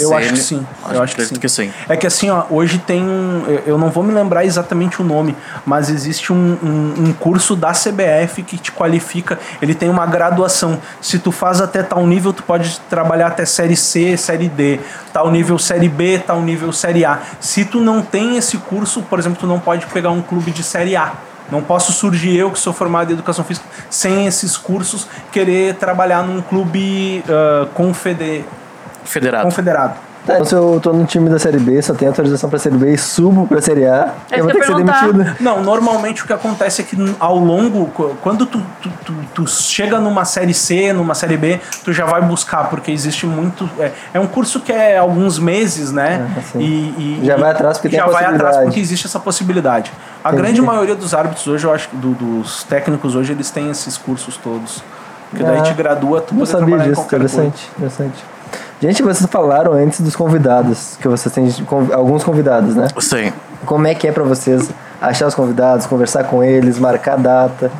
[0.00, 0.66] Eu acho que sim.
[0.84, 1.40] Acho Eu acho que acredito sim.
[1.40, 1.72] que sim.
[1.88, 3.44] É que assim, ó, hoje tem um.
[3.66, 7.72] eu- não vou me lembrar exatamente o nome, mas existe um, um, um curso da
[7.72, 9.38] CBF que te qualifica.
[9.60, 10.78] Ele tem uma graduação.
[11.00, 14.80] Se tu faz até tal nível, tu pode trabalhar até série C, série D.
[15.12, 17.20] Tal nível série B, tal nível série A.
[17.40, 20.62] Se tu não tem esse curso, por exemplo, tu não pode pegar um clube de
[20.62, 21.12] série A.
[21.50, 26.22] Não posso surgir eu, que sou formado em educação física, sem esses cursos, querer trabalhar
[26.22, 28.44] num clube ah, confede-
[29.04, 29.44] Federado.
[29.44, 29.94] confederado.
[30.26, 32.78] Tá, então se eu tô no time da Série B, só tenho autorização pra Série
[32.78, 35.36] B e subo pra Série A, É eu vou ter que ser demitido.
[35.38, 39.46] Não, normalmente o que acontece é que ao longo, qu- quando tu, tu, tu, tu
[39.46, 43.68] chega numa série C, numa série B, tu já vai buscar, porque existe muito.
[43.78, 46.26] É, é um curso que é alguns meses, né?
[46.34, 46.58] Ah, sim.
[46.58, 49.92] e, e- Já vai atrás porque tem já a vai atrás porque existe essa possibilidade.
[50.24, 50.42] A Entendi.
[50.42, 54.38] grande maioria dos árbitros hoje, eu acho do- dos técnicos hoje, eles têm esses cursos
[54.38, 54.82] todos.
[55.28, 57.34] Porque daí Ah, te gradua, tu sabia trabalhar em disso, qualquer coisa.
[57.44, 58.24] interessante, interessante.
[58.80, 61.48] Gente, vocês falaram antes dos convidados, que vocês têm
[61.92, 62.88] alguns convidados, né?
[62.98, 63.32] Sim.
[63.64, 64.70] Como é que é pra vocês
[65.00, 67.70] achar os convidados, conversar com eles, marcar data?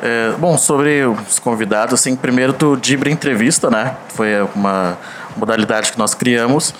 [0.00, 3.94] É, bom, sobre os convidados, assim, primeiro do Dibre Entrevista, né?
[4.08, 4.98] Foi uma
[5.36, 6.74] modalidade que nós criamos.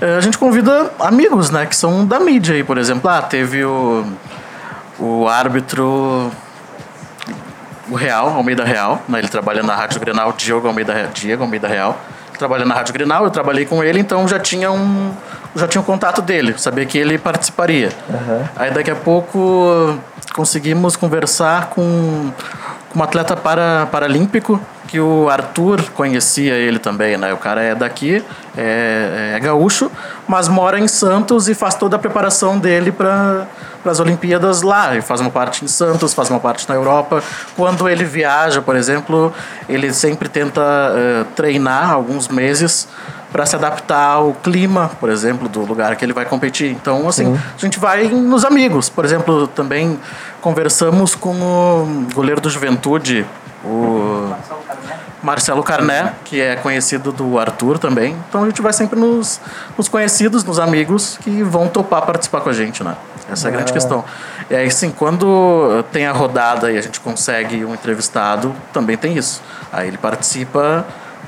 [0.00, 1.66] É, a gente convida amigos, né?
[1.66, 3.08] Que são da mídia aí, por exemplo.
[3.08, 4.04] Ah, teve o,
[4.98, 6.30] o árbitro
[7.88, 9.18] o Real, Almeida Real, né?
[9.18, 11.98] Ele trabalha na Rádio Grenal, Diego Almeida, Diego Almeida Real.
[12.38, 15.12] Trabalha na Rádio Grenal, eu trabalhei com ele, então já tinha um
[15.56, 17.90] já tinha um contato dele, sabia que ele participaria.
[18.56, 19.96] Aí daqui a pouco
[20.34, 22.32] conseguimos conversar com,
[22.90, 24.60] com um atleta para, paralímpico
[24.94, 27.32] que o Arthur conhecia ele também, né?
[27.32, 28.22] O cara é daqui,
[28.56, 29.90] é, é gaúcho,
[30.28, 33.44] mas mora em Santos e faz toda a preparação dele para
[33.84, 34.92] as Olimpíadas lá.
[34.92, 37.20] Ele faz uma parte em Santos, faz uma parte na Europa.
[37.56, 39.32] Quando ele viaja, por exemplo,
[39.68, 42.86] ele sempre tenta eh, treinar alguns meses
[43.32, 46.70] para se adaptar ao clima, por exemplo, do lugar que ele vai competir.
[46.70, 48.88] Então, assim, a gente vai nos amigos.
[48.88, 49.98] Por exemplo, também
[50.40, 53.26] conversamos com o goleiro do Juventude,
[53.64, 54.34] o
[55.22, 58.16] Marcelo Carné, que é conhecido do Arthur também.
[58.28, 59.40] Então a gente vai sempre nos,
[59.76, 62.94] nos conhecidos, nos amigos que vão topar participar com a gente, né?
[63.30, 64.04] Essa é a grande questão.
[64.50, 69.16] E aí, sim, quando tem a rodada e a gente consegue um entrevistado, também tem
[69.16, 69.42] isso.
[69.72, 70.84] Aí ele participa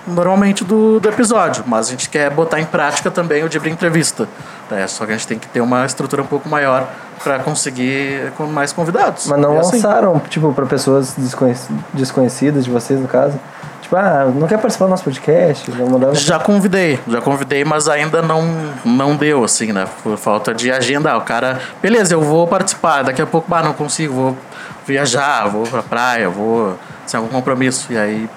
[0.06, 4.28] normalmente do, do episódio, mas a gente quer botar em prática também o Dibre Entrevista.
[4.70, 4.86] né?
[4.86, 6.86] Só que a gente tem que ter uma estrutura um pouco maior
[7.22, 9.26] para conseguir com mais convidados.
[9.26, 9.76] Mas não É assim.
[9.76, 13.38] lançaram, tipo, pra pessoas desconhec- desconhecidas de vocês, no caso?
[13.82, 15.70] Tipo, ah, não quer participar do nosso podcast?
[16.14, 18.43] Já convidei, já convidei, mas ainda não,
[18.84, 19.86] não deu, assim, né?
[20.02, 21.16] Por falta de agenda.
[21.16, 23.05] O cara, beleza, eu vou participar.
[23.05, 24.36] Daqui a pouco, ah, não consigo, vou
[24.84, 26.76] viajar, vou pra praia, vou
[27.06, 27.93] sem algum compromisso.
[27.93, 28.28] E aí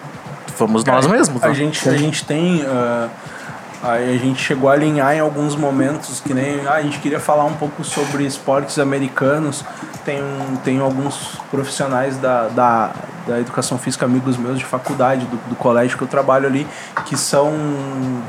[0.55, 1.41] fomos nós mesmos.
[1.43, 1.53] A né?
[1.55, 2.63] gente, a gente tem.
[2.67, 3.07] ah,
[3.83, 6.65] aí a gente chegou a alinhar em alguns momentos que nem.
[6.67, 9.63] ah, a gente queria falar um pouco sobre esportes americanos.
[10.03, 10.21] Tem,
[10.63, 12.91] tem alguns profissionais da, da,
[13.27, 16.65] da educação física, amigos meus de faculdade, do, do colégio que eu trabalho ali,
[17.05, 17.53] que são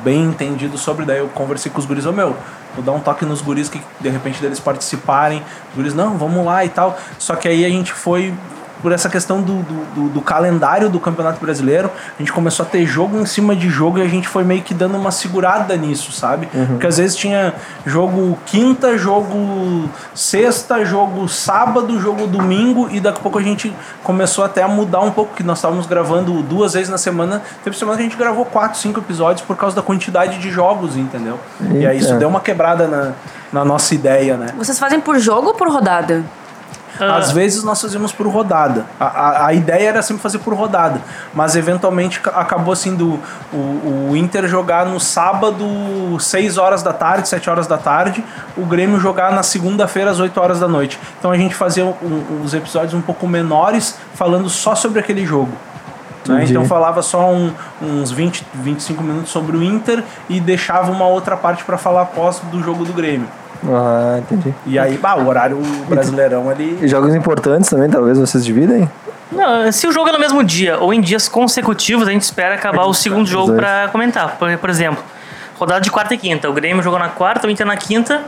[0.05, 1.07] bem entendidos sobre.
[1.07, 2.37] Daí eu conversei com os guris, ô meu,
[2.75, 5.43] vou dar um toque nos guris que de repente deles participarem.
[5.71, 6.99] Os guris, não, vamos lá e tal.
[7.19, 8.35] Só que aí a gente foi
[8.83, 12.69] por essa questão do, do, do- do calendário do Campeonato Brasileiro, a gente começou a
[12.69, 15.77] ter jogo em cima de jogo e a gente foi meio que dando uma segurada
[15.77, 16.49] nisso, sabe?
[16.69, 17.55] Porque às vezes tinha
[17.87, 24.45] jogo quinta, jogo sexta, jogo sábado, jogo domingo e daqui a pouco a gente começou
[24.45, 27.43] até a mudar um pouco, que nós estávamos gravando duas vezes na semana.
[27.65, 30.97] Teve semana que a gente gravou quatro, cinco episódios por causa da quantidade de jogos,
[30.97, 31.39] entendeu?
[31.75, 32.19] E aí isso Eita.
[32.19, 33.13] deu uma quebrada na,
[33.53, 34.49] na nossa ideia, né?
[34.57, 36.23] Vocês fazem por jogo ou por rodada?
[37.01, 38.85] Ah, Às vezes nós fazíamos por rodada.
[38.99, 41.01] A, a, a ideia era sempre fazer por rodada.
[41.35, 43.19] Mas eventualmente ca- acabou assim do
[43.53, 45.65] o, o Inter jogar no sábado,
[46.19, 48.25] 6 horas da tarde, 7 horas da tarde,
[48.57, 50.99] o Grêmio jogar na segunda-feira, às 8 horas da noite.
[51.19, 55.53] Então a gente fazia um- uns episódios um pouco menores, falando só sobre aquele jogo.
[56.35, 56.45] né?
[56.51, 61.37] Então falava só um- uns 20, 25 minutos sobre o Inter e deixava uma outra
[61.37, 63.27] parte para falar após do jogo do Grêmio.
[63.69, 64.55] Ah, entendi.
[64.67, 65.59] E aí, bah, o horário
[65.89, 66.79] brasileirão ali.
[66.81, 68.91] E jogos importantes também, talvez vocês dividem?
[69.31, 72.55] Não, se o jogo é no mesmo dia ou em dias consecutivos, a gente espera
[72.55, 74.37] acabar o segundo jogo pra comentar.
[74.37, 75.03] Por, por exemplo,
[75.59, 76.49] rodada de quarta e quinta.
[76.51, 78.23] O Grêmio jogou na quarta, o Inter na quinta.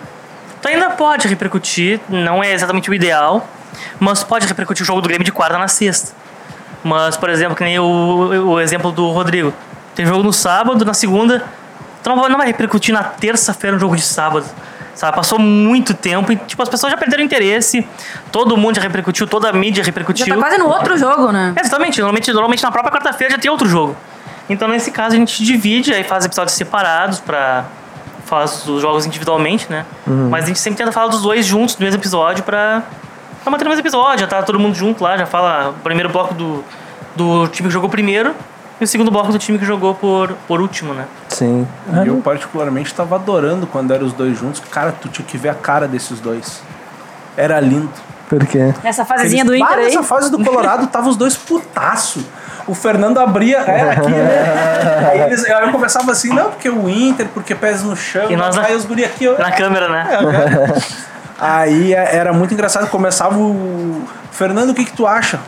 [0.60, 3.48] Então ainda pode repercutir, não é exatamente o ideal,
[3.98, 6.12] mas pode repercutir o jogo do Grêmio de quarta na sexta.
[6.84, 7.84] Mas, por exemplo, que nem o,
[8.52, 9.52] o exemplo do Rodrigo.
[9.96, 11.44] Tem jogo no sábado, na segunda.
[12.00, 14.44] Então não vai- não vai repercutir na terça-feira um jogo de sábado.
[14.94, 15.16] Sabe?
[15.16, 17.86] Passou muito tempo e tipo, as pessoas já perderam interesse.
[18.30, 20.26] Todo mundo já repercutiu, toda a mídia repercutiu.
[20.26, 21.54] Já tá quase no outro jogo, né?
[21.58, 23.96] Exatamente, normalmente, normalmente na própria quarta-feira já tem outro jogo.
[24.48, 27.64] Então nesse caso a gente divide, aí faz episódios separados pra
[28.26, 29.84] falar os jogos individualmente, né?
[30.06, 32.82] Mas a gente sempre tenta falar dos dois juntos no mesmo episódio pra,
[33.42, 36.08] pra manter no mesmo episódio, já tá todo mundo junto lá, já fala o primeiro
[36.08, 36.64] bloco do,
[37.16, 38.34] do time que jogou primeiro
[38.82, 41.04] e o segundo bloco do time que jogou por, por último, né?
[41.28, 41.66] Sim.
[42.04, 44.60] E eu particularmente tava adorando quando eram os dois juntos.
[44.70, 46.60] Cara, tu tinha que ver a cara desses dois.
[47.36, 47.88] Era lindo.
[48.28, 48.74] Por quê?
[48.82, 49.84] Essa fasezinha Eles- do Inter Ah, aí.
[49.86, 52.24] Nessa fase do Colorado tava os dois putaço.
[52.66, 55.08] O Fernando abria, é, aqui, né?
[55.10, 58.30] Aí, eles, aí eu conversava assim, não, porque o Inter, porque pés no chão.
[58.30, 60.06] E nós na- aí os guri aqui, eu, Na câmera, né?
[61.38, 64.02] Aí é- era muito engraçado, começava o.
[64.30, 65.38] Fernando, o que, que tu acha?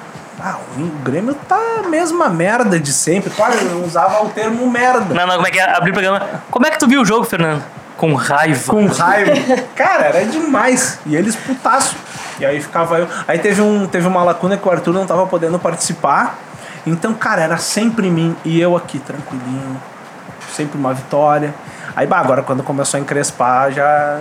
[0.47, 3.31] Ah, o Grêmio tá a mesma merda de sempre.
[3.31, 5.15] Claro, eu usava o termo merda.
[5.15, 5.75] Não, não, como é que é?
[5.75, 6.21] Abrir o programa.
[6.51, 7.65] Como é que tu viu o jogo, Fernando?
[7.97, 8.71] Com raiva.
[8.71, 9.33] Com raiva.
[9.75, 10.99] Cara, era demais.
[11.07, 11.97] E eles putaço.
[12.39, 13.09] E aí ficava eu.
[13.27, 16.39] Aí teve, um, teve uma lacuna que o Arthur não tava podendo participar.
[16.87, 19.81] Então, cara, era sempre mim e eu aqui, tranquilinho.
[20.53, 21.55] Sempre uma vitória.
[21.97, 24.19] Aí, bah, agora quando começou a encrespar, já.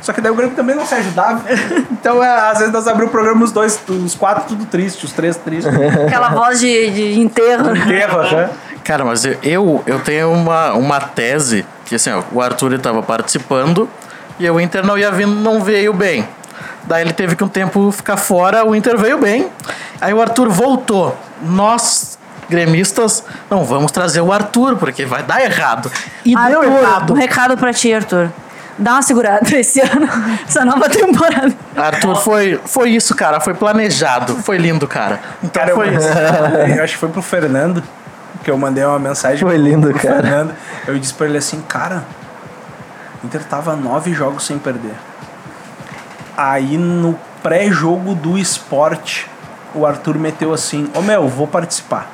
[0.00, 1.42] Só que daí o Grêmio também não se ajudava.
[2.00, 5.12] Então, é, às vezes nós abrimos o programa, os dois, os quatro tudo triste, os
[5.12, 5.70] três tristes.
[6.06, 7.76] Aquela voz de, de enterro.
[7.76, 8.48] Enterro, né?
[8.82, 13.02] Cara, mas eu- eu, eu tenho uma, uma tese que assim, ó, o Arthur estava
[13.02, 13.86] participando
[14.38, 16.26] e o Inter não ia vindo, não veio bem.
[16.84, 19.50] Daí ele teve que um tempo ficar fora, o Inter veio bem.
[20.00, 21.14] Aí o Arthur voltou.
[21.42, 22.09] Nós,
[22.50, 25.90] gremistas, não vamos trazer o Arthur, porque vai dar errado.
[26.24, 27.12] E deu Arthur, errado.
[27.12, 28.28] um recado pra ti, Arthur.
[28.78, 30.08] Dá uma segurada esse ano,
[30.46, 31.52] essa nova temporada.
[31.76, 33.40] Arthur, foi, foi isso, cara.
[33.40, 34.36] Foi planejado.
[34.36, 35.20] Foi lindo, cara.
[35.42, 36.08] Então Cara, eu, foi isso.
[36.76, 37.82] eu acho que foi pro Fernando
[38.42, 40.14] que eu mandei uma mensagem Foi pro- lindo, pro cara.
[40.22, 40.54] Fernando.
[40.86, 42.04] Eu disse pra ele assim, cara,
[43.22, 44.94] o Inter tava nove jogos sem perder.
[46.36, 49.28] Aí no pré-jogo do esporte,
[49.74, 52.10] o Arthur meteu assim, ô meu, vou participar.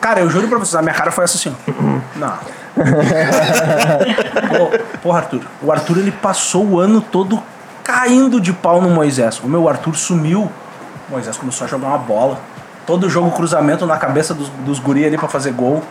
[0.00, 1.54] Cara, eu juro pra vocês, a minha cara foi essa assim.
[2.16, 2.32] Não.
[5.02, 5.42] Porra, Arthur.
[5.62, 7.40] O Arthur ele passou o ano todo
[7.84, 9.40] caindo de pau no Moisés.
[9.40, 10.50] O meu Arthur sumiu.
[11.08, 12.40] O Moisés começou a jogar uma bola.
[12.86, 15.82] Todo jogo cruzamento na cabeça dos, dos guri ali pra fazer gol.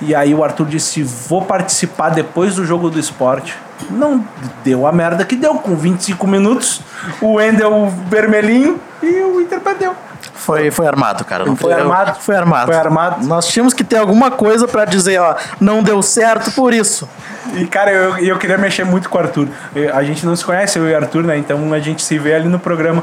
[0.00, 3.56] E aí o Arthur disse: Vou participar depois do jogo do esporte.
[3.90, 4.24] Não
[4.64, 5.54] deu a merda que deu.
[5.56, 6.80] Com 25 minutos,
[7.20, 9.94] o Wendel vermelhinho e o Inter perdeu.
[10.38, 11.44] Foi, foi armado, cara.
[11.44, 12.18] Não Foi armado?
[12.20, 12.66] Foi armado.
[12.66, 13.26] Foi armado.
[13.26, 17.08] Nós tínhamos que ter alguma coisa pra dizer, ó, não deu certo por isso.
[17.54, 19.48] E, cara, eu, eu queria mexer muito com o Arthur.
[19.74, 21.36] Eu- a gente não se conhece, eu e o Arthur, né?
[21.36, 23.02] Então a gente se vê ali no programa.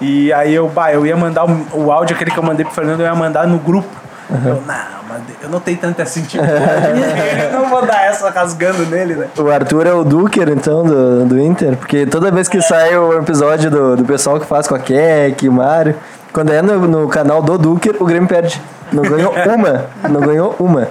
[0.00, 2.74] E aí eu, bah, eu ia mandar o, o áudio, aquele que eu mandei pro
[2.74, 3.88] Fernando, eu ia mandar no grupo.
[4.30, 7.00] Eu, não, mas eu não tenho tanta intimidade.
[7.52, 9.26] eu não vou dar essa rasgando nele, né?
[9.36, 13.18] O Arthur é o Duker, então, do, do Inter, porque toda vez que sai o
[13.18, 15.96] episódio do, do pessoal que faz com a Keck, o Mário,
[16.32, 18.60] quando é no, no canal do Duker, o Grêmio perde.
[18.92, 19.86] Não ganhou uma.
[20.08, 20.88] Não ganhou uma.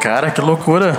[0.00, 0.96] Cara, que loucura.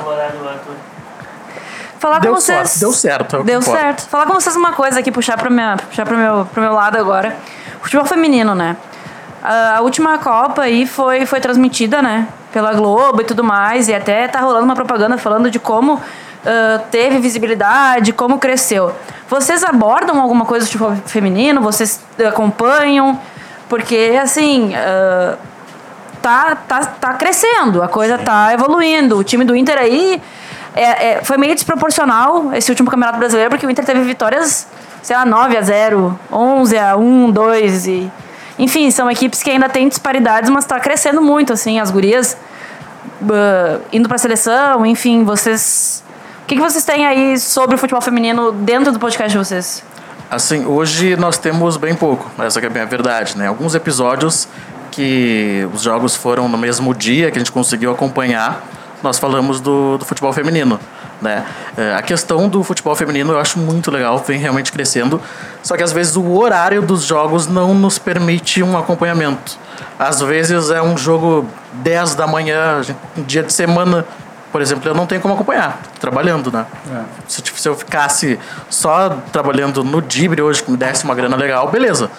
[1.99, 2.57] Falar Deu com vocês.
[2.69, 3.79] sorte, deu certo, é Deu importa.
[3.81, 4.07] certo.
[4.07, 6.97] Falar com vocês uma coisa aqui, puxar pro, minha, puxar pro, meu, pro meu lado
[6.97, 7.35] agora.
[7.81, 8.77] Futebol feminino, né?
[9.43, 12.27] A a última Copa aí foi, foi transmitida, né?
[12.53, 13.87] Pela Globo e tudo mais.
[13.89, 16.01] E até tá rolando uma propaganda falando de como
[16.45, 18.93] ah, teve visibilidade, como cresceu.
[19.29, 21.61] Vocês abordam alguma coisa do futebol feminino?
[21.61, 23.19] Vocês acompanham?
[23.69, 24.73] Porque, assim.
[24.75, 25.37] ah,
[26.21, 29.17] tá, tá, tá crescendo, a coisa tá evoluindo.
[29.17, 30.21] O time do Inter aí
[30.75, 34.67] é, é, foi meio desproporcional esse último Campeonato Brasileiro, porque o Inter teve vitórias,
[35.01, 38.11] sei lá, 9 a 0 11 a 1 2 e...
[38.57, 42.35] Enfim, são equipes que ainda têm disparidades, mas tá crescendo muito, assim, as gurias
[43.31, 46.03] ah, indo pra seleção, enfim, vocês...
[46.43, 49.83] O que, que vocês têm aí sobre o futebol feminino dentro do podcast de vocês?
[50.29, 53.47] Assim, hoje nós temos bem pouco, essa é a verdade, né?
[53.47, 54.47] Alguns episódios
[54.91, 58.63] que os jogos foram no mesmo dia que a gente conseguiu acompanhar,
[59.01, 60.79] nós falamos do, do futebol feminino,
[61.19, 61.43] né?
[61.75, 65.19] É, A questão do futebol feminino eu acho muito legal, vem realmente crescendo,
[65.63, 69.57] só que às vezes o horário dos jogos não nos permite um acompanhamento.
[69.97, 72.81] Às vezes é um jogo 10 da manhã,
[73.17, 74.05] um dia de semana,
[74.51, 76.65] por exemplo, eu não tenho como acompanhar, trabalhando, né?
[77.27, 78.39] Se, tipo, se eu ficasse
[78.69, 82.09] só trabalhando no Dibre hoje, que me desse uma grana legal, beleza.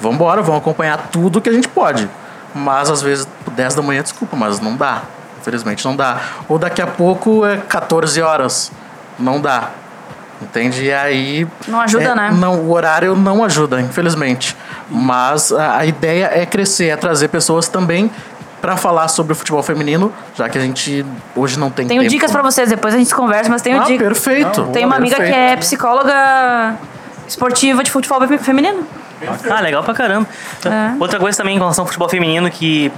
[0.00, 2.08] Vamos embora, vamos acompanhar tudo que a gente pode.
[2.54, 5.02] Mas às vezes, 10 da manhã, desculpa, mas não dá.
[5.40, 6.20] Infelizmente não dá.
[6.48, 8.70] Ou daqui a pouco é 14 horas.
[9.18, 9.70] Não dá.
[10.40, 10.84] Entende?
[10.84, 11.46] E aí.
[11.66, 12.30] Não ajuda, é, né?
[12.32, 14.56] Não, o horário não ajuda, infelizmente.
[14.88, 18.10] Mas a, a ideia é crescer, é trazer pessoas também
[18.60, 21.04] para falar sobre o futebol feminino, já que a gente
[21.36, 22.10] hoje não tem Tenho tempo.
[22.10, 24.06] dicas pra vocês, depois a gente conversa, mas tenho Ah, dicas.
[24.08, 24.64] perfeito.
[24.72, 25.52] Tem uma amiga que Perfeito.
[25.52, 26.74] é psicóloga
[27.26, 28.86] esportiva de futebol fe- feminino.
[29.50, 30.28] Ah, legal pra caramba.
[30.64, 30.94] É.
[31.00, 32.90] Outra coisa também em relação ao futebol feminino que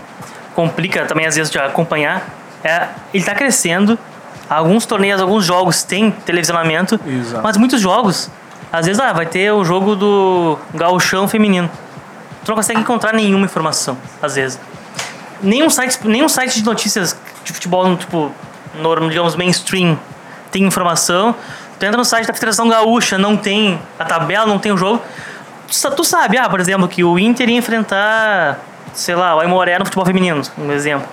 [0.54, 2.26] complica também às vezes de acompanhar
[2.62, 3.98] é ele tá crescendo.
[4.48, 7.42] Alguns torneios, alguns jogos têm televisionamento, Exato.
[7.42, 8.28] mas muitos jogos,
[8.72, 11.70] às vezes ah, vai ter o jogo do gauchão feminino.
[12.44, 14.58] Tu não consegue encontrar nenhuma informação, às vezes.
[15.42, 18.30] Nenhum site, nenhum site de notícias de futebol, tipo,
[18.74, 19.98] no, digamos, mainstream,
[20.50, 21.34] tem informação.
[21.78, 25.02] Tu entra no site da Federação Gaúcha, não tem a tabela, não tem o jogo.
[25.66, 28.58] Tu, tu sabe, ah, por exemplo, que o Inter ia enfrentar,
[28.92, 31.08] sei lá, o Aimoré no futebol feminino, um exemplo.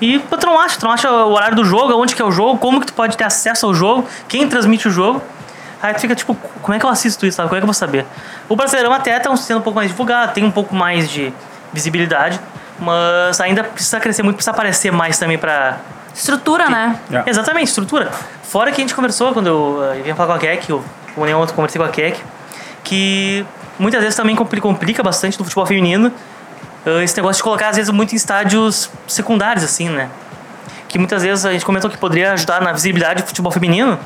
[0.00, 2.24] E pô, tu não acha, tu não acha o horário do jogo, onde que é
[2.24, 5.22] o jogo, como que tu pode ter acesso ao jogo, quem transmite o jogo.
[5.80, 7.48] Aí tu fica tipo, como é que eu assisto isso, sabe?
[7.48, 8.04] Como é que eu vou saber?
[8.48, 11.32] O Brasileirão até tá sendo um pouco mais divulgado, tem um pouco mais de
[11.72, 12.40] visibilidade,
[12.78, 15.78] mas ainda precisa crescer muito, precisa aparecer mais também pra...
[16.14, 16.98] Estrutura, né?
[17.10, 17.30] É.
[17.30, 18.10] Exatamente, estrutura.
[18.42, 20.84] Fora que a gente conversou quando eu, eh, eu vinha falar com a Keck, eu,
[21.16, 22.20] o nenhum outro conversei com a Keck,
[22.84, 23.46] que
[23.78, 26.12] muitas vezes também compli- complica bastante do futebol feminino
[26.84, 30.10] eh, esse negócio de colocar, às vezes, muito em estádios secundários, assim, né?
[30.86, 33.98] Que muitas vezes a gente comentou que poderia ajudar na visibilidade do futebol feminino.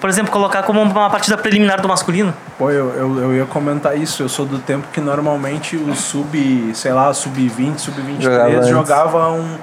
[0.00, 2.32] Por exemplo, colocar como uma partida preliminar do masculino.
[2.56, 4.22] Pô, eu, eu, eu ia comentar isso.
[4.22, 9.56] Eu sou do tempo que normalmente o sub, sei lá, sub-20, sub-23 Jogava jogava, um.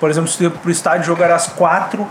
[0.00, 2.06] Por exemplo, se tu ia pro estádio jogar às quatro,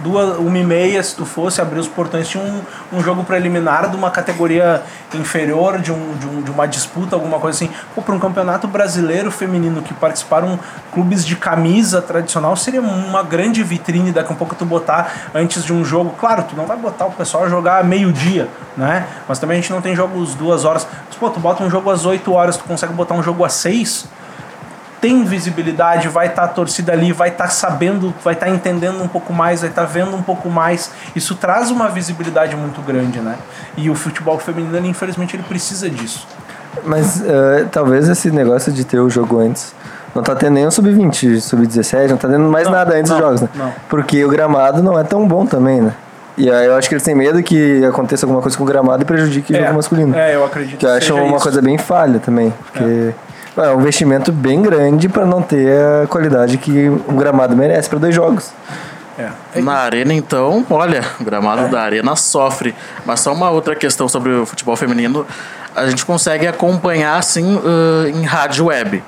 [0.00, 2.62] duas, uma e meia, se tu fosse abrir os portões, tinha um,
[2.96, 4.82] um jogo preliminar de uma categoria
[5.14, 7.72] inferior, de, um, de, um, de uma disputa, alguma coisa assim.
[7.94, 10.58] Pô, para um campeonato brasileiro feminino que participaram
[10.92, 15.72] clubes de camisa tradicional, seria uma grande vitrine daqui a pouco tu botar antes de
[15.72, 16.14] um jogo.
[16.18, 19.06] Claro, tu não vai botar o pessoal a jogar meio-dia, né?
[19.28, 20.86] Mas também a gente não tem jogos duas horas.
[21.08, 23.52] Mas, pô, tu bota um jogo às 8 horas, tu consegue botar um jogo às
[23.54, 24.21] 6
[25.02, 29.32] tem visibilidade, vai estar a torcida ali, vai estar sabendo, vai estar entendendo um pouco
[29.32, 30.92] mais, vai estar vendo um pouco mais.
[31.16, 33.36] Isso traz uma visibilidade muito grande, né?
[33.76, 36.24] E o futebol feminino, ele, infelizmente, ele precisa disso.
[36.84, 39.74] Mas eh, talvez esse negócio de ter o jogo antes.
[40.14, 43.16] Não tá tendo nem o sub-20, sub-17, não tá tendo mais Não, nada antes não,
[43.16, 43.48] dos jogos, né?
[43.56, 43.72] não.
[43.88, 45.94] Porque o gramado não é tão bom também, né?
[46.36, 49.02] E aí eu acho que eles têm medo que aconteça alguma coisa com o gramado
[49.02, 50.14] e prejudique o jogo masculino.
[50.14, 51.42] É, eu acredito Que eu acho uma isso.
[51.42, 52.52] coisa bem falha também.
[52.70, 53.14] Porque é,
[53.56, 55.70] um investimento bem grande para não ter
[56.02, 58.52] a qualidade que um gramado merece para dois jogos.
[59.18, 59.60] É.
[59.60, 62.74] Na arena, então, olha, o gramado da arena sofre.
[63.04, 65.26] Mas só uma outra questão sobre o futebol feminino.
[65.74, 69.02] A gente consegue acompanhar, assim, ãh, em rádio web.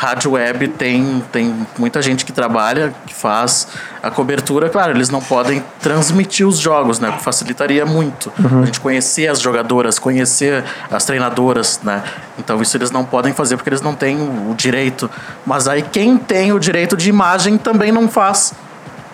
[0.00, 3.68] Rádio web tem, tem muita gente que trabalha, que faz
[4.02, 4.70] a cobertura.
[4.70, 7.12] Claro, eles não podem transmitir os jogos, né?
[7.20, 8.32] Facilitaria muito.
[8.62, 12.02] A gente conhecer as jogadoras, conhecer as treinadoras, né?
[12.38, 15.10] Então isso eles não podem fazer porque eles não têm o direito.
[15.44, 18.54] Mas aí quem tem o direito de imagem também não faz.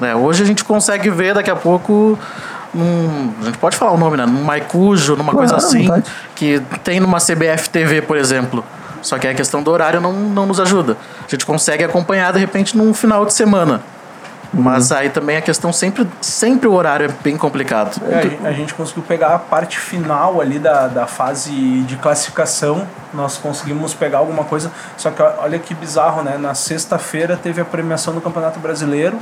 [0.00, 0.14] Né?
[0.14, 2.16] Hoje a gente consegue ver daqui a pouco
[2.72, 4.24] num, a gente pode falar o nome, né?
[4.24, 6.08] Num Maicujo, numa coisa assim, vontade.
[6.36, 8.64] que tem numa CBF TV, por exemplo.
[9.06, 10.96] Só que a questão do horário não, não nos ajuda.
[11.24, 13.80] A gente consegue acompanhar, de repente, num final de semana.
[14.52, 18.00] Mas aí também a questão sempre, sempre o horário é bem complicado.
[18.08, 21.52] É, a gente conseguiu pegar a parte final ali da, da fase
[21.82, 22.86] de classificação.
[23.14, 24.72] Nós conseguimos pegar alguma coisa.
[24.96, 26.36] Só que olha que bizarro, né?
[26.36, 29.18] Na sexta-feira teve a premiação do Campeonato Brasileiro.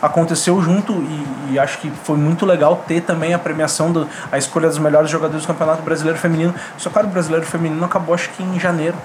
[0.00, 4.36] Aconteceu junto e, e acho que foi muito legal ter também a premiação, do, a
[4.38, 6.54] escolha dos melhores jogadores do Campeonato Brasileiro Feminino.
[6.76, 8.96] Só que o Brasileiro Feminino acabou acho que em janeiro.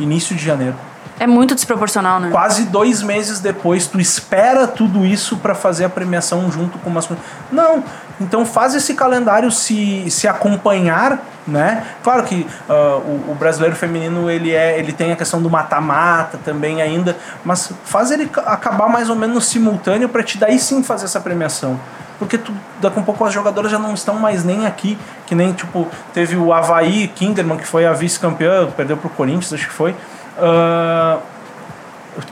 [0.00, 0.74] Início de janeiro.
[1.20, 2.30] É muito desproporcional, né?
[2.30, 7.06] Quase dois meses depois, tu espera tudo isso para fazer a premiação junto com umas
[7.06, 7.24] coisas.
[7.50, 7.84] Não,
[8.22, 11.84] então faz esse calendário se, se acompanhar, né?
[12.02, 16.38] Claro que ah, o, o brasileiro feminino ele é ele tem a questão do mata-mata
[16.44, 20.82] também ainda, mas faz ele ca- acabar mais ou menos simultâneo para te daí sim
[20.82, 21.78] fazer essa premiação.
[22.18, 24.96] Porque tu, daqui a pouco as jogadoras já não estão mais nem aqui,
[25.26, 29.66] que nem tipo, teve o Havaí Kinderman, que foi a vice-campeã, perdeu pro Corinthians, acho
[29.66, 29.94] que foi.
[30.38, 31.18] Ah,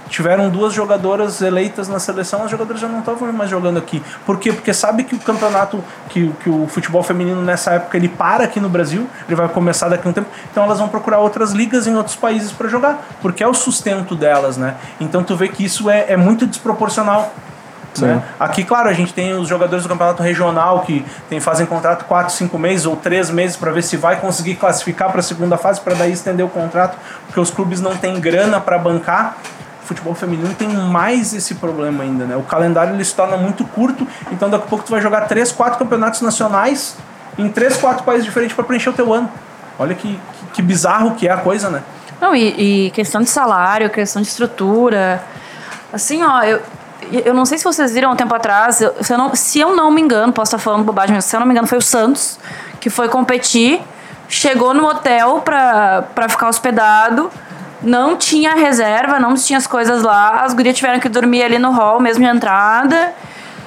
[0.09, 4.03] tiveram duas jogadoras eleitas na seleção, as jogadoras já não estavam mais jogando aqui.
[4.27, 4.53] Por quê?
[4.53, 8.61] Porque sabe que o campeonato, que, que o futebol feminino nessa época ele para aqui
[8.61, 11.87] no Brasil, ele vai começar daqui a um tempo, então elas vão procurar outras ligas
[11.87, 14.77] em outros países para jogar, porque é o sustento delas, né?
[15.01, 17.33] Então tu vê que isso é, é muito desproporcional.
[17.99, 18.23] Né?
[18.39, 22.33] Aqui, claro, a gente tem os jogadores do campeonato regional que tem, fazem contrato 4,
[22.33, 25.81] 5 meses ou 3 meses para ver se vai conseguir classificar para a segunda fase,
[25.81, 26.97] para daí estender o contrato,
[27.27, 29.37] porque os clubes não têm grana para bancar.
[29.91, 32.37] Futebol feminino tem mais esse problema ainda, né?
[32.37, 35.51] O calendário ele se torna muito curto, então daqui a pouco tu vai jogar 3,
[35.51, 36.95] 4 campeonatos nacionais
[37.37, 39.29] em 3, 4 países diferentes para preencher o teu ano.
[39.81, 41.83] Olha que, que, que bizarro que é a coisa, né?
[42.21, 45.21] Não, e, e questão de salário, questão de estrutura.
[45.93, 46.63] Assim, ó, eu,
[47.25, 49.75] eu não sei se vocês viram um tempo atrás, eu- se, eu não, se eu
[49.75, 51.83] não me engano, posso estar falando bobagem, mas se eu não me engano, foi o
[51.83, 52.39] Santos
[52.81, 53.83] que foi competir,
[54.29, 57.29] chegou no hotel pra ficar hospedado,
[57.83, 61.71] não tinha reserva, não tinha as coisas lá, as gurias tiveram que dormir ali no
[61.71, 63.13] hall mesmo de entrada.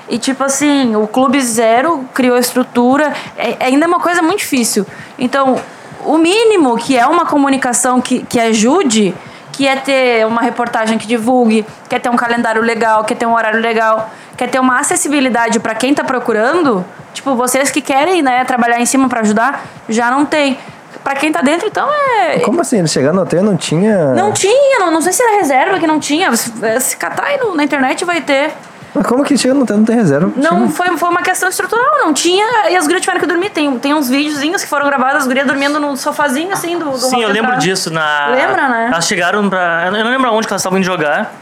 [0.09, 4.39] E tipo assim, o clube zero criou a estrutura, é, é ainda uma coisa muito
[4.39, 4.85] difícil.
[5.17, 5.59] Então,
[6.05, 9.15] o mínimo que é uma comunicação que, que ajude,
[9.53, 13.33] que é ter uma reportagem que divulgue, quer ter um calendário legal, quer ter um
[13.33, 16.83] horário legal, quer ter uma acessibilidade para quem tá procurando,
[17.13, 20.57] tipo, vocês que querem, né, trabalhar em cima para ajudar, já não tem.
[21.03, 22.79] Para quem tá dentro, então é Como assim?
[22.79, 24.13] Ele chegando no hotel não tinha.
[24.13, 26.33] não tinha, não, não sei se era reserva que não tinha.
[26.35, 28.51] Se, se catar aí no- na internet vai ter.
[28.95, 30.31] Mas como que chega no hotel não tem reserva?
[30.35, 32.69] Não, foi, foi uma questão estrutural, não tinha.
[32.69, 33.49] E as gurias tiveram que dormir.
[33.49, 36.97] Tem, tem uns videozinhos que foram gravados, as gurias dormindo no sofazinho assim do, do
[36.97, 37.57] Sim, eu lembro entrada.
[37.61, 37.91] disso.
[37.91, 38.27] Na...
[38.27, 38.89] Lembra, né?
[38.93, 39.85] Elas chegaram pra.
[39.87, 41.33] Eu não lembro aonde que elas estavam indo jogar.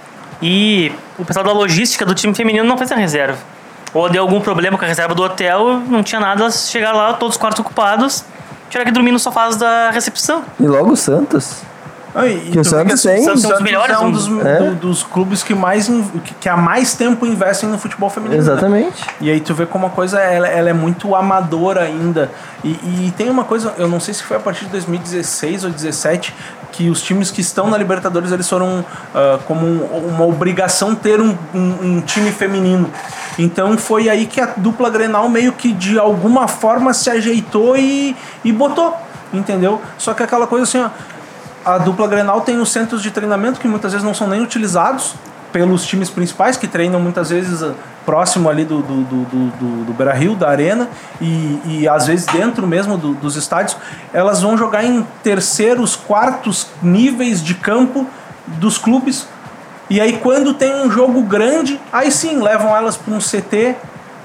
[0.41, 3.37] E o pessoal da logística do time feminino não fez a reserva.
[3.93, 7.13] Ou deu algum problema com a reserva do hotel, não tinha nada, elas chegaram lá,
[7.13, 8.23] todos os quartos ocupados,
[8.71, 10.43] tiveram que dormir nos sofás da recepção.
[10.59, 11.61] E logo o Santos.
[12.13, 13.61] Ah, e Que o tu vê Santos que tem- o Santos Santos é um dos
[13.61, 14.45] melhores é um do dos.
[14.45, 14.59] É.
[14.59, 18.35] do- dos clubes que mais que, que há mais tempo investem no futebol feminino.
[18.35, 18.51] né?
[18.51, 19.05] Exatamente.
[19.21, 22.29] E aí tu vê como a coisa ela, ela é muito amadora ainda.
[22.65, 25.69] E, e tem uma coisa, eu não sei se foi a partir de 2016 ou
[25.69, 26.35] 2017
[26.81, 28.83] que os times que estão na Libertadores eles foram
[29.13, 32.89] ah, como um- uma obrigação ter um, um- um time feminino.
[33.37, 38.15] Então foi aí que a dupla Grenal meio que de alguma forma se ajeitou e,
[38.43, 38.95] e botou,
[39.31, 39.79] entendeu?
[39.97, 40.89] Só que aquela coisa assim, ó,
[41.73, 45.13] a dupla Grenal tem os centros de treinamento que muitas vezes não são nem utilizados
[45.51, 47.73] pelos times principais, que treinam muitas vezes ah,
[48.05, 52.25] próximo ali do, do, do, do, do, do Beira-Rio, da arena, e, e às vezes
[52.25, 53.77] dentro mesmo do- dos estádios,
[54.11, 58.07] elas vão jogar em terceiros, quartos níveis de campo
[58.47, 59.27] dos clubes.
[59.89, 63.75] E aí quando tem um jogo grande, aí sim, levam elas para um CT,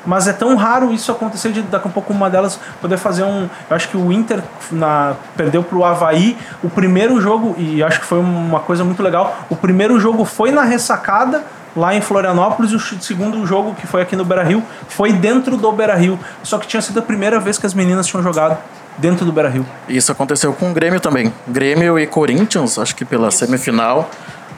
[0.07, 3.49] mas é tão raro isso acontecer de daqui a pouco uma delas poder fazer um.
[3.69, 4.41] Eu acho que o Inter
[4.71, 9.37] na, perdeu pro Havaí o primeiro jogo, e acho que foi uma coisa muito legal.
[9.51, 11.45] O primeiro jogo foi na ressacada,
[11.77, 15.57] lá em Florianópolis, e o segundo jogo, que foi aqui no Beira Rio, foi dentro
[15.57, 16.19] do Beira Rio.
[16.43, 18.57] Só que tinha sido a primeira vez que as meninas tinham jogado
[18.99, 19.67] dentro do Beira Rio.
[19.89, 21.33] Isso aconteceu com o Grêmio também.
[21.47, 24.09] Grêmio e Corinthians, acho que pela semifinal,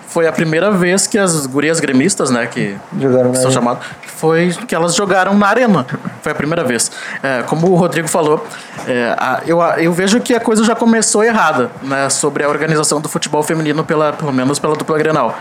[0.07, 3.51] foi a primeira vez que as gurias gremistas, né, que Jogaram são arena.
[3.51, 5.85] chamadas, foi que elas jogaram na arena.
[6.23, 6.91] Foi a primeira vez.
[7.23, 8.43] É, como o Rodrigo falou,
[8.87, 12.09] é, a- eu, a- eu vejo que a coisa já começou errada, né?
[12.09, 15.37] Sobre a organização do futebol feminino, pela, pelo menos pela dupla Grenal.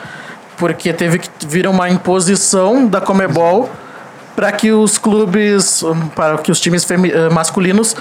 [0.57, 3.69] Porque teve que vir uma imposição da Comebol
[4.35, 7.95] para que os clubes, hum, para que os times eh, masculinos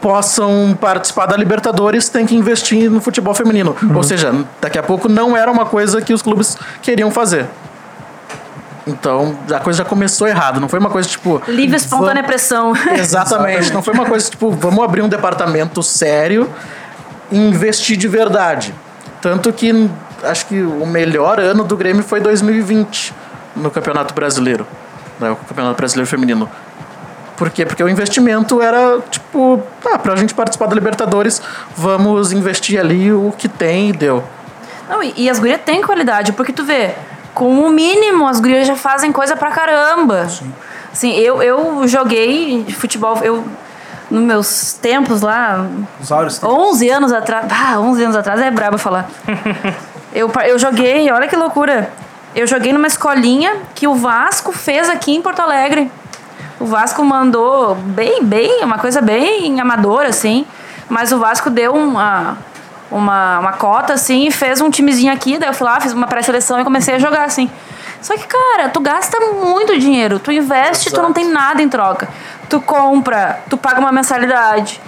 [0.00, 3.76] possam participar da Libertadores, tem que investir no futebol feminino.
[3.94, 7.46] Ou seja, daqui a pouco não era uma coisa que os clubes queriam fazer.
[8.86, 10.60] Então, a coisa já começou errado.
[10.60, 11.40] Não foi uma coisa tipo.
[11.46, 12.72] Livre, espontânea vamos- pressão.
[12.98, 13.72] Exatamente.
[13.72, 16.50] Não foi uma coisa tipo, vamos abrir um departamento sério
[17.30, 18.74] e investir de verdade.
[19.20, 19.88] Tanto que
[20.22, 23.14] acho que o melhor ano do Grêmio foi 2020
[23.56, 24.66] no Campeonato Brasileiro.
[25.18, 26.48] Né, o Campeonato Brasileiro Feminino.
[27.36, 27.64] Por quê?
[27.66, 31.42] Porque o investimento era tipo, ah, pra gente participar da Libertadores,
[31.76, 34.22] vamos investir ali o que tem e deu.
[34.88, 36.94] Não, e, e as gurias têm qualidade, porque tu vê,
[37.34, 40.28] com o mínimo as gurias já fazem coisa pra caramba.
[40.28, 40.52] Sim.
[40.92, 43.44] Assim, eu, eu joguei futebol, eu
[44.10, 45.66] nos meus tempos lá,
[46.00, 46.54] Os áureos tempos.
[46.54, 47.46] 11 anos atrás.
[47.50, 49.08] Ah, 11 anos atrás é brabo falar.
[50.14, 51.90] eu, eu joguei, olha que loucura.
[52.34, 55.90] Eu joguei numa escolinha que o Vasco fez aqui em Porto Alegre.
[56.58, 60.46] O Vasco mandou bem, bem, uma coisa bem amadora, assim.
[60.88, 62.38] Mas o Vasco deu uma,
[62.90, 65.38] uma, uma cota, assim, e fez um timezinho aqui.
[65.38, 67.50] Daí eu fui lá, fiz uma pré-seleção e comecei a jogar, assim.
[68.00, 70.18] Só que, cara, tu gasta muito dinheiro.
[70.18, 72.08] Tu investe, tu não tem nada em troca.
[72.48, 74.80] Tu compra, tu paga uma mensalidade.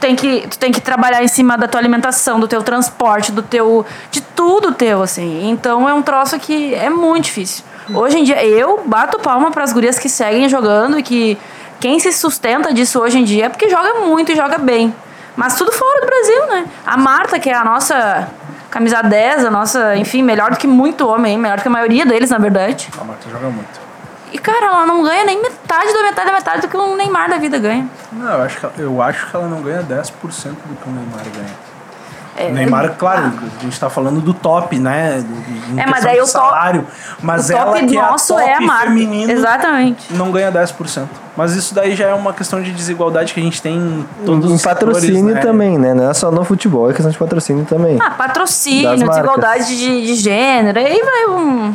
[0.00, 3.42] Tem que, tu tem que trabalhar em cima da tua alimentação, do teu transporte, do
[3.42, 3.84] teu.
[4.10, 5.50] de tudo teu, assim.
[5.50, 7.64] Então é um troço que é muito difícil.
[7.92, 11.38] Hoje em dia, eu bato palma para as gurias que seguem jogando e que
[11.80, 14.94] quem se sustenta disso hoje em dia é porque joga muito e joga bem.
[15.36, 16.66] Mas tudo fora do Brasil, né?
[16.84, 18.28] A Marta, que é a nossa
[18.70, 22.04] camisa 10, a nossa, enfim, melhor do que muito homem, melhor do que a maioria
[22.04, 22.88] deles, na verdade.
[23.00, 23.87] A Marta joga muito.
[24.32, 27.30] E, cara, ela não ganha nem metade da metade da metade do que o Neymar
[27.30, 27.86] da vida ganha.
[28.12, 31.24] Não, eu acho, que, eu acho que ela não ganha 10% do que o Neymar
[31.34, 31.68] ganha.
[32.36, 35.24] É, O Neymar, claro, a gente tá falando do top, né?
[35.72, 36.86] Em É, mas questão aí de o top- salário.
[37.20, 38.86] Mas o ela top que nosso é, a é a top Marta.
[38.86, 40.12] feminino Exatamente.
[40.14, 41.06] não ganha 10%.
[41.36, 44.50] Mas isso daí já é uma questão de desigualdade que a gente tem em todos
[44.50, 45.40] em os patrocínio setores, né?
[45.40, 45.94] também, né?
[45.94, 47.98] Não é só no futebol, é questão de patrocínio também.
[48.00, 51.74] Ah, patrocínio, desigualdade de, de gênero, aí vai um.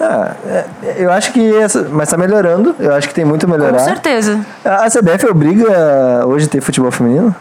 [0.00, 0.64] Ah, é,
[0.98, 1.56] eu acho que.
[1.56, 2.74] Essa, mas tá melhorando.
[2.78, 3.80] Eu acho que tem muito a Com melhorar.
[3.80, 4.44] certeza.
[4.64, 7.34] A CBF obriga hoje a ter futebol feminino?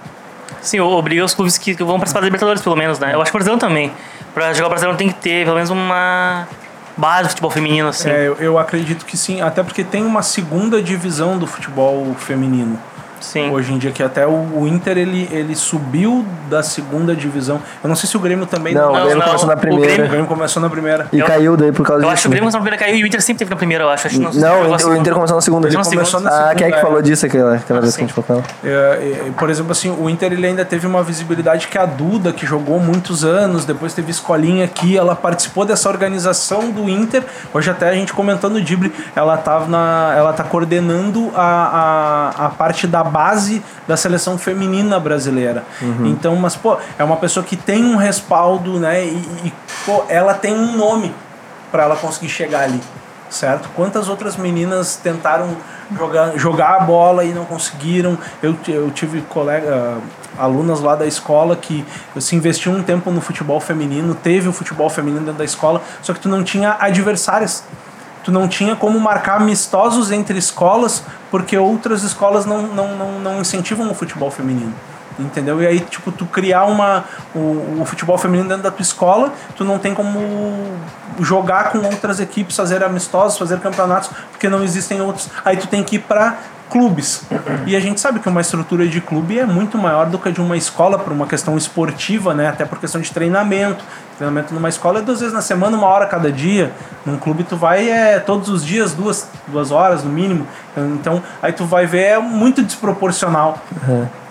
[0.61, 3.13] Sim, obriga os clubes que que vão participar da Libertadores, pelo menos, né?
[3.13, 3.91] Eu acho que o Brasileiro também.
[4.33, 6.47] Pra jogar o Brasileiro tem que ter pelo menos uma
[6.95, 8.09] base de futebol feminino, assim.
[8.09, 12.79] É, eu, eu acredito que sim, até porque tem uma segunda divisão do futebol feminino.
[13.19, 13.49] Sim.
[13.51, 17.59] Hoje em dia, que até o, o Inter ele, ele subiu da segunda divisão.
[17.83, 18.73] Eu não sei se o Grêmio também.
[18.73, 20.07] Não, o não, Grêmio não, começou na o O primeira.
[20.07, 21.07] Grêmio começou na primeira.
[21.11, 22.13] E Eu- caiu daí por causa Eu disso.
[22.13, 22.31] acho que o?
[22.31, 24.07] Grêmio começou na primeira caiu e o Inter sempre teve na primeira, eu acho.
[24.07, 25.13] Acho Não, se jogou a o Inter segunda.
[25.13, 25.67] começou na segunda.
[25.67, 26.51] Ele começou na segunda.
[26.51, 26.81] Ah, quem é que é.
[26.81, 28.43] falou disso aquela, aquela Ah, vez que a gente falou?
[28.63, 32.31] É, é, por exemplo, assim, o Inter ele ainda teve uma visibilidade que a Duda,
[32.31, 37.23] que jogou muitos anos, depois teve escolinha aqui, ela participou dessa organização do Inter.
[37.53, 42.45] Hoje até a gente comentando o Dibre, ela tá, na, ela tá coordenando a, a,
[42.45, 45.63] a parte da base da seleção feminina brasileira.
[46.05, 49.03] Então, mas, pô, é uma pessoa que tem um respaldo, né?
[49.05, 49.53] E, e,
[49.85, 51.13] pô, ela tem um nome
[51.71, 52.81] para ela conseguir chegar ali,
[53.29, 53.69] certo?
[53.75, 55.55] Quantas outras meninas tentaram
[55.97, 58.17] jogar, jogar a bola e não conseguiram?
[58.41, 59.97] Eu, eu tive colega,
[60.37, 61.85] alunas lá da escola que
[62.19, 66.13] se investiu um tempo no futebol feminino, teve o futebol feminino dentro da escola, só
[66.13, 67.63] que tu não tinha adversárias.
[68.27, 71.01] Tu não tinha como marcar amistosos entre escolas,
[71.31, 74.73] porque outras escolas não, não, não, não incentivam o futebol feminino.
[75.17, 75.61] Entendeu?
[75.61, 79.63] E aí, tipo, tu criar uma, o, o futebol feminino dentro da tua escola, tu
[79.63, 80.19] não tem como
[81.21, 85.29] jogar com outras equipes, fazer amistosos, fazer campeonatos, porque não existem outros.
[85.45, 86.35] Aí tu tem que ir para
[86.69, 87.23] clubes.
[87.65, 90.31] E a gente sabe que uma estrutura de clube é muito maior do que a
[90.31, 92.49] de uma escola, por uma questão esportiva, né?
[92.49, 93.83] Até por questão de treinamento.
[94.17, 96.71] Treinamento numa escola é duas vezes na semana, uma hora cada dia.
[97.05, 100.47] Num clube tu vai é, todos os dias, duas, duas horas no mínimo.
[100.75, 103.59] Então, aí tu vai ver, é muito desproporcional.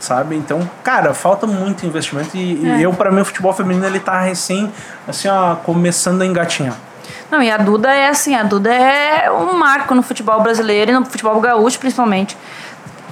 [0.00, 0.36] Sabe?
[0.36, 2.36] Então, cara, falta muito investimento.
[2.36, 2.80] E, e É.
[2.80, 4.70] eu, para mim, o futebol feminino, ele tá recém,
[5.08, 6.74] assim, ó, começando a engatinhar.
[7.30, 10.94] Não, e a Duda é assim, a Duda é um marco no futebol brasileiro e
[10.94, 12.36] no futebol gaúcho, principalmente.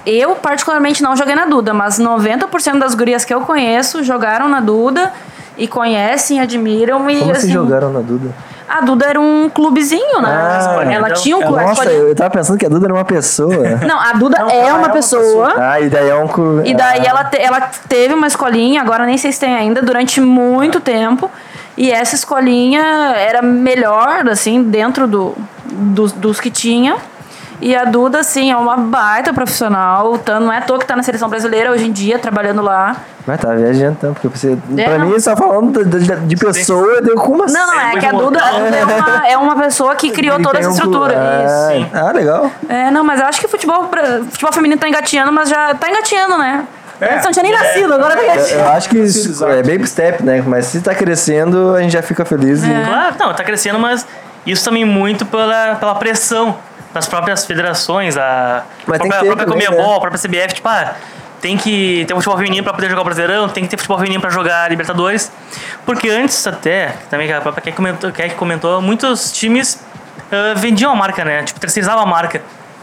[0.06, 4.60] Eu, particularmente, não joguei na Duda, mas 90% das gurias que eu conheço jogaram na
[4.60, 5.12] Duda
[5.56, 8.30] e conhecem, admiram e Como assim, vocês jogaram na Duda?
[8.68, 10.28] A Duda era um clubezinho, né?
[10.30, 11.62] Ah, ela então- tinha um clube.
[11.64, 13.76] Nossa, eu tava pensando que a Duda era uma pessoa.
[13.86, 15.54] Não, a Duda Não, é uma é uma pessoa.
[15.56, 16.26] ah, e daí é um.
[16.26, 19.54] cu- E daí ah, ela, te- ela teve uma escolinha, agora nem sei se tem
[19.54, 21.30] ainda, durante muito tempo.
[21.76, 22.82] E essa escolinha
[23.16, 25.34] era melhor, assim, dentro do,
[25.66, 26.96] dos, dos que tinha.
[27.60, 30.18] E a Duda, assim, é uma baita profissional.
[30.18, 32.96] Tanto, não é à toa que tá na seleção brasileira hoje em dia, trabalhando lá.
[33.26, 34.58] Mas tá viajando então, porque você.
[34.76, 35.06] É, pra não.
[35.06, 37.46] mim, só falando de, de- de pessoa, deu com uma.
[37.46, 38.12] Não, não, é, muito que a.
[38.12, 41.14] Duda a Duda é uma, é uma pessoa que criou toda essa Tem um estrutura.
[41.16, 41.88] Ah, Isso.
[41.94, 42.50] ah, legal.
[42.68, 43.88] É, não, mas eu acho que o futebol,
[44.30, 46.66] futebol feminino tá engatinhando, mas já tá engatinhando, né?
[47.04, 47.14] É.
[47.14, 48.62] Antes não tinha nem nascido, agora tá Eu, engatinhando.
[48.62, 50.42] eu acho que isso é baby step, né?
[50.46, 52.62] Mas se tá crescendo, a gente já fica feliz.
[52.64, 52.66] É.
[52.66, 52.86] E...
[52.86, 54.06] Claro, não, tá crescendo, mas
[54.46, 56.56] isso também muito pela, pela pressão
[56.92, 59.96] das próprias federações, a Mas própria, ter a própria também, Comebol, né?
[59.96, 60.94] a própria CBF, tipo, ah,
[61.40, 63.98] tem que ter um futebol feminino pra poder jogar o Brasileirão, tem que ter futebol
[63.98, 65.30] feminino pra jogar a Libertadores.
[65.84, 69.78] Porque antes até, também que a própria Kek comentou, Kek comentou muitos times
[70.30, 71.42] ah, vendiam a marca, né?
[71.42, 72.42] Tipo, terceirizavam a marca.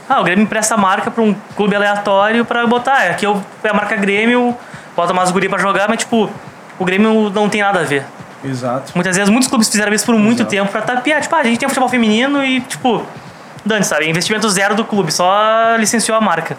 [0.09, 3.05] Ah, o Grêmio empresta a marca pra um clube aleatório pra botar.
[3.05, 4.55] É, aqui eu, é a marca Grêmio,
[4.95, 6.29] bota umas gurias pra jogar, mas tipo,
[6.77, 8.05] o Grêmio não tem nada a ver.
[8.43, 8.91] Exato.
[8.95, 11.21] Muitas vezes, muitos clubes fizeram isso por muito tempo pra tapear.
[11.21, 13.03] Tipo, ah, a gente tem futebol feminino e, tipo,
[13.63, 14.09] dane, sabe?
[14.09, 16.57] Investimento zero do clube, só licenciou a marca.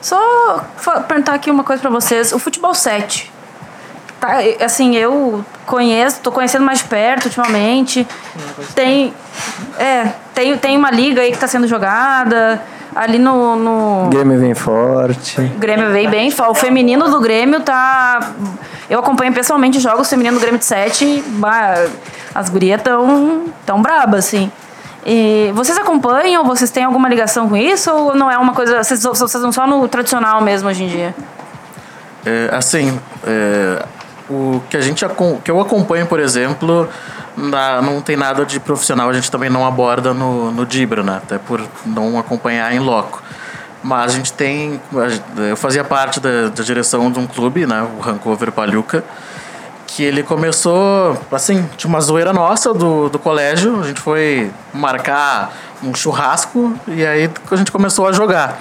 [0.00, 2.32] Só fa- perguntar aqui uma coisa pra vocês.
[2.32, 3.32] O futebol 7.
[4.20, 8.06] Tá, assim, eu conheço, tô conhecendo mais de perto ultimamente.
[8.74, 9.14] Tem.
[9.78, 12.60] É, tem, tem uma liga aí que tá sendo jogada.
[12.96, 13.54] Ali no.
[13.54, 15.40] no O Grêmio vem forte.
[15.40, 16.32] o Grêmio veio bem.
[16.48, 18.32] O feminino do Grêmio tá.
[18.90, 21.22] Eu acompanho pessoalmente jogos feminino do Grêmio de 7.
[21.26, 21.86] bah,
[22.34, 24.50] As gurias tão, tão brabas, assim.
[25.06, 26.44] E vocês acompanham?
[26.44, 27.90] Vocês têm alguma ligação com isso?
[27.90, 28.82] Ou não é uma coisa.
[28.82, 31.14] Vocês, vocês estão só no tradicional mesmo hoje em dia?
[32.26, 33.84] É, assim, é,
[34.28, 35.04] o que a gente
[35.44, 36.88] que eu acompanho, por exemplo,
[37.36, 41.16] na- não tem nada de profissional, a gente também não aborda no, no Dibra, né?
[41.22, 43.22] Até por não acompanhar em loco.
[43.82, 44.80] Mas a gente tem.
[45.48, 47.86] Eu fazia parte da, da direção de um clube, né?
[47.96, 49.04] O Rancover Palhuca.
[49.86, 53.80] Que ele começou, assim, tinha uma zoeira nossa do, do colégio.
[53.80, 55.50] A gente foi marcar
[55.82, 58.58] um churrasco e aí a gente começou a jogar.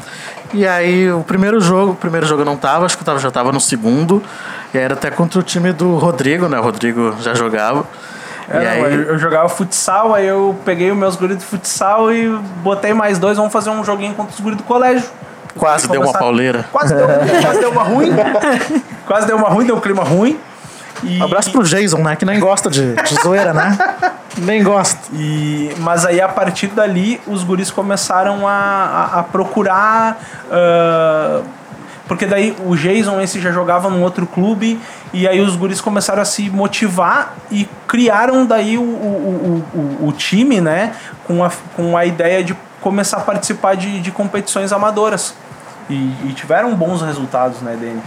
[0.54, 3.20] E aí o primeiro jogo, o primeiro jogo eu não tava, acho que eu tava,
[3.20, 4.24] já tava no segundo.
[4.80, 6.60] Era até contra o time do Rodrigo, né?
[6.60, 7.86] O Rodrigo já jogava.
[8.50, 12.14] É, e não, aí, eu, jogava futsal, aí eu peguei os meus guris de futsal
[12.14, 12.30] e
[12.64, 15.08] botei mais dois, vamos fazer um joguinho contra os guris do colégio.
[15.58, 16.66] quase deu uma pauleira.
[16.72, 17.08] Quase deu,
[17.42, 18.10] quase deu uma ruim.
[19.06, 20.38] Quase deu uma ruim, deu um clima ruim.
[21.02, 22.18] E, Abraço pro Jason, né?
[22.18, 23.78] Que nem gosta de, de zoeira, né?
[24.40, 25.00] Nem gosta.
[25.14, 30.20] E, mas aí a partir dali os guris começaram a, a, a procurar.
[30.52, 31.42] ah,
[32.08, 34.80] porque daí o Jason esse já jogava num outro clube
[35.14, 40.12] e aí os guris começaram a se motivar e criaram daí o, o, o, o,
[40.12, 40.96] time, né?
[41.26, 45.34] Com a, com a ideia de começar a participar de, de competições amadoras.
[45.90, 48.02] E, e tiveram bons resultados, né, Dani?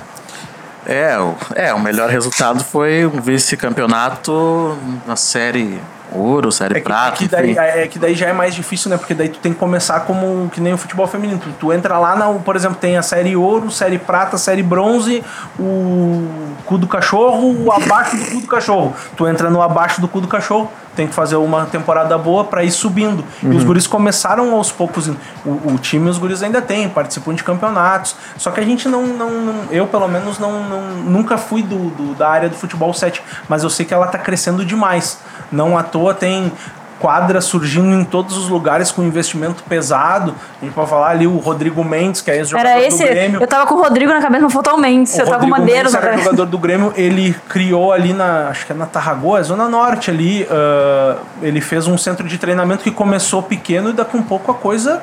[0.87, 5.81] É, o, é, o melhor resultado foi um vice-campeonato na série
[6.13, 7.61] ouro, série É que, prata, é, que daí, enfim.
[7.61, 8.97] é que daí já é mais difícil, né?
[8.97, 11.39] Porque daí tu tem que começar como que nem o futebol feminino.
[11.39, 15.23] Tu, tu entra lá, na, por exemplo, tem a série ouro, série prata, série bronze,
[15.59, 16.29] o
[16.67, 18.95] cu do cachorro, o abaixo do cu do cachorro.
[19.17, 22.65] Tu entra no abaixo do cu do cachorro, tem que fazer uma temporada boa pra
[22.65, 23.25] ir subindo.
[23.43, 25.09] E os guris começaram aos poucos.
[25.09, 25.15] O,
[25.47, 28.17] o time os guris ainda tem, participam de campeonatos.
[28.37, 29.07] Só que a gente não.
[29.07, 32.93] não, não- eu, pelo menos, não, não- nunca fui do, do- da área do futebol
[32.93, 35.19] 7, mas eu sei que ela tá crescendo demais.
[35.51, 36.53] Não à toa tem
[37.01, 40.35] quadras surgindo em todos os lugares com investimento pesado.
[40.61, 43.05] A gente pode falar ali o Rodrigo Mendes, que é ex-jogador Era do esse.
[43.05, 43.41] Grêmio.
[43.41, 45.15] Eu tava com o Rodrigo na cabeça, não faltou o Mendes.
[45.15, 46.25] O eu tava com Rodrigo Mendes na cabeça.
[46.25, 50.47] jogador do Grêmio, ele criou ali na, acho que é na Tarragóa, Zona Norte ali,
[50.51, 54.51] ah, ele fez um centro de treinamento que começou pequeno e daqui a um pouco
[54.53, 55.03] a coisa,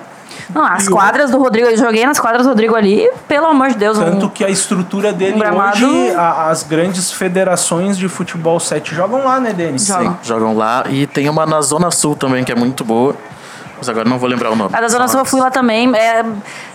[0.54, 3.70] Não, as E quadras do Rodrigo, eu joguei nas quadras do Rodrigo ali, pelo amor
[3.70, 3.98] de Deus.
[3.98, 8.60] tanto um- que a estrutura dele um gramado- hoje, a- as grandes federações de futebol
[8.60, 9.86] 7 jogam lá, né, Denis?
[9.86, 10.12] Jogam.
[10.14, 10.84] Sim, jogam lá.
[10.90, 13.16] E tem uma na Zona Sul também, que é muito boa.
[13.80, 14.72] Mas agora não vou lembrar o nome.
[14.74, 15.96] A da Zona Sul eu fui lá também.
[15.96, 16.26] é,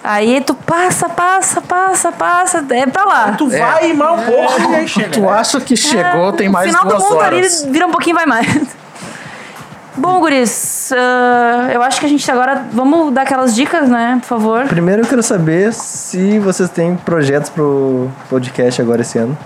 [0.04, 3.32] aí tu passa, passa, passa, passa, é pra lá.
[3.32, 5.08] Tu vai mal um pouco e aí chega.
[5.10, 7.62] Tu acha que chegou, tem No mais final do mundo horas.
[7.64, 8.46] ali vira um pouquinho vai mais.
[9.96, 12.64] Bom, guris, ah, eu acho que a gente agora.
[12.72, 14.18] Vamos dar aquelas dicas, né?
[14.20, 14.66] Por favor.
[14.66, 19.36] Primeiro eu quero saber se vocês têm projetos pro podcast agora esse ano.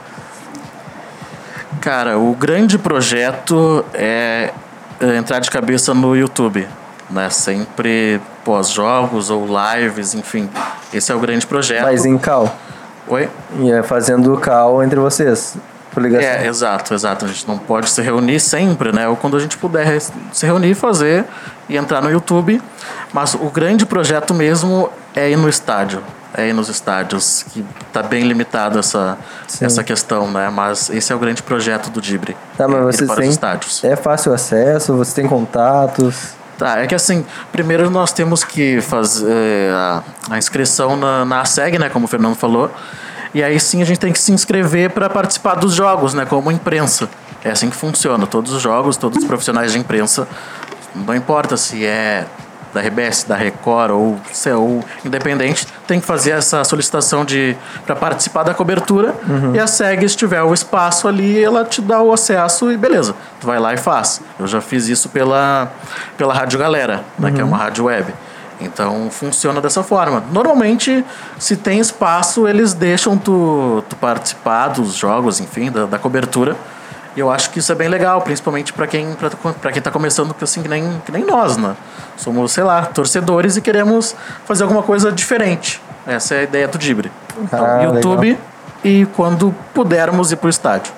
[1.80, 4.52] Cara, o grande projeto é
[5.00, 6.66] é entrar de cabeça no YouTube.
[7.10, 7.30] Né?
[7.30, 10.48] Sempre pós-jogos ou lives, enfim.
[10.92, 11.82] Esse é o grande projeto.
[11.82, 12.54] Mas em cal.
[13.06, 13.28] Oi?
[13.60, 15.56] E é fazendo cal entre vocês.
[15.96, 16.28] Por ligação.
[16.28, 17.24] É, exato, exato.
[17.24, 19.08] A gente não pode se reunir sempre, né?
[19.08, 21.24] Ou quando a gente puder se reunir, fazer
[21.70, 22.60] e entrar no YouTube.
[23.14, 26.02] Mas o grande projeto mesmo é ir no estádio.
[26.34, 27.64] É ir nos estádios, que
[27.94, 29.16] tá bem limitado essa,
[29.58, 30.50] essa questão, né?
[30.50, 32.36] Mas esse é o grande projeto do Dibre.
[32.58, 33.28] Tá, mas é vocês para têm.
[33.28, 33.82] os estádios.
[33.82, 36.34] É fácil acesso, vocês têm contatos.
[36.58, 41.78] Tá, é que assim, primeiro nós temos que fazer a, a inscrição na, na SEG,
[41.78, 42.70] né, como o Fernando falou.
[43.34, 46.50] E aí sim a gente tem que se inscrever para participar dos jogos, né, como
[46.50, 47.08] imprensa.
[47.44, 48.26] É assim que funciona.
[48.26, 50.26] Todos os jogos, todos os profissionais de imprensa,
[50.94, 52.26] não importa se é
[52.76, 57.56] da RBS, da Record ou, se é ou independente, tem que fazer essa solicitação de
[57.86, 59.14] para participar da cobertura
[59.54, 63.14] e a SEG, se tiver o espaço ali, ela te dá o acesso e beleza,
[63.40, 64.20] tu vai lá e faz.
[64.38, 65.72] Eu já fiz isso pela,
[66.18, 68.12] pela Rádio Galera, né, que é uma rádio web.
[68.60, 70.22] Então funciona dessa forma.
[70.32, 71.04] Normalmente,
[71.38, 76.56] se tem espaço, eles deixam tu, tu participar dos jogos, enfim, da, da cobertura.
[77.14, 79.14] E eu acho que isso é bem legal, principalmente para quem
[79.60, 81.74] pra quem tá começando assim que nem, que nem nós, né?
[82.16, 84.14] Somos, sei lá, torcedores e queremos
[84.44, 85.80] fazer alguma coisa diferente.
[86.06, 87.10] Essa é a ideia do Dibre.
[87.40, 88.40] Então, Ah, YouTube legal.
[88.84, 90.92] e quando pudermos ir pro estádio.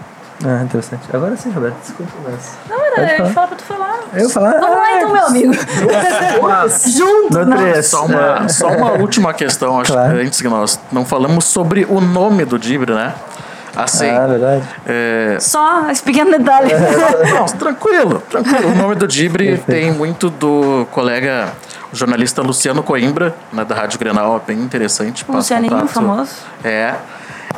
[0.45, 1.03] Ah, interessante.
[1.13, 2.13] Agora sim, Roberto, desculpa.
[2.25, 2.57] Mas...
[2.69, 3.99] Não, era eu ia falar pra tu falar.
[4.15, 4.61] Eu falar.
[4.61, 5.53] Vamos lá então, meu amigo.
[6.87, 7.83] Junto.
[7.83, 10.15] Só uma, só uma última questão, acho Claro.
[10.17, 13.15] que antes que nós não falamos sobre o nome do Dibre, né?
[13.77, 14.65] Assim, Ah, verdade.
[14.87, 16.73] é, Só esse pequeno detalhe.
[17.33, 18.73] Não, tranquilo, tranquilo.
[18.73, 21.53] O nome do Dibre tem muito do colega
[21.93, 25.25] o jornalista Luciano Coimbra, né, da Rádio Grenal, é bem interessante.
[25.25, 26.33] passa Lucianinho, famoso.
[26.65, 26.95] É.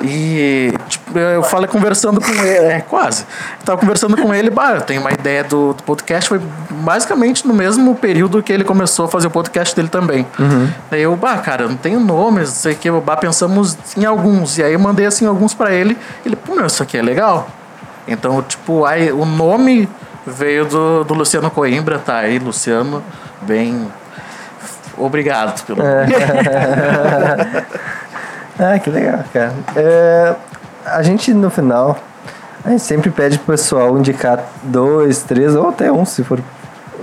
[0.03, 0.70] E
[1.15, 3.25] eu falei conversando com ele, é, quase.
[3.59, 7.47] Eu tava conversando com ele, bah, eu tenho uma ideia do, do podcast, foi basicamente
[7.47, 10.27] no mesmo período que ele começou a fazer o podcast dele também.
[10.91, 14.05] Daí eu, bah, cara, eu não tenho nomes, não sei o que, bah, pensamos em
[14.05, 14.59] alguns.
[14.59, 17.49] E aí eu mandei assim alguns pra ele, ele, pô, meu, isso aqui é legal.
[18.07, 19.89] Então, tipo, aí o nome
[20.27, 23.03] veio do, do Luciano Coimbra, tá aí, Luciano,
[23.43, 23.91] bem.
[24.97, 25.81] Obrigado pelo.
[28.63, 29.55] Ah, que legal, cara.
[29.75, 30.35] É,
[30.91, 31.99] a gente, no final,
[32.65, 36.41] a gente sempre pede pro pessoal indicar dois, três, ou até um, se for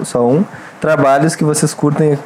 [0.04, 0.44] só um,
[0.80, 2.18] trabalhos que vocês curtem,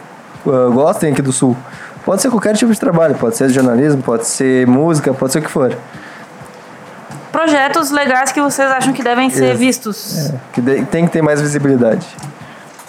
[0.46, 1.56] uh, gostem aqui do Sul.
[2.04, 5.42] Pode ser qualquer tipo de trabalho, pode ser jornalismo, pode ser música, pode ser o
[5.44, 5.76] que for.
[7.32, 9.58] Projetos legais que vocês acham que devem ser Isso.
[9.58, 10.34] vistos.
[10.52, 12.06] Que de- tem que ter mais visibilidade.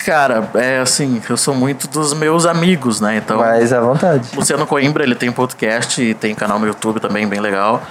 [0.05, 3.17] Cara, é assim, eu sou muito dos meus amigos, né?
[3.17, 3.39] Então.
[3.39, 4.29] Mas à vontade.
[4.35, 7.83] Luciano Coimbra, ele tem podcast e tem canal no YouTube também, bem legal.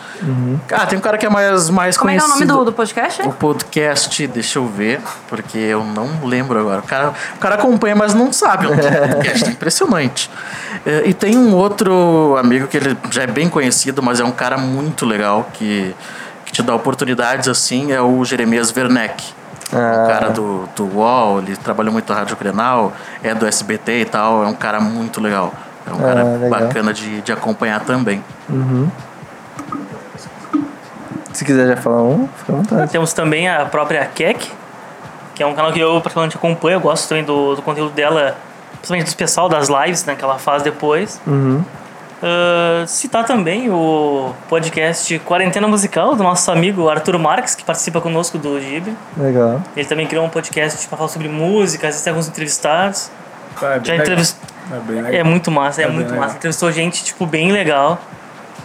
[0.72, 2.48] Ah, tem um cara que é mais, mais Como é que é o conhecido.
[2.54, 3.22] nome do, do podcast?
[3.22, 6.80] O podcast, deixa eu ver, porque eu não lembro agora.
[6.82, 8.68] O cara, o cara acompanha, mas não sabe.
[8.68, 10.30] o podcast, é impressionante.
[10.86, 14.32] É, E tem um outro amigo que ele já é bem conhecido, mas é um
[14.32, 15.96] cara muito legal que,
[16.46, 19.41] que te dá oportunidades assim, é o Jeremias Werneck.
[19.74, 20.04] Ah.
[20.04, 22.92] O cara do, do UOL, ele trabalhou muito na Rádio Grenal,
[23.24, 25.54] é do SBT e tal, é um cara muito legal.
[25.88, 26.50] É um Ah, cara legal.
[26.50, 28.24] bacana de, de acompanhar também.
[31.34, 32.92] Se quiser já falar um, fica à vontade.
[32.92, 34.52] Temos também a própria Keck,
[35.34, 36.76] que é um canal que eu particularmente acompanho.
[36.76, 38.36] Eu gosto também do, do conteúdo dela,
[38.74, 41.22] principalmente do especial das lives né, que ela faz depois.
[41.26, 41.64] Uhum.
[42.24, 48.38] Ah, citar também o podcast Quarentena Musical do nosso amigo Arthur Marques, que participa conosco
[48.38, 48.96] do Gibe.
[49.18, 49.62] Legal.
[49.76, 53.10] Ele também criou um podcast para falar sobre música, às vezes tem alguns entrevistados.
[53.62, 54.06] É bem Já legal.
[54.06, 54.50] entrevistou.
[54.72, 55.26] É bem É legal.
[55.26, 56.20] muito massa, é, É muito legal.
[56.24, 56.36] massa.
[56.38, 58.00] Entrevistou gente, tipo, bem legal.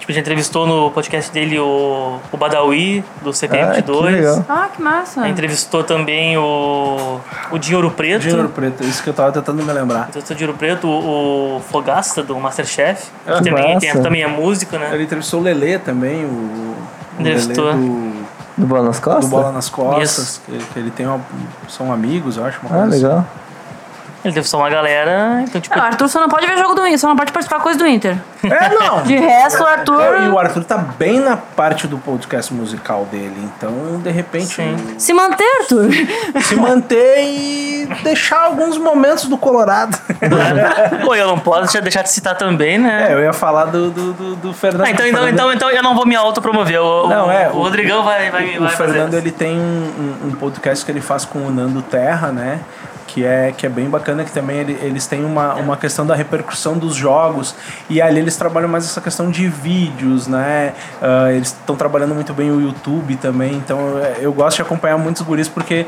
[0.07, 3.39] Tipo, já entrevistou no podcast dele o, o Badawi, do Ah, que
[3.83, 4.01] CPM22.
[4.03, 4.45] legal.
[4.49, 5.21] Ah, que massa.
[5.23, 7.19] Já entrevistou também o,
[7.51, 8.23] o Dinheiro Preto.
[8.23, 10.07] Dinheiro Preto, isso que eu tava tentando me lembrar.
[10.09, 13.09] Entrevistou o Dinheiro Preto, o, o Fogasta, do Masterchef.
[13.27, 14.91] Ah, que que também, tem, também é músico, né?
[14.93, 16.77] Ele entrevistou o Lelê também, o, o
[17.19, 17.73] Lelê Entrevistou.
[17.73, 18.27] do,
[18.59, 19.25] Do Bola nas Costas?
[19.25, 20.41] do Bola nas Costas.
[20.47, 21.21] Que, que ele tem uma,
[21.69, 22.61] são amigos, eu acho.
[22.65, 23.27] Uma Ah, coisa assim.
[24.25, 26.85] Ele entrevistou uma galera, então, tipo, É, o Arthur só não pode ver jogo do
[26.87, 28.17] Inter, só não pode participar coisa do Inter.
[28.43, 29.03] É, não.
[29.03, 30.23] De resto, o Arthur.
[30.25, 34.77] E o Arthur tá bem na parte do podcast musical dele, então de repente Sim.
[34.99, 35.91] Se manter, Arthur.
[36.43, 39.97] se manter e deixar alguns momentos do Colorado.
[41.05, 43.07] pô, eu não posso deixar- deixar de citar também, né?
[43.11, 44.87] É, eu ia falar do, do, do, do Fernando.
[44.87, 46.81] Ah, então, O então, Fernando- então, então eu não vou me autopromover.
[46.83, 49.57] O, Não, o, é, o o- Rodrigão vai, vai, O vai fazer Fernando ele tem
[49.57, 49.61] um,
[50.25, 52.61] um- um podcast que ele faz com o Nando Terra, né?
[53.17, 56.15] Que é, que é bem bacana, que também ele- eles têm uma, uma questão da
[56.15, 57.55] repercussão dos jogos.
[57.89, 60.75] E ali eles trabalham mais essa questão de vídeos, né?
[61.01, 63.55] Ah, eles estão trabalhando muito bem o YouTube também.
[63.55, 65.87] Então eu, eu gosto de acompanhar muitos guris porque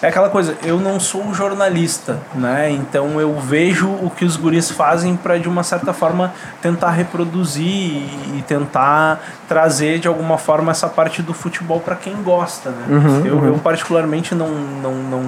[0.00, 2.70] é aquela coisa, eu não sou jornalista, né?
[2.70, 6.32] Então eu vejo o que os guris fazem para de uma certa forma
[6.62, 12.14] tentar reproduzir e, e tentar trazer de alguma forma essa parte do futebol para quem
[12.22, 12.84] gosta, né?
[13.26, 15.22] eu, eu particularmente não não não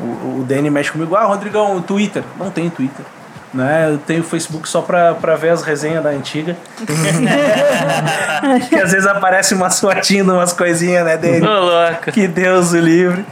[0.00, 3.04] o, o Danny mexe comigo, ah, Rodrigão, o Twitter, não tem Twitter.
[3.52, 3.92] Né?
[3.92, 6.54] Eu tenho Facebook só pra, pra ver as resenhas da antiga.
[8.68, 11.46] que às vezes aparece umas fotinhas, umas coisinhas, né, dele.
[11.46, 12.12] Ô, louco.
[12.12, 13.24] Que Deus o livre.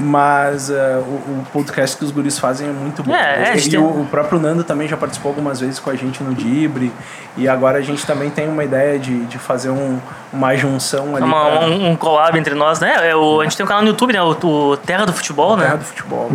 [0.00, 3.12] Mas eh, o, o podcast que os guris fazem é muito bom.
[3.12, 5.96] É, é, e gente- o, o próprio Nando também já participou algumas vezes com a
[5.96, 6.92] gente no Dibre.
[7.36, 9.98] E agora a gente também tem uma ideia de, de fazer um,
[10.32, 13.10] uma junção ali Uma- pra um, um collab entre nós, né?
[13.10, 14.22] É, o, a gente tem um canal no YouTube, né?
[14.22, 14.30] O,
[14.70, 15.76] o Terra do Futebol, terra né?
[15.78, 16.30] do futebol.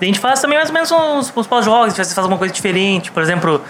[0.00, 2.18] E a gente faz também mais ou menos uns, uns pós-jogos, a gente faz, faz
[2.24, 3.10] alguma coisa diferente.
[3.12, 3.60] Por exemplo,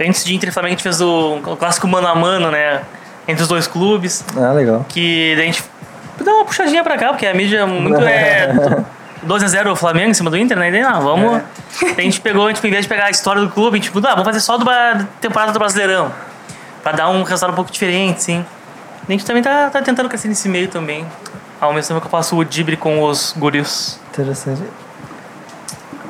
[0.00, 2.80] antes de Inter e Flamengo, a gente fez o, o clássico mano a mano, né?
[3.28, 4.24] Entre os dois clubes.
[4.36, 4.86] Ah, legal.
[4.88, 5.64] Que daí a gente
[6.24, 8.52] dá uma puxadinha pra cá, porque a mídia muito é.
[9.26, 10.68] 12x0 o Flamengo em cima do Inter, né?
[10.68, 11.42] E daí, não, vamos.
[11.82, 11.90] É.
[11.98, 13.92] A gente pegou, a gente, em vez de pegar a história do clube, a gente
[13.92, 14.64] mudou, ah, vamos fazer só do,
[15.20, 16.12] temporada do Brasileirão.
[16.82, 18.44] Pra dar um resultado um pouco diferente, sim.
[19.08, 21.04] A gente também tá, tá tentando crescer nesse meio também.
[21.60, 23.98] Ao mesmo tempo que eu faço o dibre com os guris.
[24.12, 24.62] Interessante.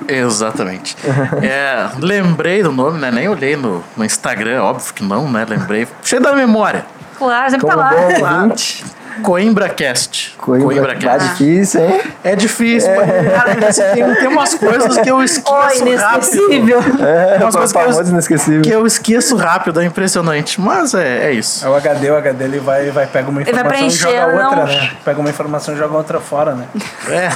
[0.09, 0.97] Exatamente.
[1.43, 3.11] É, lembrei do nome, né?
[3.11, 5.45] Nem olhei no, no Instagram, óbvio que não, né?
[5.49, 5.87] Lembrei.
[6.03, 6.85] Cheio da memória.
[7.19, 7.91] Claro, sempre Como tá lá.
[7.91, 8.85] bom ouvinte,
[9.23, 10.35] CoimbraCast.
[10.39, 12.01] Coimbra, tá difícil, hein?
[12.25, 15.87] É difícil, mas cara, assim, tem, tem umas coisas que eu esqueço rápido.
[15.89, 16.79] inesquecível.
[17.01, 18.63] É, Umas o coisas que eu- inesquecível.
[18.63, 20.61] Que eu esqueço rápido, é impressionante.
[20.61, 21.65] Mas é, é isso.
[21.65, 24.67] É o HD, o HD ele vai, vai pega uma informação e joga outra, não-
[24.67, 24.91] né?
[25.05, 26.67] Pega uma informação e joga outra fora, né?
[27.09, 27.31] É,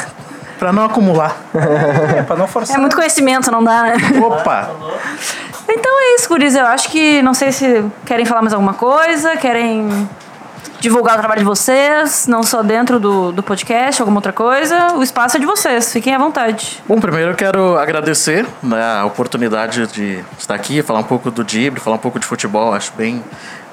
[0.59, 1.37] pra não acumular.
[2.19, 2.77] É, pra não forçar.
[2.77, 3.95] É muito conhecimento, não dá, né?
[4.25, 4.71] Opa!
[5.69, 6.55] Então é isso, Guris.
[6.57, 10.09] Eu acho que não sei se querem falar mais alguma coisa, querem
[10.81, 14.95] divulgar o trabalho de vocês, não só dentro do, do podcast, alguma outra coisa.
[14.95, 16.83] O espaço é de vocês, fiquem à vontade.
[16.89, 21.45] Bom, primeiro eu quero agradecer né, a oportunidade de estar aqui, falar um pouco do
[21.45, 22.73] Dibre, falar um pouco de futebol.
[22.73, 23.23] Acho bem,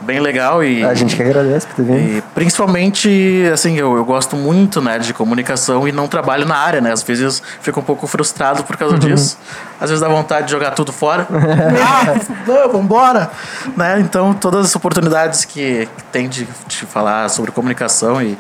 [0.01, 2.23] bem legal e, A gente que agradece por ter vindo.
[2.33, 6.91] principalmente, assim, eu, eu gosto muito né, de comunicação e não trabalho na área, né?
[6.91, 9.37] Às vezes fico um pouco frustrado por causa disso.
[9.79, 11.27] Às vezes dá vontade de jogar tudo fora.
[11.31, 12.15] ah,
[12.45, 13.29] não, vambora!
[13.75, 13.99] Né?
[13.99, 18.37] Então, todas as oportunidades que, que tem de, de falar sobre comunicação e,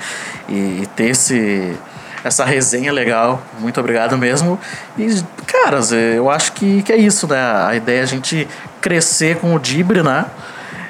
[0.47, 1.75] e, e ter esse
[2.23, 3.41] essa resenha legal.
[3.59, 4.59] Muito obrigado mesmo.
[4.97, 7.39] E, caras, eu acho que, que é isso, né?
[7.39, 8.47] A ideia é a gente
[8.81, 10.25] crescer com o Dibre, né?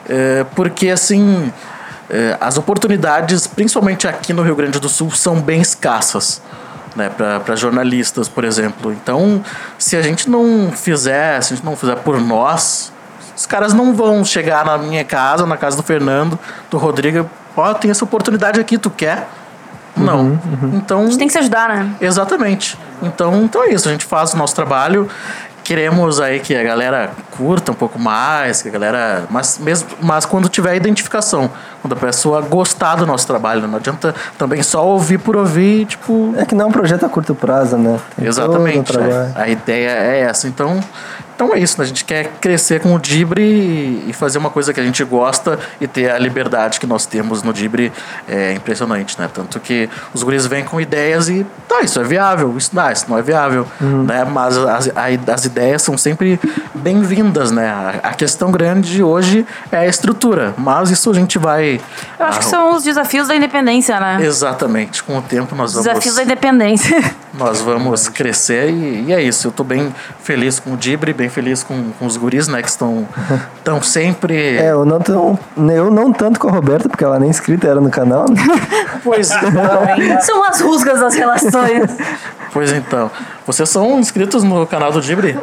[0.09, 1.51] É, porque, assim,
[2.09, 6.41] é, as oportunidades, principalmente aqui no Rio Grande do Sul, são bem escassas.
[6.95, 8.91] Né, para jornalistas, por exemplo.
[8.91, 9.43] Então,
[9.77, 12.91] se a gente não fizer, se a gente não fizer por nós,
[13.35, 16.39] os caras não vão chegar na minha casa, na casa do Fernando,
[16.71, 19.27] do Rodrigo, ó, tem essa oportunidade aqui, tu quer?
[19.95, 20.39] Não.
[20.73, 21.91] Então, A gente tem que se ajudar, né?
[22.01, 22.77] Exatamente.
[23.01, 25.07] Então, então é isso, a gente faz o nosso trabalho.
[25.67, 29.25] Queremos aí que a galera curta um pouco mais, que a galera.
[29.29, 34.15] Mas, mesmo, mas quando tiver identificação, quando a pessoa gostar do nosso trabalho, não adianta
[34.37, 36.33] também só ouvir por ouvir, tipo.
[36.37, 37.99] É que não é um projeto a curto prazo, né?
[38.15, 38.77] Tem Exatamente.
[38.77, 38.83] né?
[38.83, 39.33] trabalho.
[39.35, 40.47] A ideia é essa.
[40.47, 40.79] Então,
[41.37, 41.77] então é isso.
[41.77, 41.83] né?
[41.83, 43.43] A gente quer crescer com o Dibre
[44.07, 47.43] e, fazer uma coisa que a gente gosta e ter a liberdade que nós temos
[47.43, 47.93] no Dibre
[48.27, 49.29] é impressionante, né?
[49.31, 53.05] Tanto que os guris vêm com ideias e tá, isso é viável, isso não, isso
[53.07, 54.25] não é viável, né?
[54.25, 56.39] Mas as, as ideias são sempre
[56.73, 57.99] bem-vindas, né?
[58.01, 61.79] A, questão grande hoje é a estrutura, mas isso a gente vai
[62.19, 64.17] Eu acho que ah, são os desafios da independência, né?
[64.21, 66.97] exatamente com o tempo nós vamos Desafios da independência.
[67.37, 69.47] nós vamos crescer e, e é isso.
[69.47, 69.93] Eu tô bem
[70.23, 72.61] feliz com o Dibre, bem feliz com, com os guris, né?
[72.61, 73.07] Que estão
[73.63, 74.37] tão sempre.
[74.57, 77.79] É, eu não, tão, eu não tanto com a Roberta, porque ela nem inscrita era
[77.79, 78.25] no canal.
[78.29, 78.41] né?
[79.03, 79.27] Pois,
[80.21, 81.97] São as rusgas das relações.
[82.51, 83.09] pois então.
[83.47, 85.39] Vocês são inscritos no canal do Dibre?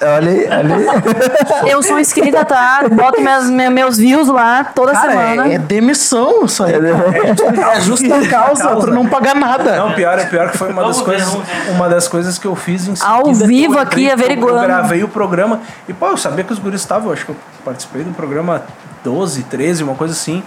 [0.00, 0.86] Olha aí, olha aí.
[1.70, 2.86] Eu sou inscrita, tá?
[2.90, 5.48] Boto meus, me- meus views lá toda Cara, semana.
[5.48, 6.72] é, é demissão isso aí.
[6.74, 9.76] É justa causa pra não pagar nada.
[9.76, 11.36] Não, pior, é pior que foi uma das ver, coisas,
[11.68, 14.56] uma das coisas que eu fiz em Ao vivo aqui, averiguando.
[14.56, 17.32] Eu gravei o programa e, pô, eu sabia que os guris estavam, eu acho que
[17.32, 18.62] eu participei do programa
[19.04, 20.42] 12, 13, uma coisa assim.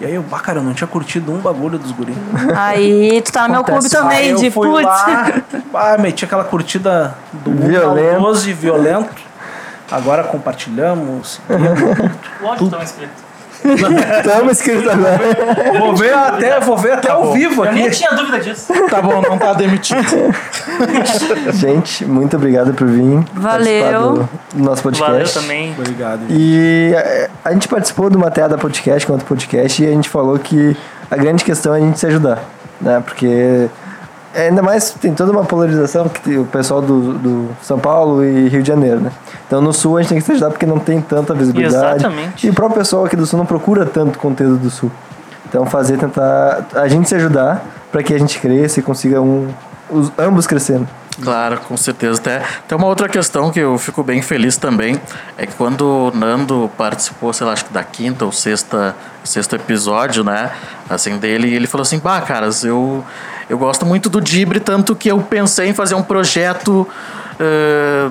[0.00, 2.16] E aí eu, bah, cara, eu não tinha curtido um bagulho dos guris.
[2.56, 4.86] Aí tu tá no meu clube também, Aí eu de fui putz.
[5.74, 8.20] ah, meti aquela curtida do Violento.
[8.20, 9.22] 12 violento.
[9.90, 11.40] Agora compartilhamos.
[12.42, 13.29] O áudio estão inscrito.
[13.64, 15.18] Estamos inscritos agora.
[15.78, 17.96] vou ver até, vou ver até ao vivo Eu nem aqui.
[17.96, 18.72] tinha dúvida disso.
[18.88, 20.00] Tá bom, não tá demitido.
[21.52, 23.22] Gente, muito obrigado por vir.
[23.34, 24.14] Valeu.
[24.14, 25.10] Do, nosso podcast.
[25.10, 25.74] Valeu também.
[25.78, 26.20] Obrigado.
[26.28, 30.38] E é, a gente participou do Mateada Podcast, com outro podcast, e a gente falou
[30.38, 30.76] que
[31.10, 32.42] a grande questão é a gente se ajudar,
[32.80, 33.02] né?
[33.04, 33.68] Porque
[34.34, 38.48] ainda mais tem toda uma polarização que tem o pessoal do, do São Paulo e
[38.48, 39.12] Rio de Janeiro, né?
[39.46, 42.04] Então no Sul a gente tem que se ajudar porque não tem tanta visibilidade.
[42.04, 42.46] Exatamente.
[42.46, 44.90] E o próprio pessoal aqui do Sul não procura tanto conteúdo do Sul.
[45.48, 49.48] Então fazer, tentar a gente se ajudar para que a gente cresça e consiga um,
[49.90, 50.88] os, ambos crescendo.
[51.20, 52.18] Claro, com certeza.
[52.18, 54.98] Até, tem uma outra questão que eu fico bem feliz também,
[55.36, 59.56] é que quando o Nando participou, sei lá, acho que da quinta ou sexta, sexto
[59.56, 60.50] episódio, né,
[60.88, 63.04] assim, dele, ele falou assim, bah, caras, eu,
[63.50, 66.88] eu gosto muito do Dibre, tanto que eu pensei em fazer um projeto...
[67.38, 68.08] eh,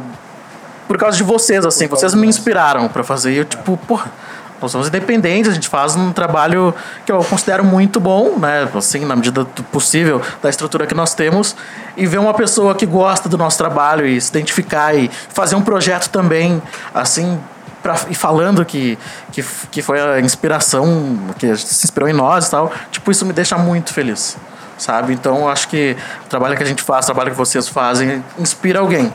[0.87, 3.31] por causa de vocês, assim, vocês me inspiraram para fazer.
[3.33, 4.11] E eu, tipo, porra,
[4.59, 6.73] nós somos independentes, a gente faz um trabalho
[7.05, 8.67] que eu considero muito bom, né?
[8.73, 11.55] Assim, na medida do possível, da estrutura que nós temos.
[11.95, 15.61] E ver uma pessoa que gosta do nosso trabalho e se identificar e fazer um
[15.61, 16.59] projeto também,
[16.91, 17.39] assim,
[17.83, 18.97] pra, e falando que,
[19.31, 23.31] que, que foi a inspiração, que se inspirou em nós e tal, tipo, isso me
[23.31, 24.37] deixa muito feliz,
[24.79, 25.13] sabe?
[25.13, 25.95] Então, eu acho que
[26.25, 29.13] o trabalho que a gente faz, o trabalho que vocês fazem, inspira alguém.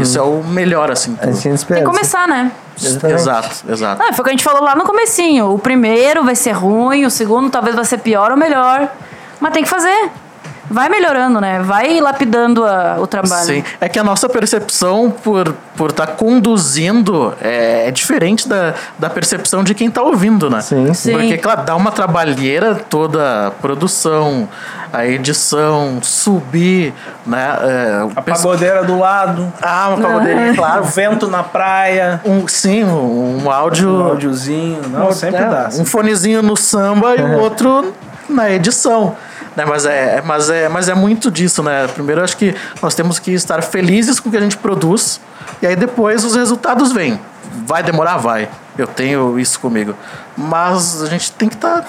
[0.00, 1.16] Isso é o melhor, assim.
[1.20, 1.80] A gente espera.
[1.80, 2.52] Tem que começar, né?
[2.80, 3.20] Exatamente.
[3.20, 4.02] Exato, exato.
[4.02, 5.52] Ah, foi o que a gente falou lá no comecinho.
[5.52, 8.88] O primeiro vai ser ruim, o segundo talvez vai ser pior ou melhor.
[9.40, 10.10] Mas tem que fazer.
[10.70, 11.60] Vai melhorando, né?
[11.60, 13.46] Vai lapidando a- o trabalho.
[13.46, 19.08] Sim, é que a nossa percepção por por estar conduzindo é, é diferente da, da
[19.08, 20.60] percepção de quem está ouvindo, né?
[20.60, 21.12] Sim, sim.
[21.12, 24.46] Porque, claro, dá uma trabalheira toda a produção,
[24.92, 26.92] a edição, subir,
[27.26, 27.56] né?
[27.62, 30.84] É, o A pagodeira do lado, Ah, uma pagodeirinha, o claro.
[30.84, 33.88] vento na praia, Um, sim, um, um áudio.
[33.90, 34.82] um áudiozinho.
[34.90, 35.70] Não, sempre É, dá.
[35.72, 37.94] Um fonezinho no samba e o outro
[38.28, 39.16] na edição.
[39.56, 41.86] Né, mas, é, é- mas, é, mas é muito disso, né?
[41.88, 45.20] Primeiro, eu acho que nós temos que estar felizes com o que a gente produz
[45.60, 47.20] e aí depois os resultados vêm.
[47.66, 48.16] Vai demorar?
[48.16, 48.48] Vai.
[48.78, 49.94] Eu tenho isso comigo.
[50.36, 51.84] Mas a gente tem que estar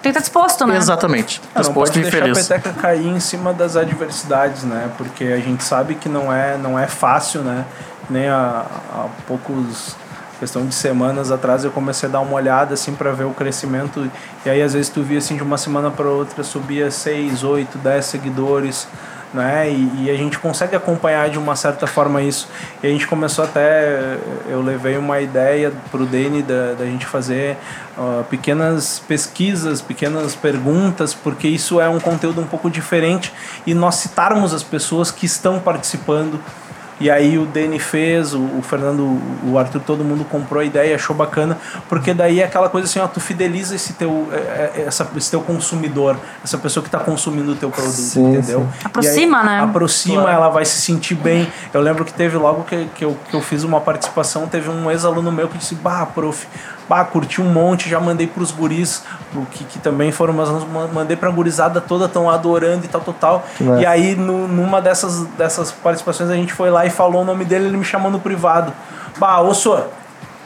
[0.00, 0.78] Tem que estar disposto, né?
[0.78, 2.50] exatamente Ah, não disposto pode e deixar feliz.
[2.50, 4.88] a peteca cair em cima das adversidades, né?
[4.96, 7.66] Porque a gente sabe que não é, não é fácil, né?
[8.08, 9.94] Nem há, há poucos
[10.40, 14.10] questão de semanas atrás eu comecei a dar uma olhada assim para ver o crescimento
[14.44, 17.78] e aí às vezes tu via assim de uma semana para outra subia 6, 8,
[17.78, 18.88] 10 seguidores
[19.32, 19.70] né?
[19.70, 22.48] E, e a gente consegue acompanhar de uma certa forma isso.
[22.82, 24.18] E a gente começou até,
[24.48, 27.56] eu levei uma ideia pro Dani da, da gente fazer
[27.96, 33.32] uh, pequenas pesquisas, pequenas perguntas, porque isso é um conteúdo um pouco diferente
[33.66, 36.40] e nós citarmos as pessoas que estão participando.
[37.00, 40.94] E aí o Dani fez, o, o Fernando, o Arthur, todo mundo comprou a ideia,
[40.94, 41.56] achou bacana,
[41.88, 45.30] porque daí é aquela coisa assim, ó, tu fideliza esse teu, é, é, essa, esse
[45.30, 48.60] teu consumidor, essa pessoa que está consumindo o teu produto, Sim, entendeu?
[48.60, 48.68] sim.
[48.84, 49.60] Aproxima, aí, né?
[49.62, 50.36] Aproxima, Claro.
[50.36, 51.50] ela vai se sentir bem.
[51.72, 54.90] Eu lembro que teve logo que, que, eu, que eu fiz uma participação, teve um
[54.90, 56.46] ex-aluno meu que disse, bah, prof,
[56.88, 59.02] bah, curti um monte, já mandei pros guris,
[59.34, 62.88] o que, que também foram meus alunos, ma- mandei pra gurizada toda, estão adorando e
[62.88, 63.46] tal, tal, tal.
[63.60, 63.80] massa.
[63.80, 67.44] E aí, no, numa dessas, dessas participações, a gente foi lá e falou o nome
[67.44, 68.72] dele, ele me chamou no privado.
[69.18, 69.88] Bah, ô, senhor,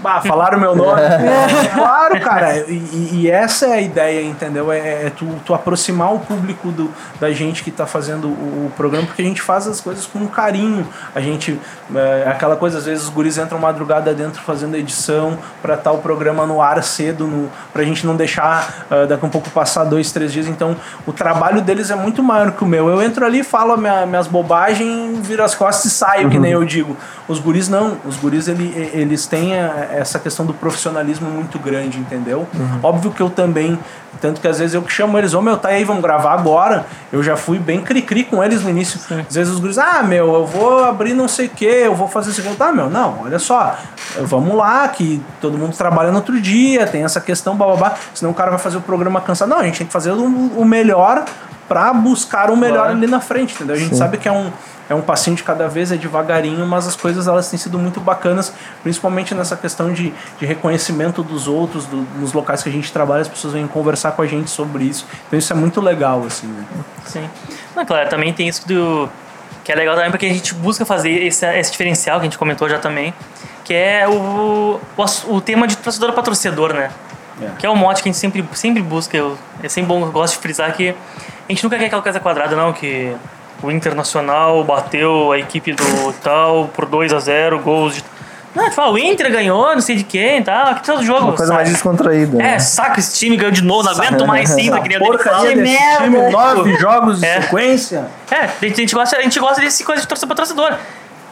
[0.01, 1.01] Bah, falaram meu nome.
[1.75, 2.59] claro, cara.
[2.69, 4.71] E, e- essa é a ideia, entendeu?
[4.71, 8.73] É, é tu, tu aproximar o público do, da gente que tá fazendo o, o
[8.77, 10.87] programa, porque a gente faz as coisas com carinho.
[11.15, 11.59] A gente.
[11.95, 15.99] É, aquela coisa, às vezes os guris entram madrugada dentro fazendo edição pra estar o
[15.99, 19.85] programa no ar cedo, no, pra gente não deixar ah, daqui a um pouco passar
[19.85, 20.47] dois, três dias.
[20.47, 20.77] Então,
[21.07, 22.89] o trabalho deles é muito maior que o meu.
[22.89, 26.65] Eu entro ali, falo minha- minhas bobagens, viro as costas e saio, que nem eu
[26.65, 26.97] digo.
[27.27, 27.97] Os guris não.
[28.05, 32.47] Os guris, ele, eles têm a- essa questão do profissionalismo muito grande, entendeu?
[32.83, 33.79] Óbvio que eu também,
[34.21, 36.87] tanto que às vezes eu que chamo eles, ô meu, tá aí, vamos gravar agora.
[37.13, 39.01] Eu já fui bem cri-cri com eles no início.
[39.29, 42.09] Às vezes os guris, ah, meu, eu vou abrir não sei o que, eu vou
[42.09, 42.55] fazer isso aqui.
[42.57, 43.77] Tá, meu, não, olha só,
[44.23, 48.35] vamos lá, que todo mundo trabalha no outro dia, tem essa questão, bababá, senão o
[48.35, 49.49] cara vai fazer o programa cansado.
[49.49, 51.25] Não, a gente tem que fazer o, o melhor
[51.69, 53.75] pra buscar o melhor ali na frente, entendeu?
[53.75, 54.51] A gente sabe que é um,
[54.89, 58.01] é um passinho de cada vez, é devagarinho, mas as coisas elas têm sido muito
[58.01, 58.53] bacanas,
[58.83, 63.23] principalmente nessa questão de, de reconhecimento dos outros, do- nos locais que a gente trabalha,
[63.23, 65.07] as pessoas vêm conversar com a gente sobre isso.
[65.27, 66.65] Então isso é muito legal, assim, né?
[67.07, 67.29] Sim.
[67.75, 69.09] Não, claro, também tem isso do.
[69.65, 72.37] Que é legal também porque a gente busca fazer esse, esse diferencial que a gente
[72.37, 73.15] comentou já também,
[73.65, 76.91] que é o, o, o tema de torcedor torcedor, né?
[77.41, 77.49] É.
[77.59, 79.17] Que é o mote que a gente sempre, sempre busca.
[79.17, 80.95] Eu, é sempre bom, eu gosto de frisar que a
[81.53, 83.17] gente nunca quer aquela coisa quadrada, não, que
[83.65, 88.05] o Internacional bateu a equipe do tal por 2 a 0 gols de.
[88.55, 90.71] Não, tipo, ah, o Inter ganhou, não sei de quem, tá?
[90.71, 91.23] Aqui todo jogo.
[91.25, 91.57] Uma coisa sabe?
[91.57, 92.39] mais descontraída.
[92.41, 92.59] É, né?
[92.61, 95.73] saco esse time ganhou de novo, não aguento mais sim, tá querendo Porcaria Que desse
[95.73, 96.05] merda.
[96.05, 97.43] time, nove jogos de É.
[97.43, 98.05] sequência.
[98.31, 100.73] É, a gente, a gente gosta, a gente gosta desse coisa de torcer pra torcedor.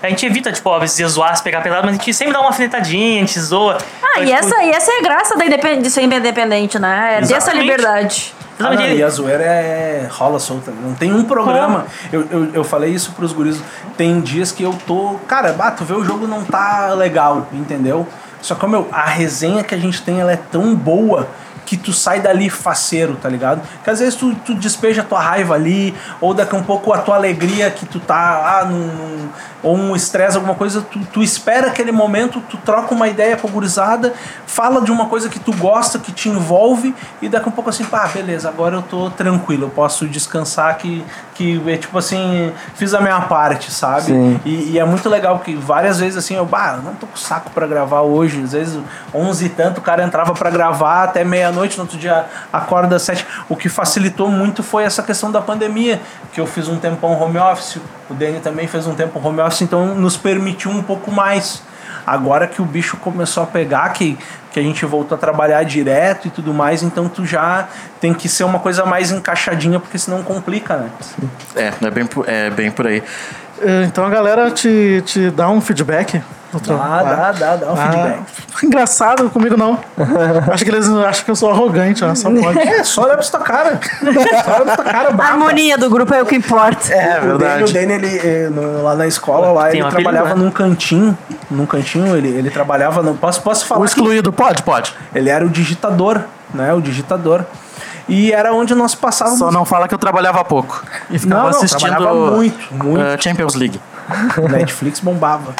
[0.03, 2.33] A gente evita, tipo, ó, às vezes zoar, se pegar pesado, mas a gente sempre
[2.33, 3.79] dá uma alfinetadinha, a gente zoa.
[4.03, 5.81] Ah, Então, e tipo, essa, e essa é a graça da independ...
[5.81, 7.19] de ser independente, né?
[7.21, 8.35] É ter essa liberdade.
[8.59, 10.70] Ah, não, exatamente, e a zoeira é rola solta.
[10.70, 11.87] Não tem um programa.
[12.12, 13.59] Eu, eu, eu falei isso pros guris.
[13.97, 15.16] Tem dias que eu tô.
[15.27, 18.07] Cara, bah, tu vê o jogo não tá legal, entendeu?
[18.41, 21.29] Só que, meu, a resenha que a gente tem ela é tão boa
[21.65, 23.62] que tu sai dali faceiro, tá ligado?
[23.85, 26.93] Que às vezes tu, tu despeja a tua raiva ali, ou daqui a um pouco
[26.93, 29.29] a tua alegria que tu tá, ah, num-
[29.62, 33.47] ou um estresse, alguma coisa, tu, tu espera aquele momento, tu troca uma ideia com
[33.47, 34.12] a gurizada,
[34.47, 37.70] fala de uma coisa que tu gosta, que te envolve, e daqui a um pouco
[37.70, 42.52] assim, pá, beleza, agora eu tô tranquilo, eu posso descansar que, que é tipo assim,
[42.74, 44.12] fiz a minha parte, sabe?
[44.44, 47.51] E, e é muito legal, porque várias vezes assim, eu, bah, não tô com saco
[47.51, 48.43] pra gravar hoje.
[48.43, 48.78] Às vezes,
[49.14, 53.02] 11 e tanto, o cara entrava pra gravar até meia-noite, no outro dia acorda às
[53.02, 53.26] 7.
[53.48, 56.01] O que facilitou muito foi essa questão da pandemia,
[56.32, 57.80] que eu fiz um tempão home office,
[58.12, 61.62] o Dani também fez um tempo home office, então nos permitiu um pouco mais.
[62.07, 64.19] Agora que o bicho começou a pegar, que,
[64.51, 67.69] que a gente voltou a trabalhar direto e tudo mais, então tu já
[68.01, 70.91] tem que ser uma coisa mais encaixadinha, porque senão complica, né?
[71.55, 73.03] É, é bem, é bem por aí.
[73.62, 76.22] Eh, Então a galera te, te dá um feedback.
[76.52, 78.22] do Dá, dá, dá, dá um Ah, feedback.
[78.64, 79.78] Engraçado, comigo não.
[80.52, 82.01] Acho que eles acham que eu sou arrogante?
[82.16, 82.59] Só pode.
[82.59, 83.80] É, só olha pra sua cara.
[84.44, 86.93] Só olha pra sua cara, A harmonia do grupo é o que importa.
[86.93, 90.02] É O Dani, o Dani, ele, eh, no- lá na escola, lá, Tem ele apelido,
[90.10, 90.44] trabalhava né?
[90.44, 91.16] num cantinho.
[91.51, 93.14] Num cantinho, ele, ele trabalhava no.
[93.14, 93.80] Posso, posso falar?
[93.80, 94.94] O excluído, pode, pode.
[95.14, 96.20] Ele era o digitador,
[96.52, 96.72] né?
[96.74, 97.44] O digitador.
[98.09, 99.39] E era onde nós passávamos.
[99.39, 100.85] Só não fala que eu trabalhava pouco.
[101.11, 103.01] E ficava Não, não, assistindo trabalhava muito, muito.
[103.01, 103.81] eh, Champions League.
[104.51, 105.55] Netflix bombava.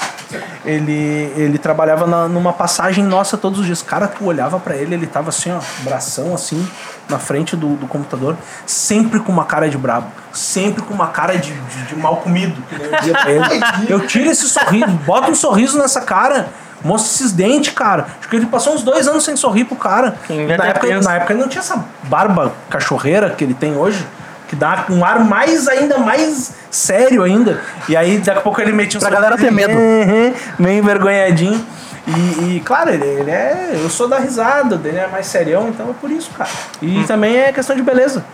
[0.65, 3.83] Ele, ele trabalhava na- numa passagem nossa todos os dias.
[3.83, 6.67] Cara, tu olhava pra ele, ele tava assim, ó, bração assim,
[7.09, 8.37] na frente do, do computador,
[8.67, 12.61] sempre com uma cara de brabo, sempre com uma cara de, de, de mal comido.
[12.73, 13.45] eu dizia pra ele.
[13.89, 16.49] Eu tiro esse sorriso, bota um sorriso nessa cara.
[16.85, 18.07] Mostra esses dentes, cara.
[18.19, 20.15] Acho que ele passou uns dois anos sem sorrir pro cara.
[20.29, 21.09] Na época, pensa.
[21.09, 24.05] na época ele não tinha essa barba cachorreira que ele tem hoje.
[24.49, 27.61] Que dá um ar mais ainda mais sério ainda.
[27.89, 29.73] E aí daqui a pouco ele metia um Pra galera ter medo.
[29.73, 31.65] Uhum, meio envergonhadinho.
[32.07, 33.71] E, e, claro, ele, ele é.
[33.75, 36.51] Eu sou da risada, dele é mais serião, então é por isso, cara.
[36.81, 38.25] E também é questão de beleza.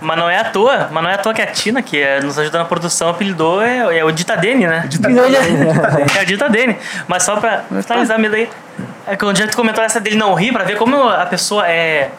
[0.00, 2.20] Mas não é à toa, mas não é à toa que a Tina, que é,
[2.20, 4.88] nos ajuda na produção, apelidou é, é o Ditadene, né?
[6.18, 6.76] É o Ditadene.
[7.06, 8.48] Mas só pra finalizar mesmo aí,
[9.06, 11.68] é que é que tu comentou essa dele não rir, pra ver como a pessoa
[11.68, 12.10] é,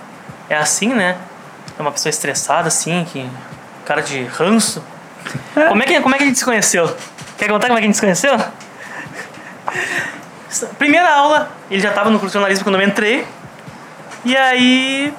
[0.50, 1.16] é assim, né?
[1.78, 3.30] É uma pessoa estressada, assim, que
[3.86, 4.84] cara de ranço.
[5.54, 6.96] Como é que, como é que a gente se conheceu?
[7.38, 8.38] Quer contar como é que a gente se conheceu?
[10.78, 13.28] Primeira aula, ele já tava no curso de jornalismo quando eu entrei.
[14.24, 15.14] E aí.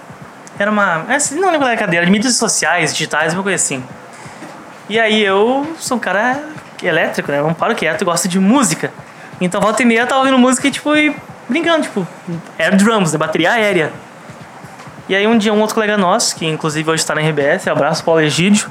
[0.59, 1.05] Era uma.
[1.09, 3.83] é, assim, Não lembro qual era a cadeira, de mídias sociais, digitais, uma coisa assim.
[4.89, 6.41] E aí eu sou um cara
[6.83, 7.39] elétrico, né?
[7.39, 8.93] Eu não paro quieto, gosto de música.
[9.41, 11.15] Então volta e meia eu tava ouvindo música e tipo, e
[11.49, 12.07] brincando, tipo,
[12.59, 13.19] air drums, né?
[13.19, 13.93] bateria aérea.
[15.09, 18.03] E aí um dia um outro colega nosso, que inclusive hoje está na RBS, abraço
[18.03, 18.71] Paulo Egídio.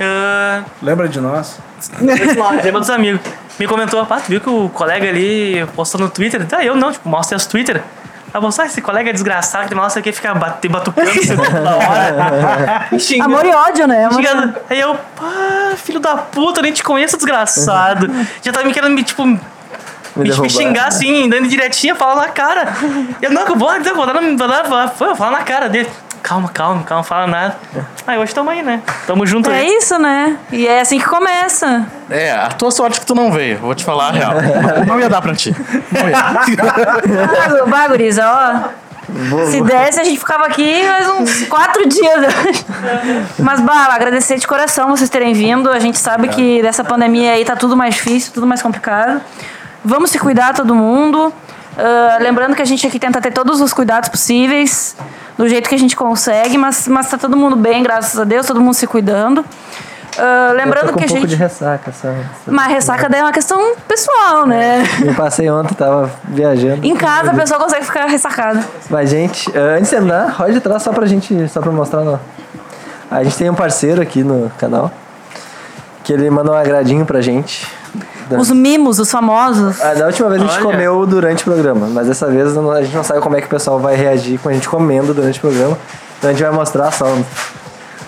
[0.00, 0.62] ah,
[2.00, 2.64] Lembra de nós?
[2.64, 3.20] Lembra dos amigos.
[3.58, 6.44] Me comentou, pá, viu que o colega ali postou no Twitter?
[6.46, 7.82] Tá, eu não, tipo, mostra os Twitter.
[8.34, 11.76] Aí você, ah, esse colega é desgraçado, que mostra que fica bate, batucando assim, toda
[11.76, 12.88] hora.
[12.96, 13.20] Me.
[13.20, 14.08] Amor e ódio, né?
[14.10, 14.54] Xingando.
[14.70, 18.10] Aí eu, pá, filho da puta, eu nem te conheço, desgraçado.
[18.42, 19.38] Já tava me querendo me, tipo, me,
[20.16, 20.48] me derrubar.
[20.48, 22.72] xingar assim, dando direitinho, falar na cara.
[23.20, 24.06] Eu, não, vou, eu vou vou
[24.48, 25.90] dar, vou, vou falar na cara dele.
[26.22, 27.56] Calma, calma, calma, fala nada.
[28.06, 28.80] Aí hoje tamo aí, né?
[29.06, 29.66] Tamo junto É aí.
[29.76, 30.36] isso, né?
[30.52, 31.84] E é assim que começa.
[32.08, 34.32] É, a tua sorte que tu não veio, vou te falar a real.
[34.86, 35.54] Não ia dar pra ti.
[35.90, 36.16] Não ia.
[37.62, 38.82] Ah, Bah, guriza, ó.
[39.50, 42.24] Se desse, a gente ficava aqui mais uns quatro dias.
[43.38, 45.68] Mas, bah, agradecer de coração vocês terem vindo.
[45.70, 49.20] A gente sabe que dessa pandemia aí tá tudo mais difícil, tudo mais complicado.
[49.84, 51.32] Vamos se cuidar, todo mundo.
[51.76, 54.96] Ah, lembrando que a gente aqui tenta ter todos os cuidados possíveis,
[55.36, 58.46] do jeito que a gente consegue, mas, mas tá todo mundo bem, graças a Deus,
[58.46, 59.44] todo mundo se cuidando.
[60.18, 61.26] Ah, Eu lembrando que um a pouco gente.
[61.28, 62.18] de ressaca, sabe?
[62.46, 64.84] Mas ressaca daí é uma questão pessoal, né?
[64.98, 66.86] Me passei ontem, tava viajando.
[66.86, 68.62] Em casa a pessoa consegue ficar ressacada.
[68.90, 72.02] Mas, gente, eh, antes de terminar, roda de trás só pra gente, só pra mostrar.
[72.04, 72.20] Não.
[73.10, 74.90] A gente tem um parceiro aqui no canal,
[76.04, 77.66] que ele mandou um agradinho pra gente.
[78.32, 79.80] Da, Os mimos, os famosos.
[79.80, 80.64] Ah, da última vez a gente Olha.
[80.64, 83.50] comeu durante o programa, mas dessa vez a gente não sabe como é que o
[83.50, 85.78] pessoal vai reagir com a gente comendo durante o programa.
[86.18, 87.06] Então a gente vai mostrar só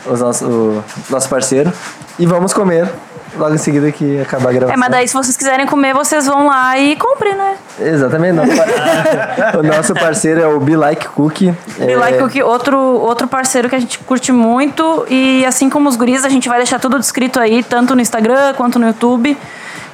[0.07, 1.73] os nosso, o nosso parceiro
[2.19, 2.89] e vamos comer
[3.37, 4.75] logo em seguida que acabar a gravação.
[4.75, 7.57] É, mas daí se vocês quiserem comer, vocês vão lá e comprem, né?
[7.81, 8.35] Exatamente.
[8.35, 11.51] Nosso par- o nosso parceiro é o Be Like Cookie.
[11.79, 15.05] Be É, Like Cookie, outro, outro parceiro que a gente curte muito.
[15.09, 18.55] E assim como os guris, a gente vai deixar tudo descrito aí, tanto no Instagram
[18.55, 19.37] quanto no YouTube.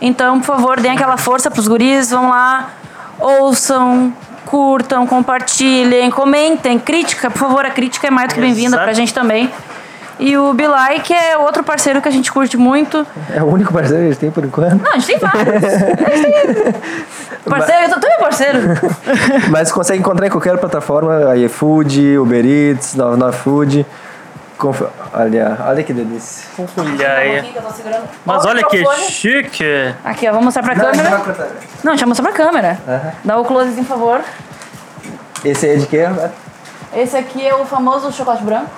[0.01, 2.71] Então, por favor, deem aquela força pros guris, vão lá,
[3.19, 4.13] ouçam,
[4.47, 6.79] curtam, compartilhem, comentem.
[6.79, 9.51] Crítica, por favor, a crítica é mais do que bem-vinda pra gente também.
[10.19, 13.07] E o Bilai, que é outro parceiro que a gente curte muito.
[13.35, 14.83] É o único parceiro que a gente tem por enquanto.
[14.83, 15.65] Não, a gente tem vários.
[15.65, 16.75] A gente tem...
[17.49, 18.59] Parceiro, eu tô também parceiro.
[19.49, 23.87] Mas consegue encontrar em qualquer plataforma, a iFood, Uber Eats, Nova Nova Food.
[24.61, 24.83] Conf-
[25.15, 26.47] Olha, olha que delícia.
[26.77, 27.55] Olha aí.
[28.27, 29.65] Mas olha que chique.
[30.05, 31.11] Aqui, ó, vou mostrar pra câmera.
[31.83, 32.79] Não, deixa eu mostrar pra câmera.
[33.25, 34.21] Dá o closezinho, por favor.
[35.43, 36.35] Esse aí é de quê, Roberto?
[36.95, 38.71] Esse aqui é o famoso chocolate branco.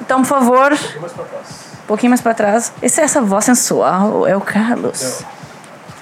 [0.00, 0.72] Então, por favor.
[0.72, 2.72] Um pouquinho mais pra trás.
[2.80, 5.24] Esse é essa voz sensual, é o Carlos.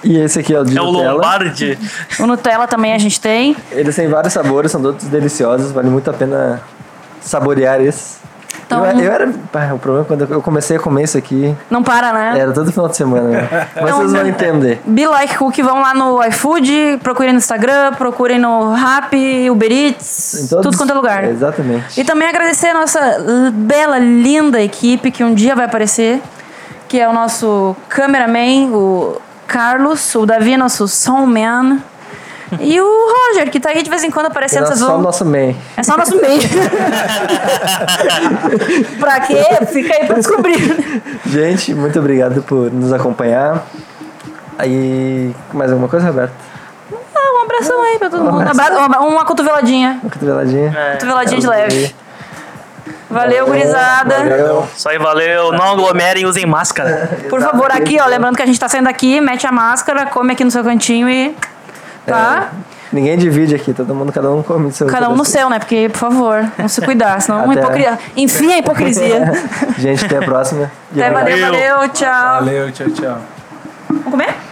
[0.03, 1.11] E esse aqui é o de É o Nutella.
[1.13, 1.77] Lombardi.
[2.19, 3.55] O Nutella também a gente tem.
[3.71, 6.61] Eles têm vários sabores, são todos deliciosos, vale muito a pena
[7.21, 8.17] saborear esses.
[8.65, 9.27] Então- eu, eu era.
[9.51, 12.39] pá, o problema é quando eu comecei a comer isso aqui, Não para, né?
[12.39, 13.27] era todo final de semana.
[13.27, 13.67] né?
[13.81, 14.79] Mas vocês vão entender.
[14.85, 20.43] Be Like Cook, vão lá no iFood, procurem no Instagram, procurem no Rappi, Uber Eats,
[20.43, 21.23] Em todos- tudo quanto é lugar.
[21.25, 21.99] Exatamente.
[21.99, 26.21] E também agradecer a nossa bela, linda equipe que um dia vai aparecer,
[26.87, 29.19] que é o nosso cameraman, o
[29.49, 31.81] Carlos, o Davi, nosso soundman,
[32.59, 34.67] e o Roger, que tá aí de vez em quando aparecendo.
[34.67, 34.99] Vocês só vão...
[34.99, 35.53] o nosso man.
[35.75, 36.39] É só o nosso meio.
[38.99, 39.43] pra quê?
[39.71, 41.01] Fica aí pra descobrir.
[41.25, 43.63] Gente, muito obrigado por nos acompanhar.
[44.57, 45.33] Aí.
[45.53, 46.33] Mais alguma coisa, Roberto?
[47.15, 48.41] Ah, um abração aí pra todo mundo.
[48.49, 49.99] Abra- uma- Uma cotoveladinha.
[50.03, 50.75] Uma cotoveladinha?
[50.93, 51.95] Cotoveladinha de leve.
[53.09, 54.17] Valeu, gurizada.
[54.17, 54.67] Valeu.
[54.75, 55.51] Isso aí, valeu.
[55.51, 57.09] Não aglomerem usem máscara.
[57.29, 60.33] Por favor, aqui, ó, lembrando que a gente tá saindo aqui, mete a máscara, come
[60.33, 61.35] aqui no seu cantinho e.
[62.05, 62.49] Tá?
[62.91, 65.59] Ninguém divide aqui, todo mundo, cada um come do seu Cada um no seu, né?
[65.59, 67.99] Porque, por favor, vamos se cuidar, senão é uma Até- hipocrisia.
[68.17, 69.31] Enfim, a hipocrisia.
[69.77, 70.71] Gente, até a próxima.
[70.91, 71.51] Até, obrigado.
[71.51, 72.33] valeu, valeu, tchau.
[72.39, 73.17] Valeu, tchau, tchau.
[73.89, 74.48] Vamos comer?